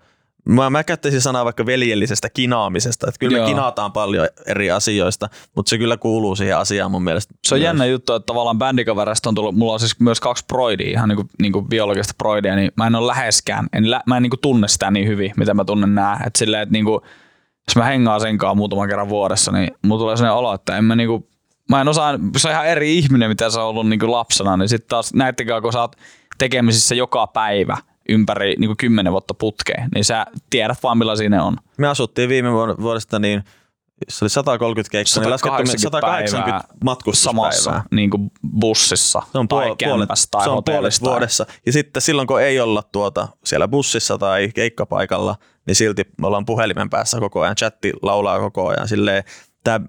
Mä, 0.45 0.69
mä 0.69 0.83
käyttäisin 0.83 1.21
sanaa 1.21 1.45
vaikka 1.45 1.65
veljellisestä 1.65 2.29
kinaamisesta, 2.29 3.07
että 3.07 3.19
kyllä 3.19 3.37
Joo. 3.37 3.47
me 3.47 3.53
kinaataan 3.53 3.91
paljon 3.91 4.27
eri 4.45 4.71
asioista, 4.71 5.29
mutta 5.55 5.69
se 5.69 5.77
kyllä 5.77 5.97
kuuluu 5.97 6.35
siihen 6.35 6.57
asiaan 6.57 6.91
mun 6.91 7.03
mielestä. 7.03 7.33
Se 7.47 7.55
on 7.55 7.59
myös. 7.59 7.65
jännä 7.65 7.85
juttu, 7.85 8.13
että 8.13 8.25
tavallaan 8.25 8.57
bändikaverista 8.57 9.29
on 9.29 9.35
tullut, 9.35 9.55
mulla 9.55 9.73
on 9.73 9.79
siis 9.79 9.99
myös 9.99 10.19
kaksi 10.19 10.45
broidia, 10.47 10.89
ihan 10.89 11.09
niinku, 11.09 11.25
niinku 11.41 11.61
biologista 11.61 12.13
broidia, 12.17 12.55
niin 12.55 12.71
mä 12.75 12.87
en 12.87 12.95
ole 12.95 13.07
läheskään, 13.07 13.67
en, 13.73 13.91
lä, 13.91 14.01
mä 14.05 14.17
en 14.17 14.23
niinku 14.23 14.37
tunne 14.37 14.67
sitä 14.67 14.91
niin 14.91 15.07
hyvin, 15.07 15.33
mitä 15.37 15.53
mä 15.53 15.65
tunnen 15.65 15.95
nää. 15.95 16.23
Että 16.25 16.39
silleen, 16.39 16.63
että 16.63 16.73
niinku, 16.73 17.01
jos 17.67 17.75
mä 17.75 17.83
hengaan 17.83 18.21
senkaan 18.21 18.57
muutaman 18.57 18.87
kerran 18.87 19.09
vuodessa, 19.09 19.51
niin 19.51 19.71
mulla 19.85 19.99
tulee 19.99 20.17
sellainen 20.17 20.37
olo, 20.37 20.53
että 20.53 20.77
en 20.77 20.83
mä 20.83 20.95
niinku, 20.95 21.29
mä 21.69 21.81
en 21.81 21.87
osaa, 21.87 22.19
se 22.37 22.47
on 22.47 22.51
ihan 22.51 22.67
eri 22.67 22.97
ihminen, 22.97 23.29
mitä 23.29 23.49
sä 23.49 23.61
oot 23.61 23.69
ollut 23.69 23.89
niinku 23.89 24.11
lapsena, 24.11 24.57
niin 24.57 24.69
sitten 24.69 24.89
taas 24.89 25.13
näittekään, 25.13 25.61
kun 25.61 25.73
sä 25.73 25.81
oot 25.81 25.95
tekemisissä 26.37 26.95
joka 26.95 27.27
päivä 27.27 27.77
ympäri 28.09 28.55
niinku 28.59 28.75
kymmenen 28.77 29.11
vuotta 29.11 29.33
putkeen, 29.33 29.89
niin 29.95 30.05
sä 30.05 30.25
tiedät 30.49 30.83
vaan 30.83 30.97
millaisia 30.97 31.29
ne 31.29 31.41
on. 31.41 31.57
Me 31.77 31.87
asuttiin 31.87 32.29
viime 32.29 32.49
vuod- 32.49 32.81
vuodesta 32.81 33.19
niin, 33.19 33.43
se 34.09 34.25
oli 34.25 34.29
130 34.29 34.91
keikkaa, 34.91 35.21
niin 35.23 35.31
laskettu 35.31 35.63
me 35.63 35.77
180 35.77 36.63
matkustuspäivää. 36.83 37.51
samassa 37.51 37.83
niin 37.91 38.09
kuin 38.09 38.31
bussissa 38.59 39.21
Se 39.31 39.37
on 39.37 39.47
tai 39.47 39.69
puol- 39.69 39.75
kämpässä 39.75 40.27
tai 40.31 40.43
se 40.43 40.49
on 40.49 40.53
puolet 40.53 40.67
hotellissa. 40.67 41.01
tai- 41.03 41.11
vuodessa. 41.11 41.45
Ja 41.65 41.71
sitten 41.73 42.01
silloin, 42.01 42.27
kun 42.27 42.41
ei 42.41 42.59
olla 42.59 42.83
tuota 42.91 43.27
siellä 43.45 43.67
bussissa 43.67 44.17
tai 44.17 44.49
keikkapaikalla, 44.55 45.35
niin 45.67 45.75
silti 45.75 46.03
me 46.21 46.27
ollaan 46.27 46.45
puhelimen 46.45 46.89
päässä 46.89 47.19
koko 47.19 47.41
ajan. 47.41 47.55
Chatti 47.55 47.93
laulaa 48.01 48.39
koko 48.39 48.67
ajan. 48.67 48.87
Silleen, 48.87 49.23
tämä 49.63 49.79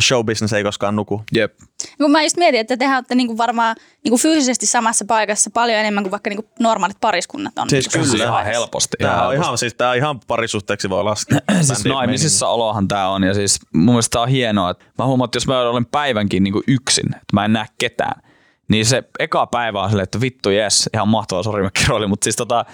showbusiness 0.00 0.52
ei 0.52 0.62
koskaan 0.62 0.96
nuku. 0.96 1.22
Jep. 1.34 1.54
Kun 1.98 2.10
mä 2.10 2.22
just 2.22 2.36
mietin, 2.36 2.60
että 2.60 2.76
tehän 2.76 2.96
olette 2.96 3.14
niinku 3.14 3.38
varmaan 3.38 3.76
niinku 4.04 4.18
fyysisesti 4.18 4.66
samassa 4.66 5.04
paikassa 5.04 5.50
paljon 5.50 5.78
enemmän 5.78 6.04
kuin 6.04 6.10
vaikka 6.10 6.30
niinku 6.30 6.50
normaalit 6.60 7.00
pariskunnat 7.00 7.58
on. 7.58 7.70
Siis 7.70 7.94
niinku 7.94 8.10
kyllä. 8.10 8.24
ihan 8.24 8.44
helposti. 8.44 8.96
Tämä 9.00 9.12
on, 9.12 9.18
helposti. 9.18 9.36
ihan, 9.36 9.58
siis, 9.58 9.74
tää 9.74 9.90
on 9.90 9.96
ihan 9.96 10.20
parisuhteeksi 10.26 10.90
voi 10.90 11.04
laskea. 11.04 11.38
siis 11.62 11.84
naimisissa 11.84 12.48
olohan 12.48 12.88
tämä 12.88 13.08
on 13.08 13.22
ja 13.22 13.34
siis 13.34 13.60
mun 13.74 13.94
mielestä 13.94 14.12
tää 14.12 14.22
on 14.22 14.28
hienoa, 14.28 14.70
että 14.70 14.84
mä 14.98 15.06
huomaan, 15.06 15.26
että 15.26 15.36
jos 15.36 15.46
mä 15.46 15.60
olen 15.60 15.86
päivänkin 15.86 16.42
niin 16.42 16.54
yksin, 16.66 17.06
että 17.06 17.32
mä 17.32 17.44
en 17.44 17.52
näe 17.52 17.66
ketään, 17.78 18.22
niin 18.68 18.86
se 18.86 19.02
eka 19.18 19.46
päivä 19.46 19.82
on 19.82 19.88
silleen, 19.88 20.04
että 20.04 20.20
vittu 20.20 20.50
jes, 20.50 20.90
ihan 20.94 21.08
mahtava, 21.08 21.42
sori 21.42 21.62
mä 21.62 21.70
kiroilin, 21.70 22.08
mutta 22.08 22.24
siis 22.24 22.36
tota, 22.36 22.64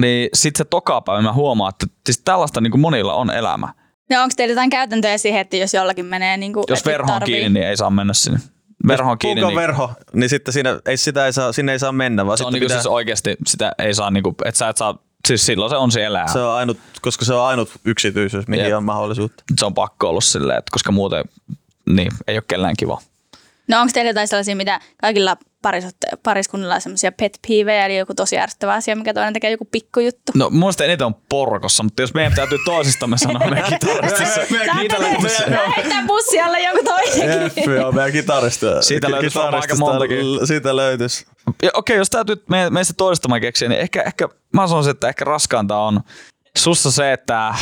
niin 0.00 0.28
sit 0.34 0.56
se 0.56 0.64
toka 0.64 1.00
päivä 1.00 1.22
mä 1.22 1.32
huomaan, 1.32 1.72
että 1.74 1.86
siis 2.06 2.22
tällaista 2.24 2.60
niin 2.60 2.70
kuin 2.70 2.80
monilla 2.80 3.14
on 3.14 3.30
elämä. 3.30 3.68
No 4.16 4.22
onko 4.22 4.32
teillä 4.36 4.52
jotain 4.52 4.70
käytäntöjä 4.70 5.18
siihen, 5.18 5.40
että 5.40 5.56
jos 5.56 5.74
jollakin 5.74 6.06
menee 6.06 6.36
niinku, 6.36 6.64
Jos 6.68 6.78
että 6.78 6.90
verho 6.90 7.12
on 7.12 7.20
tarvii- 7.20 7.26
kiinni, 7.26 7.60
niin 7.60 7.68
ei 7.68 7.76
saa 7.76 7.90
mennä 7.90 8.12
sinne. 8.14 8.38
Verho 8.88 9.10
on 9.10 9.18
kiinni, 9.18 9.42
niin 9.44 9.56
verho, 9.56 9.90
niin 10.12 10.28
sitten 10.30 10.54
siinä, 10.54 10.80
ei, 10.86 10.96
sitä 10.96 11.26
ei 11.26 11.32
saa, 11.32 11.52
sinne 11.52 11.72
ei 11.72 11.78
saa 11.78 11.92
mennä, 11.92 12.26
vaan 12.26 12.38
se 12.38 12.44
on 12.44 12.52
sitten 12.52 12.60
niinku 12.60 12.64
pitää, 12.68 12.82
siis 12.82 12.86
oikeasti, 12.92 13.36
sitä 13.46 13.72
ei 13.78 13.94
saa, 13.94 14.10
niinku, 14.10 14.34
että 14.44 14.58
sä 14.58 14.68
et 14.68 14.76
saa, 14.76 14.98
siis 15.28 15.46
silloin 15.46 15.70
se 15.70 15.76
on 15.76 15.92
siellä. 15.92 16.24
se 16.32 16.38
on 16.38 16.54
ainut, 16.54 16.78
koska 17.02 17.24
se 17.24 17.34
on 17.34 17.42
ainut 17.46 17.70
yksityisyys, 17.84 18.48
mihin 18.48 18.64
Jep. 18.64 18.76
on 18.76 18.84
mahdollisuutta. 18.84 19.44
se 19.58 19.66
on 19.66 19.74
pakko 19.74 20.08
ollut 20.08 20.24
silleen, 20.24 20.58
että 20.58 20.70
koska 20.72 20.92
muuten 20.92 21.24
niin, 21.86 22.12
ei 22.26 22.36
ole 22.36 22.44
kellään 22.48 22.74
kiva. 22.78 23.00
No 23.68 23.80
onko 23.80 23.90
teillä 23.94 24.10
jotain 24.10 24.28
sellaisia, 24.28 24.56
mitä 24.56 24.80
kaikilla 25.00 25.36
parisot, 25.62 25.96
pariskunnilla 26.22 26.80
semmoisia 26.80 27.12
pet 27.12 27.38
peevejä, 27.48 27.86
eli 27.86 27.96
joku 27.96 28.14
tosi 28.14 28.38
ärsyttävä 28.38 28.72
asia, 28.72 28.96
mikä 28.96 29.14
toinen 29.14 29.32
tekee 29.32 29.50
joku 29.50 29.64
pikkujuttu. 29.64 30.32
No 30.34 30.50
mun 30.50 30.58
mielestä 30.58 30.84
eniten 30.84 31.06
on 31.06 31.14
porkossa, 31.28 31.82
mutta 31.82 32.02
jos 32.02 32.14
meidän 32.14 32.34
täytyy 32.34 32.58
toisistamme 32.64 33.18
sanoa 33.18 33.50
meidän 33.50 33.72
kitaristissa. 33.72 34.34
Sä 34.34 35.70
heittää 35.76 36.04
bussi 36.06 36.40
alle 36.40 36.60
joku 36.60 36.84
toinenkin. 36.84 37.42
Jeffy 37.42 37.78
on 37.78 37.94
meidän 37.94 38.12
kitaristi. 38.12 38.66
Siitä 38.80 39.10
löytyisi 39.10 39.38
varmaan 39.38 39.62
aika 39.62 39.76
montakin. 39.76 40.46
Siitä 40.46 40.76
löytyisi. 40.76 41.26
Ja 41.62 41.70
Okei, 41.74 41.96
jos 41.96 42.10
täytyy 42.10 42.44
me, 42.48 42.70
meistä 42.70 42.94
toistamaan 42.96 43.40
keksiä, 43.40 43.68
niin 43.68 43.80
ehkä, 43.80 44.02
ehkä 44.02 44.28
mä 44.52 44.66
sanoisin, 44.66 44.90
että 44.90 45.08
ehkä 45.08 45.24
raskainta 45.24 45.78
on 45.78 46.00
sussa 46.58 46.90
se, 46.90 47.12
että 47.12 47.54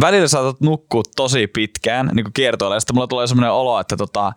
välillä 0.00 0.28
saatat 0.28 0.60
nukkua 0.60 1.02
tosi 1.16 1.46
pitkään 1.46 2.10
niin 2.14 2.24
kuin 2.24 2.32
kiertoilla, 2.32 2.76
ja 2.76 2.80
sitten 2.80 2.94
mulla 2.94 3.06
tulee 3.06 3.26
semmoinen 3.26 3.52
olo, 3.52 3.80
että 3.80 3.96
tota, 3.96 4.32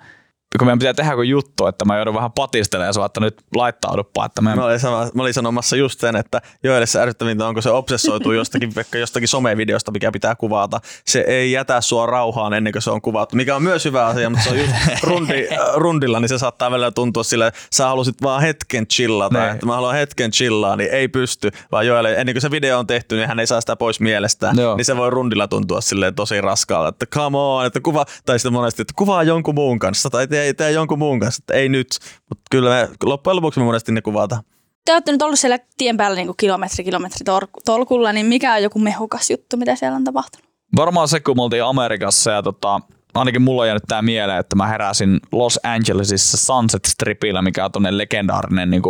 kun 0.60 0.68
meidän 0.68 0.80
pitää 0.80 0.94
tehdä 0.94 1.12
joku 1.12 1.22
juttu, 1.22 1.68
että 1.68 1.86
mä 1.86 1.96
joudun 1.98 2.14
vähän 2.16 2.32
patistelemaan 2.32 2.94
sua, 2.94 3.06
että 3.06 3.20
nyt 3.20 3.42
laittauduppa, 3.56 4.26
että 4.26 4.42
me... 4.42 4.56
Mä 4.56 4.66
olin, 4.66 4.80
sama, 4.80 5.08
mä 5.14 5.22
olin 5.22 5.34
sanomassa 5.34 5.76
just 5.76 6.00
sen, 6.00 6.16
että 6.16 6.42
Joelissa 6.64 7.00
ärsyttävintä 7.00 7.48
on, 7.48 7.54
kun 7.54 7.64
se 7.64 7.70
obsessoituu 7.72 8.32
jostakin, 8.42 8.76
vaikka 8.76 8.98
jostakin 8.98 9.28
somevideosta, 9.28 9.92
mikä 9.92 10.12
pitää 10.12 10.36
kuvata. 10.36 10.80
Se 11.06 11.20
ei 11.28 11.52
jätä 11.52 11.82
sua 11.82 12.06
rauhaan 12.06 12.54
ennen 12.54 12.74
kuin 12.74 12.82
se 12.82 12.92
on 12.92 13.02
kuvattu, 13.02 13.36
mikä 13.36 13.56
on 13.56 13.64
myös 13.64 13.86
hyvä 13.86 14.06
asia, 14.06 14.30
mutta 14.30 14.44
se 14.44 14.50
on 14.50 14.60
just 14.60 14.72
rundi, 15.04 15.48
äh, 15.52 15.58
rundilla, 15.76 16.20
niin 16.20 16.30
se 16.30 16.38
saattaa 16.38 16.72
välillä 16.72 16.92
tuntua 16.92 17.24
sille, 17.24 17.48
että 17.48 17.60
sä 17.74 17.88
halusit 17.88 18.16
vaan 18.22 18.42
hetken 18.42 18.88
chillata, 18.88 19.40
Niin. 19.40 19.52
että 19.54 19.66
mä 19.66 19.76
haluan 19.76 19.96
hetken 19.96 20.32
chillaa, 20.32 20.76
niin 20.76 20.90
ei 20.92 21.08
pysty, 21.08 21.52
vaan 21.72 21.88
Joelle, 21.88 22.16
ennen 22.16 22.36
kuin 22.36 22.42
se 22.42 22.52
video 22.52 22.80
on 22.80 22.88
tehty, 22.88 23.16
niin 23.16 23.28
hän 23.28 23.40
ei 23.40 23.48
saa 23.48 23.62
sitä 23.62 23.76
pois 23.76 24.00
mielestään, 24.00 24.58
Joo. 24.58 24.76
niin 24.76 24.86
se 24.86 24.98
voi 24.98 25.10
rundilla 25.10 25.48
tuntua 25.48 25.82
silleen 25.82 26.16
tosi 26.16 26.42
raskaalta, 26.42 26.90
että 26.90 27.06
come 27.06 27.38
on, 27.38 27.66
että 27.66 27.80
kuva, 27.80 28.06
tai 28.26 28.40
sitten 28.40 28.54
monesti, 28.54 28.82
että 28.82 28.94
kuvaa 28.98 29.24
jonkun 29.24 29.56
muun 29.56 29.80
kanssa, 29.80 30.10
tai 30.10 30.28
tee, 30.36 30.54
tee 30.54 30.72
jonkun 30.72 31.00
muun 31.00 31.20
kanssa, 31.20 31.42
että 31.42 31.54
ei 31.54 31.70
nyt, 31.70 31.88
mutta 32.30 32.44
kyllä 32.52 32.70
me 32.70 32.90
loppujen 33.04 33.36
lopuksi 33.36 33.60
me 33.60 33.66
monesti 33.66 33.92
ne 33.92 34.02
kuvataan. 34.02 34.44
Te 34.86 34.94
olette 34.94 35.12
nyt 35.12 35.22
ollut 35.22 35.40
siellä 35.40 35.60
tien 35.78 35.98
päällä 35.98 36.16
niin 36.16 36.34
kilometri 36.38 36.84
kilometri 36.84 37.24
tor- 37.26 37.62
tolkulla, 37.66 38.14
niin 38.14 38.26
mikä 38.26 38.54
on 38.54 38.64
joku 38.64 38.80
mehukas 38.80 39.30
juttu, 39.30 39.58
mitä 39.58 39.76
siellä 39.76 39.96
on 39.96 40.04
tapahtunut? 40.04 40.50
Varmaan 40.76 41.08
se, 41.08 41.20
kun 41.20 41.38
me 41.38 41.42
oltiin 41.42 41.64
Amerikassa 41.64 42.32
ja 42.32 42.44
tota, 42.44 42.82
ainakin 43.14 43.42
mulla 43.42 43.62
on 43.62 43.68
jäänyt 43.68 43.84
tää 43.88 44.02
mieleen, 44.02 44.40
että 44.40 44.56
mä 44.56 44.68
heräsin 44.68 45.20
Los 45.32 45.60
Angelesissa 45.64 46.38
Sunset 46.38 46.86
Stripillä, 46.86 47.42
mikä 47.42 47.66
on 47.66 47.72
tuonne 47.72 47.98
legendaarinen 47.98 48.70
niin 48.70 48.82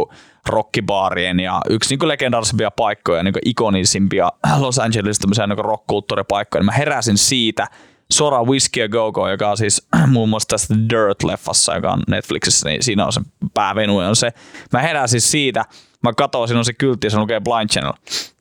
rockibaarien 0.50 1.40
ja 1.40 1.62
yksi 1.70 1.96
niin 1.96 2.08
legendaarisimpia 2.08 2.72
paikkoja, 2.72 3.24
niin 3.24 3.34
ikonisimpia 3.46 4.32
Los 4.60 4.80
Angelesissa 4.80 5.22
tämmöisiä 5.22 5.48
niin 5.48 5.66
rock-kulttuuripaikkoja. 5.66 6.60
Niin 6.60 6.66
mä 6.66 6.72
heräsin 6.72 7.18
siitä 7.18 7.68
suoraan 8.12 8.48
Whiskey 8.48 8.84
a 8.84 8.90
Go 8.90 9.12
Go, 9.12 9.30
joka 9.30 9.50
on 9.50 9.58
siis 9.58 9.88
muun 10.08 10.30
muassa 10.30 10.48
tästä 10.48 10.74
Dirt-leffassa, 10.74 11.76
joka 11.76 11.92
on 11.92 12.04
Netflixissä, 12.08 12.70
niin 12.70 12.84
siinä 12.84 13.06
on 13.06 13.14
se 13.14 13.22
päävenu 13.54 13.98
on 13.98 14.16
se. 14.16 14.34
Mä 14.74 14.82
heräsin 14.82 15.22
siitä, 15.22 15.66
mä 16.04 16.14
katsoin, 16.14 16.48
siinä 16.48 16.60
on 16.60 16.66
se 16.66 16.74
kyltti 16.74 17.08
ja 17.08 17.12
se 17.12 17.18
lukee 17.18 17.40
Blind 17.40 17.70
Channel. 17.70 17.94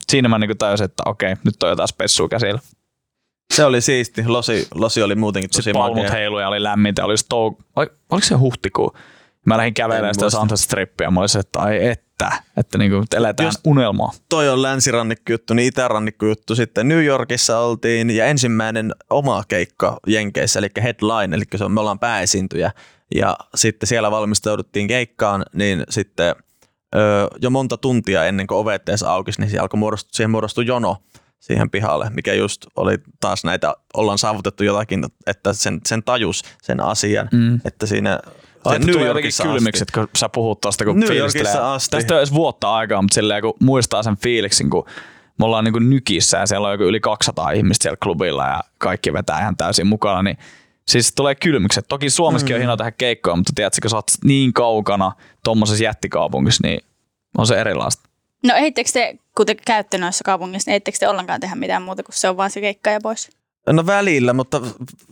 Siinä 0.09 0.29
mä 0.29 0.39
niin 0.39 0.59
tajusin, 0.59 0.85
että 0.85 1.03
okei, 1.07 1.35
nyt 1.45 1.63
on 1.63 1.71
jotain 1.71 1.89
spessua 1.89 2.29
käsillä. 2.29 2.61
Se 3.55 3.65
oli 3.65 3.81
siisti. 3.81 4.27
Losi, 4.27 4.69
Losi 4.75 5.03
oli 5.03 5.15
muutenkin 5.15 5.51
tosi 5.51 5.63
Sitten 5.63 5.83
makea. 5.83 6.11
heilu 6.11 6.39
ja 6.39 6.49
oli 6.49 6.63
lämmintä. 6.63 7.05
Oli 7.05 7.19
stou... 7.19 7.57
Oliko 7.77 8.21
se 8.27 8.35
huhtikuu? 8.35 8.97
Mä 9.45 9.57
lähdin 9.57 9.75
kävelemään 9.75 10.15
sitä. 10.15 10.31
Sunset 10.31 10.61
Strippiä. 10.61 11.11
Mä 11.11 11.21
olisin, 11.21 11.41
että 11.41 11.61
ai 11.61 11.87
että, 11.87 12.33
että 12.57 12.79
niinku, 12.79 13.05
eletään 13.17 13.49
Just- 13.53 13.61
unelmaa. 13.65 14.13
Toi 14.29 14.49
on 14.49 14.63
länsirannikko 14.63 15.33
juttu, 15.33 15.55
niin 15.55 15.69
itärannikko 15.69 16.27
juttu. 16.27 16.55
Sitten 16.55 16.89
New 16.89 17.05
Yorkissa 17.05 17.59
oltiin 17.59 18.11
ja 18.11 18.27
ensimmäinen 18.27 18.93
oma 19.11 19.43
keikka 19.49 19.99
Jenkeissä, 20.07 20.59
eli 20.59 20.69
headline, 20.83 21.37
eli 21.37 21.45
se 21.57 21.65
on, 21.65 21.73
me 21.73 21.81
ollaan 21.81 21.99
pääesiintyjä. 21.99 22.71
Ja 23.15 23.37
sitten 23.55 23.87
siellä 23.87 24.11
valmistauduttiin 24.11 24.89
keikkaan, 24.89 25.45
niin 25.55 25.85
sitten 25.91 26.35
jo 27.41 27.51
monta 27.51 27.77
tuntia 27.77 28.25
ennen 28.25 28.47
kuin 28.47 28.59
ovet 28.59 28.89
edes 28.89 29.03
aukesi, 29.03 29.41
niin 29.41 29.49
siihen, 29.51 29.63
alkoi 29.63 29.79
muodostua, 29.79 30.11
siihen 30.13 30.31
muodostui 30.31 30.67
jono 30.67 30.97
siihen 31.41 31.71
pihalle, 31.71 32.11
mikä 32.11 32.35
just 32.35 32.67
oli 32.77 32.99
taas 33.21 33.45
näitä, 33.45 33.75
ollaan 33.95 34.19
saavutettu 34.19 34.65
jotakin, 34.65 35.05
että 35.27 35.53
sen, 35.53 35.81
sen 35.87 36.03
tajus 36.03 36.43
sen 36.63 36.81
asian, 36.81 37.29
Mm. 37.33 37.61
että 37.65 37.87
siinä 37.87 38.21
Se 38.71 38.79
New 38.79 38.93
tulee 38.93 39.07
jotenkin 39.07 39.33
kylmikset, 39.43 39.91
kun 39.91 40.09
sä 40.17 40.29
puhut 40.29 40.61
tosta, 40.61 40.85
kun 40.85 41.01
New. 41.01 41.17
Yorkissa 41.17 41.75
asti. 41.75 41.97
Tästä 41.97 42.15
ole 42.15 42.21
edes 42.21 42.35
vuotta 42.35 42.75
aikaa, 42.75 43.03
mutta 43.03 43.15
silleen, 43.15 43.43
kun 43.43 43.55
muistaa 43.61 44.03
sen 44.03 44.17
fiiliksin, 44.17 44.71
kun 44.71 44.85
me 45.39 45.45
ollaan 45.45 45.65
niin 45.65 45.91
nykissä 45.91 46.39
ja 46.39 46.47
siellä 46.47 46.67
on 46.69 46.75
joku 46.75 46.85
yli 46.85 47.01
200 47.01 47.51
ihmistä 47.51 47.83
siellä 47.83 47.97
klubilla 48.03 48.47
ja 48.47 48.61
kaikki 48.79 49.13
vetää 49.13 49.41
ihan 49.41 49.57
täysin 49.57 49.87
mukana, 49.87 50.23
niin 50.23 50.39
siis 50.89 51.13
tulee 51.17 51.35
kylmykset. 51.35 51.85
Toki 51.89 52.11
Suomessakin 52.11 52.55
mm. 52.55 52.57
on 52.57 52.61
hienoa 52.61 52.77
tehdä 52.77 52.91
keikkoja, 52.91 53.37
mutta 53.37 53.53
tiedätkö, 53.55 53.79
kun 53.83 53.91
sä 53.91 53.97
oot 53.97 54.11
niin 54.25 54.53
kaukana 54.53 55.13
tuommoisessa 55.45 55.85
jättikaupungissa, 55.85 56.67
niin 56.67 56.81
on 57.39 57.47
se 57.47 57.61
erilaista. 57.61 58.09
No 58.45 58.55
eittekö 58.55 58.91
te, 58.93 59.19
kun 59.37 59.47
te 59.47 59.55
käytte 59.55 59.99
noissa 59.99 60.25
kaupungissa, 60.25 60.71
niin 60.71 60.73
eittekö 60.73 60.99
te 60.99 61.09
ollenkaan 61.09 61.41
tehdä 61.41 61.55
mitään 61.55 61.83
muuta, 61.83 62.03
kuin 62.03 62.15
se 62.15 62.29
on 62.29 62.37
vaan 62.37 62.51
se 62.51 62.61
keikka 62.61 62.91
ja 62.91 63.01
pois? 63.03 63.31
No 63.73 63.87
välillä, 63.87 64.33
mutta 64.33 64.61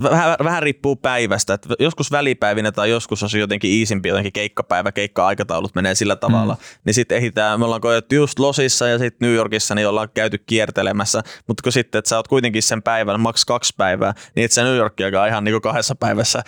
vähän, 0.02 0.36
vähän 0.44 0.62
riippuu 0.62 0.96
päivästä. 0.96 1.54
Että 1.54 1.68
joskus 1.78 2.10
välipäivinä 2.10 2.72
tai 2.72 2.90
joskus 2.90 3.22
on 3.22 3.30
se 3.30 3.38
jotenkin 3.38 3.70
iisimpi, 3.70 4.08
jotenkin 4.08 4.32
keikkapäivä, 4.32 4.92
keikka-aikataulut 4.92 5.74
menee 5.74 5.94
sillä 5.94 6.16
tavalla. 6.16 6.54
Mm. 6.54 6.60
Niin 6.84 6.94
sitten 6.94 7.18
ehditään, 7.18 7.60
me 7.60 7.64
ollaan 7.64 7.80
koettu 7.80 8.14
just 8.14 8.38
Losissa 8.38 8.88
ja 8.88 8.98
sitten 8.98 9.28
New 9.28 9.34
Yorkissa, 9.36 9.74
niin 9.74 9.88
ollaan 9.88 10.08
käyty 10.14 10.38
kiertelemässä. 10.46 11.22
Mutta 11.46 11.62
kun 11.62 11.72
sitten, 11.72 11.98
että 11.98 12.08
sä 12.08 12.16
oot 12.16 12.28
kuitenkin 12.28 12.62
sen 12.62 12.82
päivän, 12.82 13.20
maks 13.20 13.44
kaksi 13.44 13.74
päivää, 13.76 14.14
niin 14.36 14.44
et 14.44 14.52
sä 14.52 14.62
New 14.64 14.76
Yorkiakaan 14.76 15.28
ihan 15.28 15.44
niin 15.44 15.52
kuin 15.52 15.62
kahdessa 15.62 15.94
päivässä 15.94 16.42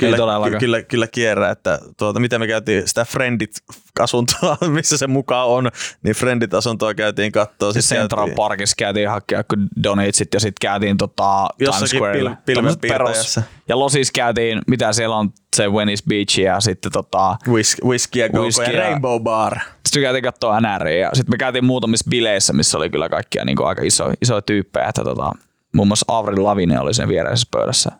kyllä, 0.00 0.16
todellakaan. 0.16 0.52
ky- 0.52 0.58
kyllä, 0.58 0.82
kyllä 0.82 1.06
kierrä. 1.06 1.50
Että 1.50 1.78
tuota, 1.96 2.20
miten 2.20 2.40
me 2.40 2.46
käytiin 2.46 2.88
sitä 2.88 3.04
Friendit-asuntoa, 3.04 4.56
missä 4.74 4.98
se 4.98 5.06
mukaan 5.06 5.48
on, 5.48 5.70
niin 6.02 6.14
Friendit-asuntoa 6.16 6.94
käytiin 6.94 7.32
katsoa. 7.32 7.72
Siis 7.72 7.88
Sitten 7.88 7.98
Central 8.02 8.20
käytiin- 8.26 8.36
Parkissa 8.36 8.74
käytiin 8.78 9.08
hakea 9.08 9.38
joku 9.38 9.54
donateit 9.82 10.34
ja 10.34 10.40
sitten 10.40 10.60
käytiin 10.60 10.96
tota, 10.96 11.47
Times 11.58 11.66
Jossakin 11.80 11.98
Squarella. 11.98 12.30
pil- 12.30 12.36
pilvenpiirtäjässä. 12.46 13.40
Tommoset 13.40 13.50
perus. 13.50 13.60
Ja 13.68 13.78
Losis 13.78 14.12
käytiin, 14.12 14.62
mitä 14.66 14.92
siellä 14.92 15.16
on, 15.16 15.30
se 15.56 15.72
Venice 15.72 16.02
Beach 16.08 16.38
ja 16.38 16.60
sitten 16.60 16.92
tota, 16.92 17.36
Whis- 17.48 17.84
whisky 17.86 18.18
ja, 18.18 18.28
Whisky 18.40 18.64
ja 18.64 18.80
Rainbow 18.80 19.22
Bar. 19.22 19.58
sitten 19.86 20.02
käytiin 20.02 20.24
katsoa 20.24 20.60
NR 20.60 20.88
ja 20.88 21.10
sitten 21.14 21.32
me 21.32 21.36
käytiin 21.36 21.64
muutamissa 21.64 22.10
bileissä, 22.10 22.52
missä 22.52 22.78
oli 22.78 22.90
kyllä 22.90 23.08
kaikkia 23.08 23.44
niin 23.44 23.64
aika 23.64 23.82
iso, 23.82 24.12
isoja 24.22 24.42
tyyppejä, 24.42 24.88
että 24.88 25.04
tota, 25.04 25.32
muun 25.72 25.88
muassa 25.88 26.04
Avril 26.08 26.44
Lavigne 26.44 26.80
oli 26.80 26.94
sen 26.94 27.08
viereisessä 27.08 27.48
pöydässä. 27.50 27.90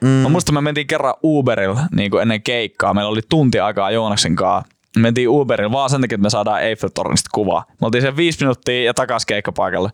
Mm. 0.00 0.08
Mä 0.08 0.28
muistan, 0.28 0.54
me 0.54 0.60
mentiin 0.60 0.86
kerran 0.86 1.14
Uberilla 1.22 1.80
niin 1.96 2.10
kuin 2.10 2.22
ennen 2.22 2.42
keikkaa. 2.42 2.94
Meillä 2.94 3.10
oli 3.10 3.20
tunti 3.28 3.60
aikaa 3.60 3.90
Joonaksen 3.90 4.36
kanssa. 4.36 4.68
Me 4.96 5.02
mentiin 5.02 5.28
Uberilla 5.28 5.72
vaan 5.72 5.90
sen 5.90 6.00
takia, 6.00 6.14
että 6.16 6.22
me 6.22 6.30
saadaan 6.30 6.62
Eiffeltornista 6.62 7.30
kuvaa. 7.34 7.64
Me 7.68 7.84
oltiin 7.84 8.02
sen 8.02 8.16
viisi 8.16 8.38
minuuttia 8.40 8.84
ja 8.84 8.94
takas 8.94 9.26
keikkapaikalle. 9.26 9.90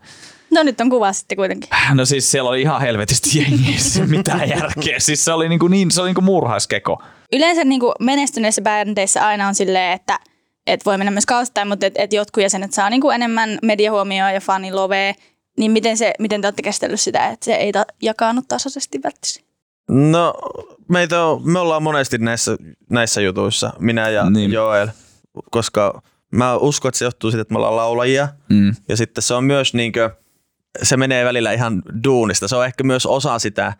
No 0.52 0.62
nyt 0.62 0.80
on 0.80 0.90
kuva 0.90 1.12
sitten 1.12 1.36
kuitenkin. 1.36 1.70
No 1.94 2.04
siis 2.04 2.30
siellä 2.30 2.50
oli 2.50 2.60
ihan 2.60 2.80
helvetisti 2.80 3.38
jengiä, 3.38 3.78
siis 3.78 4.08
mitään 4.18 4.48
järkeä. 4.48 4.98
Siis 5.00 5.24
se 5.24 5.32
oli 5.32 5.48
niin, 5.48 5.58
kuin 5.58 5.70
niin, 5.70 5.90
se 5.90 6.00
oli 6.00 6.08
niin 6.08 6.14
kuin 6.14 6.24
murhaiskeko. 6.24 7.02
Yleensä 7.32 7.64
niin 7.64 7.80
kuin 7.80 7.92
menestyneissä 8.00 8.62
bändeissä 8.62 9.26
aina 9.26 9.48
on 9.48 9.54
silleen, 9.54 9.92
että 9.92 10.18
et 10.66 10.86
voi 10.86 10.98
mennä 10.98 11.10
myös 11.10 11.26
kaustain, 11.26 11.68
mutta 11.68 11.86
et, 11.86 11.92
et 11.96 12.12
jotkut 12.12 12.42
jäsenet 12.42 12.72
saa 12.72 12.90
niin 12.90 13.00
kuin 13.00 13.14
enemmän 13.14 13.58
mediahuomioon 13.62 14.34
ja 14.34 14.40
fanilovee. 14.40 15.14
Niin 15.58 15.72
miten, 15.72 15.96
se, 15.96 16.12
miten 16.18 16.40
te 16.40 16.46
olette 16.46 16.62
käsitellyt 16.62 17.00
sitä, 17.00 17.28
että 17.28 17.44
se 17.44 17.54
ei 17.54 17.72
ta- 17.72 17.86
jakaannut 18.02 18.48
tasaisesti 18.48 19.00
välttämättä? 19.04 19.52
No, 19.90 20.34
meitä 20.88 21.24
on, 21.24 21.50
me 21.50 21.58
ollaan 21.58 21.82
monesti 21.82 22.18
näissä, 22.18 22.56
näissä 22.90 23.20
jutuissa, 23.20 23.72
minä 23.78 24.08
ja 24.08 24.22
Niin. 24.24 24.32
niin. 24.32 24.52
Joel, 24.52 24.88
koska 25.50 26.02
mä 26.30 26.56
uskon, 26.56 26.88
että 26.88 26.98
se 26.98 27.04
johtuu 27.04 27.30
siitä, 27.30 27.42
että 27.42 27.52
me 27.54 27.58
ollaan 27.58 27.76
laulajia. 27.76 28.28
Mm. 28.48 28.74
Ja 28.88 28.96
sitten 28.96 29.22
se 29.22 29.34
on 29.34 29.44
myös 29.44 29.74
niinkö, 29.74 30.10
se 30.82 30.96
menee 30.96 31.24
välillä 31.24 31.52
ihan 31.52 31.82
duunista. 32.04 32.48
Se 32.48 32.56
on 32.56 32.66
ehkä 32.66 32.84
myös 32.84 33.06
osa 33.06 33.38
sitä, 33.38 33.72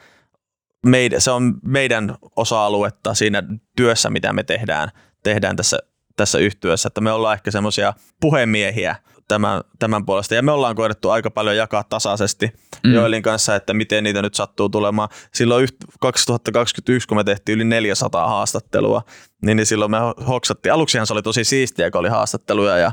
meidän, 0.86 1.20
se 1.20 1.30
on 1.30 1.54
meidän 1.62 2.16
osa-aluetta 2.36 3.14
siinä 3.14 3.42
työssä, 3.76 4.10
mitä 4.10 4.32
me 4.32 4.42
tehdään, 4.42 4.88
tehdään 5.22 5.56
tässä, 5.56 5.78
tässä 6.16 6.38
yhtyössä. 6.38 6.86
Että 6.86 7.00
me 7.00 7.12
ollaan 7.12 7.34
ehkä 7.34 7.50
semmoisia 7.50 7.92
puhemiehiä 8.20 8.96
tämän, 9.28 9.60
tämän 9.78 10.06
puolesta. 10.06 10.34
Ja 10.34 10.42
me 10.42 10.52
ollaan 10.52 10.76
koettu 10.76 11.10
aika 11.10 11.30
paljon 11.30 11.56
jakaa 11.56 11.84
tasaisesti 11.84 12.52
Mm. 12.84 12.94
Joelin 12.94 13.22
kanssa, 13.22 13.56
että 13.56 13.74
miten 13.74 14.04
niitä 14.04 14.22
nyt 14.22 14.34
sattuu 14.34 14.68
tulemaan. 14.68 15.08
Silloin 15.34 15.68
yht- 15.68 15.86
2021, 16.00 17.08
kun 17.08 17.16
me 17.16 17.24
tehtiin 17.24 17.56
yli 17.56 17.64
400 17.64 18.28
haastattelua, 18.28 19.02
niin, 19.42 19.56
niin 19.56 19.66
silloin 19.66 19.90
me 19.90 19.98
ho- 19.98 20.24
hoksattiin. 20.24 20.72
Aluksihan 20.72 21.06
se 21.06 21.12
oli 21.12 21.22
tosi 21.22 21.44
siistiä, 21.44 21.90
kun 21.90 21.98
oli 21.98 22.08
haastatteluja 22.08 22.78
ja 22.78 22.92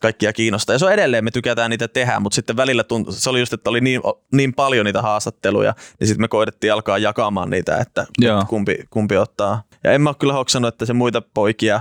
kaikkia 0.00 0.32
kiinnostaa. 0.32 0.74
Ja 0.74 0.78
se 0.78 0.86
on 0.86 0.92
edelleen, 0.92 1.24
me 1.24 1.30
tykätään 1.30 1.70
niitä 1.70 1.88
tehdä, 1.88 2.20
mutta 2.20 2.34
sitten 2.34 2.56
välillä 2.56 2.84
tuntui, 2.84 3.14
se 3.14 3.30
oli 3.30 3.40
just, 3.40 3.52
että 3.52 3.70
oli 3.70 3.80
niin, 3.80 4.00
niin 4.32 4.54
paljon 4.54 4.86
niitä 4.86 5.02
haastatteluja, 5.02 5.74
niin 6.00 6.08
sitten 6.08 6.22
me 6.22 6.28
koitettiin 6.28 6.72
alkaa 6.72 6.98
jakamaan 6.98 7.50
niitä, 7.50 7.76
että 7.76 8.06
Joo. 8.18 8.44
kumpi, 8.48 8.78
kumpi 8.90 9.16
ottaa. 9.16 9.62
Ja 9.84 9.92
en 9.92 10.00
mä 10.00 10.10
ole 10.10 10.16
kyllä 10.18 10.32
hoksannut, 10.32 10.74
että 10.74 10.86
se 10.86 10.92
muita 10.92 11.22
poikia 11.34 11.80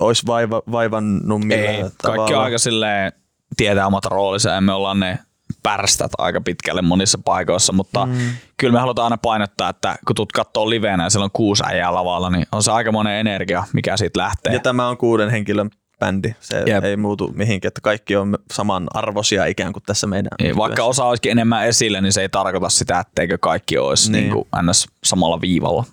olisi 0.00 0.26
vaiva, 0.26 0.62
vaivannut 0.72 1.40
millään 1.40 1.74
Ei, 1.74 1.80
kaikki 1.80 1.96
tavalla. 2.02 2.38
on 2.38 2.44
aika 2.44 2.58
silleen 2.58 3.12
tietää 3.56 3.86
omat 3.86 4.04
roolinsa 4.04 4.50
ja 4.50 4.60
me 4.60 4.72
ollaan 4.72 5.00
ne 5.00 5.18
pärstät 5.62 6.10
aika 6.18 6.40
pitkälle 6.40 6.82
monissa 6.82 7.18
paikoissa, 7.24 7.72
mutta 7.72 8.06
mm. 8.06 8.14
kyllä 8.56 8.72
me 8.72 8.80
halutaan 8.80 9.04
aina 9.04 9.18
painottaa, 9.18 9.68
että 9.68 9.96
kun 10.06 10.16
tulet 10.16 10.32
katsoo 10.32 10.70
liveenä 10.70 11.04
ja 11.04 11.10
siellä 11.10 11.24
on 11.24 11.30
kuusi 11.32 11.62
äijää 11.66 11.94
lavalla, 11.94 12.30
niin 12.30 12.46
on 12.52 12.62
se 12.62 12.72
aikamoinen 12.72 13.14
energia, 13.14 13.64
mikä 13.72 13.96
siitä 13.96 14.20
lähtee. 14.20 14.52
Ja 14.52 14.60
tämä 14.60 14.88
on 14.88 14.96
kuuden 14.96 15.30
henkilön 15.30 15.70
bändi. 15.98 16.34
Se 16.40 16.62
Jep. 16.66 16.84
ei 16.84 16.96
muutu 16.96 17.32
mihinkään, 17.34 17.68
että 17.68 17.80
kaikki 17.80 18.16
on 18.16 18.38
samanarvoisia 18.52 19.46
ikään 19.46 19.72
kuin 19.72 19.82
tässä 19.86 20.06
meidän 20.06 20.30
niin, 20.42 20.56
Vaikka 20.56 20.84
osa 20.84 21.04
olisikin 21.04 21.32
enemmän 21.32 21.66
esille, 21.66 22.00
niin 22.00 22.12
se 22.12 22.20
ei 22.20 22.28
tarkoita 22.28 22.68
sitä, 22.68 23.00
etteikö 23.00 23.38
kaikki 23.38 23.78
olisi 23.78 24.12
niin. 24.12 24.22
Niin 24.22 24.32
kuin 24.32 24.44
ns. 24.62 24.86
samalla 25.04 25.40
viivalla. 25.40 25.84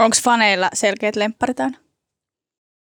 Onko 0.00 0.16
faneilla 0.22 0.68
selkeät 0.74 1.16
lempparit 1.16 1.60
aina? 1.60 1.78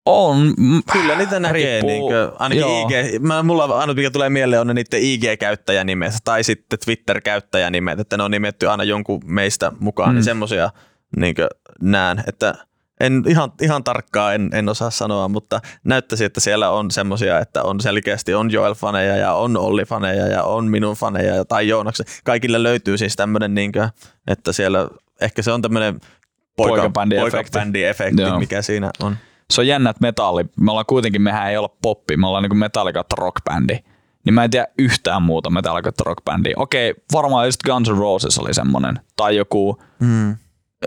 On. 0.06 0.54
Kyllä 0.92 1.16
niitä 1.16 1.40
näkee. 1.40 1.82
Niin 1.82 2.00
kuin, 2.00 2.14
ainakin 2.38 2.60
Joo. 2.60 2.88
IG. 2.88 3.22
Mä, 3.22 3.42
mulla 3.42 3.64
ainut 3.64 3.96
mikä 3.96 4.10
tulee 4.10 4.30
mieleen 4.30 4.60
on 4.60 4.66
ne 4.66 4.74
niiden 4.74 5.00
IG-käyttäjänimet 5.02 6.14
tai 6.24 6.44
sitten 6.44 6.78
Twitter-käyttäjänimet, 6.84 8.00
että 8.00 8.16
ne 8.16 8.22
on 8.22 8.30
nimetty 8.30 8.68
aina 8.68 8.84
jonkun 8.84 9.20
meistä 9.24 9.72
mukaan, 9.80 10.08
niin 10.08 10.14
mm. 10.14 10.16
niin 10.16 10.24
semmosia 10.24 10.70
niin 11.16 11.34
näen, 11.80 12.24
että 12.26 12.54
en 13.00 13.24
ihan, 13.28 13.52
ihan 13.62 13.84
tarkkaan 13.84 14.34
en, 14.34 14.50
en 14.52 14.68
osaa 14.68 14.90
sanoa, 14.90 15.28
mutta 15.28 15.60
näyttäisi, 15.84 16.24
että 16.24 16.40
siellä 16.40 16.70
on 16.70 16.90
semmosia, 16.90 17.38
että 17.38 17.62
on 17.62 17.80
selkeästi 17.80 18.34
on 18.34 18.50
Joel-faneja 18.50 19.16
ja 19.16 19.34
on 19.34 19.56
Olli-faneja 19.56 20.26
ja 20.26 20.42
on 20.42 20.68
minun 20.68 20.96
faneja 20.96 21.44
tai 21.44 21.68
Joonaksen. 21.68 22.06
Kaikille 22.24 22.62
löytyy 22.62 22.98
siis 22.98 23.16
tämmöinen, 23.16 23.54
niin 23.54 23.72
että 24.26 24.52
siellä 24.52 24.88
ehkä 25.20 25.42
se 25.42 25.52
on 25.52 25.62
tämmöinen 25.62 26.00
poika, 26.56 26.76
poikabändi-efekti, 26.76 27.50
poikabändi-efekti 27.50 28.38
mikä 28.38 28.62
siinä 28.62 28.90
on 29.02 29.16
se 29.50 29.60
on 29.60 29.66
jännä, 29.66 29.90
että 29.90 30.00
metalli, 30.00 30.44
me 30.60 30.70
ollaan 30.70 30.86
kuitenkin, 30.86 31.22
mehän 31.22 31.50
ei 31.50 31.56
olla 31.56 31.76
poppi, 31.82 32.16
me 32.16 32.26
ollaan 32.26 32.42
niin 32.42 32.56
metalli 32.56 32.92
kautta 32.92 33.16
rockbändi. 33.18 33.78
Niin 34.24 34.34
mä 34.34 34.44
en 34.44 34.50
tiedä 34.50 34.66
yhtään 34.78 35.22
muuta 35.22 35.50
metalli 35.50 35.82
kautta 35.82 36.04
rockbändiä. 36.06 36.54
Okei, 36.56 36.94
varmaan 37.12 37.46
just 37.46 37.62
Guns 37.62 37.90
N' 37.90 37.98
Roses 37.98 38.38
oli 38.38 38.54
semmonen. 38.54 39.00
Tai 39.16 39.36
joku, 39.36 39.82
mm. 40.00 40.36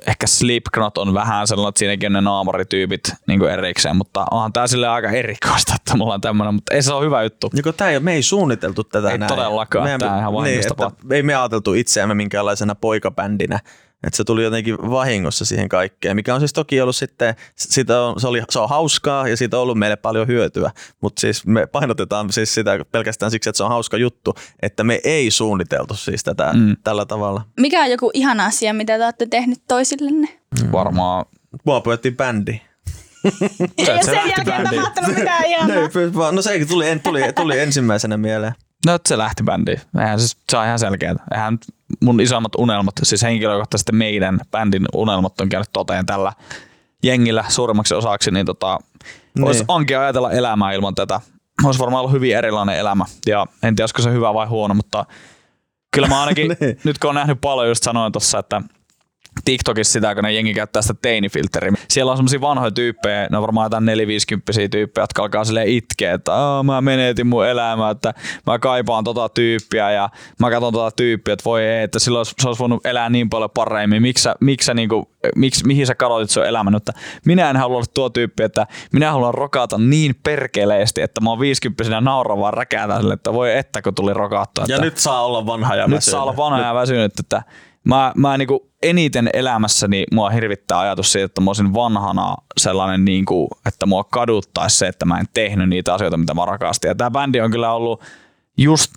Ehkä 0.08 0.28
Slipknot 0.28 0.98
on 0.98 1.14
vähän 1.14 1.48
sellainen, 1.48 1.70
että 1.70 1.80
siinäkin 1.80 2.08
on 2.08 2.14
ne 2.14 2.22
naamarityypit 2.22 3.14
niin 3.28 3.44
erikseen, 3.44 3.96
mutta 3.96 4.26
onhan 4.32 4.54
tää 4.54 4.68
sille 4.68 4.88
aika 4.88 5.10
erikoista, 5.10 5.74
että 5.76 5.98
mulla 5.98 6.14
on 6.14 6.22
tämmöinen, 6.22 6.54
mutta 6.54 6.74
ei 6.76 6.82
se 6.82 6.94
ole 6.94 7.06
hyvä 7.06 7.24
juttu. 7.24 7.50
Joko 7.54 7.72
tää 7.72 7.90
ei, 7.90 8.00
me 8.00 8.14
ei 8.14 8.24
suunniteltu 8.24 8.84
tätä 8.84 9.10
ei 9.12 9.18
näin. 9.18 9.30
todellakaan, 9.30 9.84
Meidän, 9.84 10.00
tää 10.00 10.20
ihan 10.20 10.44
niin, 10.44 10.60
että 10.60 10.92
Ei 11.12 11.24
me 11.24 11.36
ajateltu 11.36 11.74
itseämme 11.74 12.16
minkäänlaisena 12.16 12.76
poikabändinä, 12.76 13.60
että 14.04 14.18
se 14.18 14.24
tuli 14.24 14.44
jotenkin 14.44 14.78
vahingossa 14.78 15.46
siihen 15.46 15.70
kaikkeen, 15.70 16.16
mikä 16.16 16.36
on 16.36 16.42
siis 16.42 16.54
toki 16.54 16.82
ollut 16.82 16.96
sitten, 16.96 17.36
sitä 17.56 18.02
on, 18.02 18.20
se, 18.20 18.28
oli, 18.28 18.42
se 18.50 18.60
on 18.60 18.70
hauskaa 18.70 19.28
ja 19.28 19.38
siitä 19.38 19.58
on 19.58 19.64
ollut 19.64 19.78
meille 19.78 19.96
paljon 19.96 20.28
hyötyä, 20.28 20.72
mutta 21.02 21.20
siis 21.20 21.46
me 21.46 21.68
painotetaan 21.68 22.32
siis 22.32 22.54
sitä 22.54 22.80
pelkästään 22.92 23.32
siksi, 23.32 23.50
että 23.50 23.58
se 23.58 23.64
on 23.64 23.70
hauska 23.70 23.98
juttu, 23.98 24.34
että 24.62 24.84
me 24.84 25.00
ei 25.04 25.32
suunniteltu 25.32 25.96
siis 25.96 26.24
tätä 26.24 26.54
mm. 26.54 26.78
tällä 26.84 27.06
tavalla. 27.06 27.42
Mikä 27.60 27.84
on 27.84 27.92
joku 27.92 28.12
ihana 28.14 28.46
asia, 28.46 28.74
mitä 28.74 28.98
te 28.98 29.04
olette 29.04 29.26
tehnyt 29.26 29.60
toisillenne? 29.68 30.28
Mm. 30.64 30.72
Varmaan. 30.72 31.26
Mua 31.64 31.82
pyöttiin 31.82 32.18
bändi. 32.18 32.62
ja 33.88 34.04
sen 34.04 34.16
jälkeen 34.16 34.64
tapahtunut 34.64 35.16
mitään 35.16 35.46
ihanaa. 35.52 36.32
No 36.32 36.42
se 36.42 36.66
tuli, 36.66 37.00
tuli, 37.04 37.22
tuli 37.36 37.60
ensimmäisenä 37.60 38.18
mieleen. 38.18 38.54
No 38.86 39.00
se 39.08 39.18
lähti 39.18 39.44
bändiin. 39.44 39.82
Eihän 40.00 40.20
siis, 40.20 40.38
se 40.50 40.58
on 40.58 40.66
ihan 40.66 40.80
selkeää. 40.80 41.16
Eihän 41.32 41.58
mun 42.02 42.22
isommat 42.22 42.56
unelmat, 42.56 42.94
siis 43.04 43.22
henkilökohtaisesti 43.22 43.92
meidän 43.92 44.40
bändin 44.52 44.86
unelmat 44.94 45.42
on 45.42 45.50
käynyt 45.50 45.70
toteen 45.74 46.06
tällä 46.06 46.34
jengillä 47.04 47.46
suurimmaksi 47.48 47.94
osaksi, 47.94 48.32
niin 48.32 48.46
tota, 48.46 48.80
niin. 49.36 49.48
olisi 49.48 49.66
onkin 49.68 50.00
ajatella 50.00 50.32
elämää 50.32 50.72
ilman 50.72 50.96
tätä. 50.96 51.22
Olisi 51.64 51.80
varmaan 51.80 52.02
ollut 52.02 52.14
hyvin 52.14 52.38
erilainen 52.38 52.78
elämä. 52.78 53.06
Ja 53.26 53.46
en 53.64 53.76
tiedä, 53.76 53.84
olisiko 53.84 54.02
se 54.02 54.12
hyvä 54.12 54.34
vai 54.34 54.48
huono, 54.48 54.74
mutta 54.74 55.06
kyllä 55.92 56.08
mä 56.08 56.22
ainakin, 56.22 56.48
niin. 56.60 56.80
nyt 56.84 56.98
kun 56.98 57.10
on 57.10 57.16
nähnyt 57.16 57.42
paljon, 57.42 57.68
just 57.68 57.84
sanoin 57.84 58.12
tuossa, 58.12 58.40
että 58.40 58.62
TikTokissa 59.46 59.94
sitä, 59.94 60.16
kun 60.16 60.24
ne 60.24 60.34
jengi 60.34 60.54
käyttää 60.54 60.82
sitä 60.82 60.94
teinifilteriä. 61.02 61.74
Siellä 61.90 62.12
on 62.12 62.18
semmoisia 62.18 62.42
vanhoja 62.42 62.72
tyyppejä, 62.72 63.28
ne 63.32 63.38
on 63.38 63.42
varmaan 63.42 63.66
jotain 63.66 63.86
450 63.86 64.52
tyyppejä, 64.72 65.04
jotka 65.04 65.22
alkaa 65.22 65.46
sille 65.46 65.64
itkeä, 65.66 66.14
että 66.14 66.32
mä 66.64 66.82
menetin 66.82 67.28
mun 67.28 67.48
elämää, 67.48 67.90
että 67.90 68.14
mä 68.48 68.60
kaipaan 68.60 69.04
tota 69.04 69.30
tyyppiä 69.30 69.92
ja 69.92 70.10
mä 70.40 70.50
katson 70.50 70.74
tota 70.74 70.96
tyyppiä, 70.96 71.34
että 71.34 71.46
voi 71.46 71.64
ei, 71.64 71.84
että 71.84 72.00
silloin 72.00 72.26
se 72.26 72.48
olisi 72.48 72.60
voinut 72.60 72.86
elää 72.86 73.10
niin 73.10 73.30
paljon 73.30 73.50
paremmin. 73.50 74.02
Miksi, 74.02 74.30
miksi, 74.40 74.74
niin 74.74 74.90
kuin, 74.90 75.06
miksi, 75.36 75.68
mihin 75.68 75.88
sä 75.88 75.96
kadotit 75.96 76.30
sun 76.30 76.46
elämän? 76.46 76.76
Että 76.76 76.94
minä 77.26 77.50
en 77.50 77.58
halua 77.58 77.78
olla 77.78 77.86
tuo 77.94 78.10
tyyppi, 78.10 78.44
että 78.44 78.68
minä 78.94 79.12
haluan 79.12 79.34
rokata 79.34 79.78
niin 79.78 80.16
perkeleesti, 80.24 81.02
että 81.02 81.22
mä 81.22 81.30
oon 81.30 81.40
50 81.40 82.02
nauravaa 82.02 82.52
räkäätä 82.52 82.98
sille, 82.98 83.14
että 83.14 83.34
voi 83.34 83.58
että 83.58 83.82
kun 83.82 83.96
tuli 83.96 84.14
rokattua. 84.14 84.66
Ja 84.68 84.78
nyt 84.78 84.98
saa 84.98 85.26
olla 85.26 85.46
vanha 85.46 85.76
ja 85.76 85.88
Nyt 85.88 86.04
saa 86.04 86.24
olla 86.24 86.38
vanha 86.38 86.60
ja 86.60 86.74
väsynyt, 86.74 87.20
että 87.20 87.44
mä, 87.84 88.14
mä 88.16 88.38
niinku 88.38 88.72
eniten 88.84 89.30
elämässäni 89.34 90.04
mua 90.12 90.30
hirvittää 90.30 90.80
ajatus 90.80 91.12
siitä, 91.12 91.26
että 91.26 91.42
mä 91.42 91.50
olisin 91.50 91.74
vanhana 91.74 92.36
sellainen, 92.58 93.06
niinku, 93.06 93.50
että 93.66 93.86
mua 93.86 94.04
kaduttaisi 94.04 94.78
se, 94.78 94.88
että 94.88 95.06
mä 95.06 95.20
en 95.20 95.26
tehnyt 95.34 95.70
niitä 95.70 95.94
asioita, 95.94 96.18
mitä 96.18 96.34
mä 96.34 96.46
rakastin. 96.46 96.90
Ja 96.90 96.96
tää 96.96 97.12
bändi 97.12 97.42
on 97.42 97.52
kyllä 97.52 97.74
ollut 97.74 98.04
just 98.58 98.92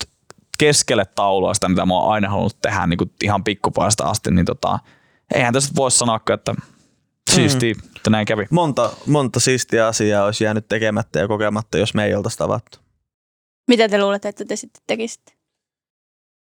keskelle 0.58 1.04
taulua 1.04 1.54
sitä, 1.54 1.68
mitä 1.68 1.86
mä 1.86 1.94
oon 1.94 2.12
aina 2.12 2.28
halunnut 2.28 2.56
tehdä 2.62 2.86
niin 2.86 2.98
kuin 2.98 3.10
ihan 3.22 3.44
pikkupaista 3.44 4.04
asti, 4.04 4.30
niin 4.30 4.46
tota, 4.46 4.78
eihän 5.34 5.52
tästä 5.52 5.76
voi 5.76 5.90
sanoa, 5.90 6.20
että 6.34 6.54
siistiä, 7.30 7.74
mm. 7.74 7.80
että 7.96 8.10
näin 8.10 8.26
kävi. 8.26 8.46
Monta, 8.50 8.90
monta 9.06 9.40
siistiä 9.40 9.86
asiaa 9.86 10.24
olisi 10.24 10.44
jäänyt 10.44 10.68
tekemättä 10.68 11.18
ja 11.18 11.28
kokematta, 11.28 11.78
jos 11.78 11.94
me 11.94 12.04
ei 12.04 12.14
oltaisi 12.14 12.38
tavattu. 12.38 12.78
Mitä 13.68 13.88
te 13.88 13.98
luulette, 13.98 14.28
että 14.28 14.44
te 14.44 14.56
sitten 14.56 14.82
tekisitte? 14.86 15.35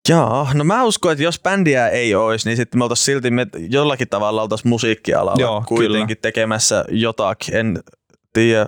Joo, 0.09 0.47
no 0.53 0.63
mä 0.63 0.83
uskon, 0.83 1.11
että 1.11 1.23
jos 1.23 1.39
bändiä 1.39 1.87
ei 1.87 2.15
olisi, 2.15 2.49
niin 2.49 2.57
sitten 2.57 2.79
me 2.79 2.83
oltaisiin 2.83 3.05
silti 3.05 3.31
me 3.31 3.47
jollakin 3.69 4.09
tavalla 4.09 4.41
oltaisiin 4.41 4.69
musiikkialalla 4.69 5.41
Joo, 5.41 5.63
kuitenkin 5.67 6.07
kyllä. 6.07 6.21
tekemässä 6.21 6.85
jotakin. 6.89 7.55
En 7.55 7.79
tiedä, 8.33 8.67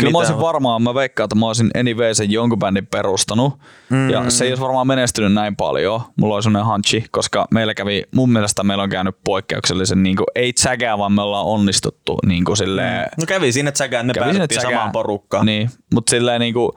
Kyllä 0.00 0.12
mä 0.12 0.18
olisin 0.18 0.40
varmaan, 0.40 0.82
mä 0.82 0.94
veikkaan, 0.94 1.24
että 1.24 1.34
mä 1.34 1.46
olisin 1.46 1.70
anyway 1.80 2.14
sen 2.14 2.30
jonkun 2.30 2.58
bändin 2.58 2.86
perustanut. 2.86 3.58
Mm. 3.90 4.10
Ja 4.10 4.30
se 4.30 4.44
ei 4.44 4.50
olisi 4.50 4.62
varmaan 4.62 4.86
menestynyt 4.86 5.32
näin 5.32 5.56
paljon. 5.56 6.00
Mulla 6.16 6.34
oli 6.34 6.42
sellainen 6.42 6.72
hunchi, 6.72 7.04
koska 7.10 7.46
meillä 7.50 7.74
kävi, 7.74 8.02
mun 8.14 8.32
mielestä 8.32 8.62
meillä 8.62 8.82
on 8.82 8.90
käynyt 8.90 9.16
poikkeuksellisen, 9.24 10.02
niin 10.02 10.16
kuin, 10.16 10.26
ei 10.34 10.52
tsägää, 10.52 10.98
vaan 10.98 11.12
me 11.12 11.22
ollaan 11.22 11.46
onnistuttu. 11.46 12.18
Niin 12.26 12.44
kuin 12.44 12.56
silleen, 12.56 13.00
mm. 13.00 13.20
No 13.20 13.26
kävi 13.26 13.52
siinä 13.52 13.72
tsägää, 13.72 14.02
ne 14.02 14.12
päädyttiin 14.18 14.60
samaan 14.60 14.92
porukkaan. 14.92 15.46
Niin, 15.46 15.70
mutta 15.94 16.10
silleen 16.10 16.40
niin 16.40 16.54
kuin, 16.54 16.70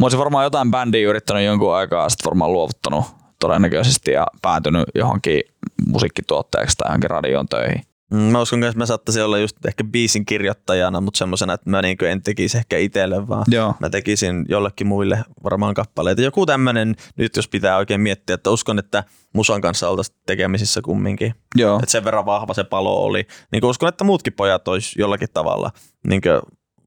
mä 0.00 0.04
olisin 0.04 0.18
varmaan 0.18 0.44
jotain 0.44 0.70
bändiä 0.70 1.08
yrittänyt 1.08 1.44
jonkun 1.44 1.74
aikaa, 1.74 2.08
sitten 2.08 2.30
varmaan 2.30 2.52
luovuttanut 2.52 3.19
todennäköisesti 3.40 4.10
ja 4.10 4.26
päätynyt 4.42 4.84
johonkin 4.94 5.42
musiikkituotteeksi 5.86 6.76
tai 6.76 6.88
johonkin 6.88 7.10
radioon 7.10 7.48
töihin. 7.48 7.82
Mm, 8.10 8.18
mä 8.18 8.40
uskon, 8.40 8.64
että 8.64 8.78
mä 8.78 8.86
saattaisin 8.86 9.24
olla 9.24 9.38
just 9.38 9.66
ehkä 9.66 9.84
biisin 9.84 10.26
kirjoittajana, 10.26 11.00
mutta 11.00 11.18
semmoisena, 11.18 11.52
että 11.52 11.70
mä 11.70 11.82
niin 11.82 12.04
en 12.10 12.22
tekisi 12.22 12.58
ehkä 12.58 12.78
itselle, 12.78 13.28
vaan 13.28 13.44
Joo. 13.48 13.74
mä 13.80 13.90
tekisin 13.90 14.44
jollekin 14.48 14.86
muille 14.86 15.24
varmaan 15.44 15.74
kappaleita. 15.74 16.22
Joku 16.22 16.46
tämmöinen, 16.46 16.96
nyt 17.16 17.36
jos 17.36 17.48
pitää 17.48 17.76
oikein 17.76 18.00
miettiä, 18.00 18.34
että 18.34 18.50
uskon, 18.50 18.78
että 18.78 19.04
musan 19.34 19.60
kanssa 19.60 19.88
oltaisiin 19.88 20.18
tekemisissä 20.26 20.80
kumminkin. 20.82 21.34
Joo. 21.54 21.76
Että 21.78 21.90
sen 21.90 22.04
verran 22.04 22.26
vahva 22.26 22.54
se 22.54 22.64
palo 22.64 23.04
oli. 23.04 23.26
Niin 23.52 23.64
uskon, 23.64 23.88
että 23.88 24.04
muutkin 24.04 24.32
pojat 24.32 24.68
olisi 24.68 25.00
jollakin 25.00 25.28
tavalla 25.34 25.70
niin 26.06 26.20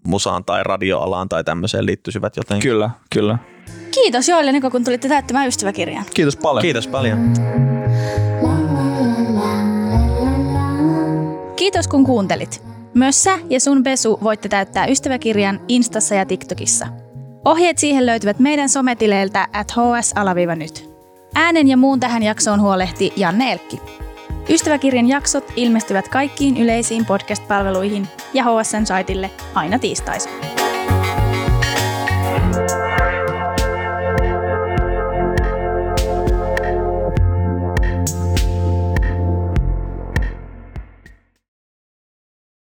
musaan 0.08 0.46
tai 0.46 0.64
radioalaan 0.64 1.30
tai 1.30 1.44
tämmöiseen 1.44 1.86
liittyisivät 1.86 2.38
jotenkin. 2.38 2.72
Kyllä, 2.72 2.90
kyllä. 3.14 3.38
Kiitos 3.92 4.30
Joelle 4.30 4.52
Niko, 4.52 4.72
kun 4.72 4.84
tulitte 4.84 5.08
täyttämään 5.08 5.48
ystäväkirjan. 5.48 6.06
Kiitos 6.14 6.38
paljon. 6.38 6.62
Kiitos 6.62 6.88
paljon. 6.88 7.34
Kiitos 11.56 11.88
kun 11.88 12.04
kuuntelit. 12.04 12.64
Myös 12.94 13.24
sä 13.24 13.40
ja 13.50 13.60
sun 13.60 13.84
Besu 13.84 14.20
voitte 14.24 14.50
täyttää 14.50 14.86
ystäväkirjan 14.86 15.60
Instassa 15.68 16.16
ja 16.16 16.26
TikTokissa. 16.26 16.88
Ohjeet 17.46 17.78
siihen 17.78 18.06
löytyvät 18.06 18.40
meidän 18.40 18.70
sometileiltä 18.70 19.48
at 19.54 19.72
hs-nyt. 19.72 20.90
Äänen 21.36 21.68
ja 21.68 21.78
muun 21.78 22.00
tähän 22.00 22.24
jaksoon 22.24 22.62
huolehti 22.62 23.14
Janne 23.16 23.52
Elkki. 23.52 23.82
Ystäväkirjan 24.50 25.08
jaksot 25.08 25.54
ilmestyvät 25.56 26.08
kaikkiin 26.08 26.58
yleisiin 26.58 27.06
podcast-palveluihin 27.06 28.08
ja 28.34 28.44
HSN-saitille 28.44 29.30
aina 29.54 29.80
tiistaisin. 29.80 30.32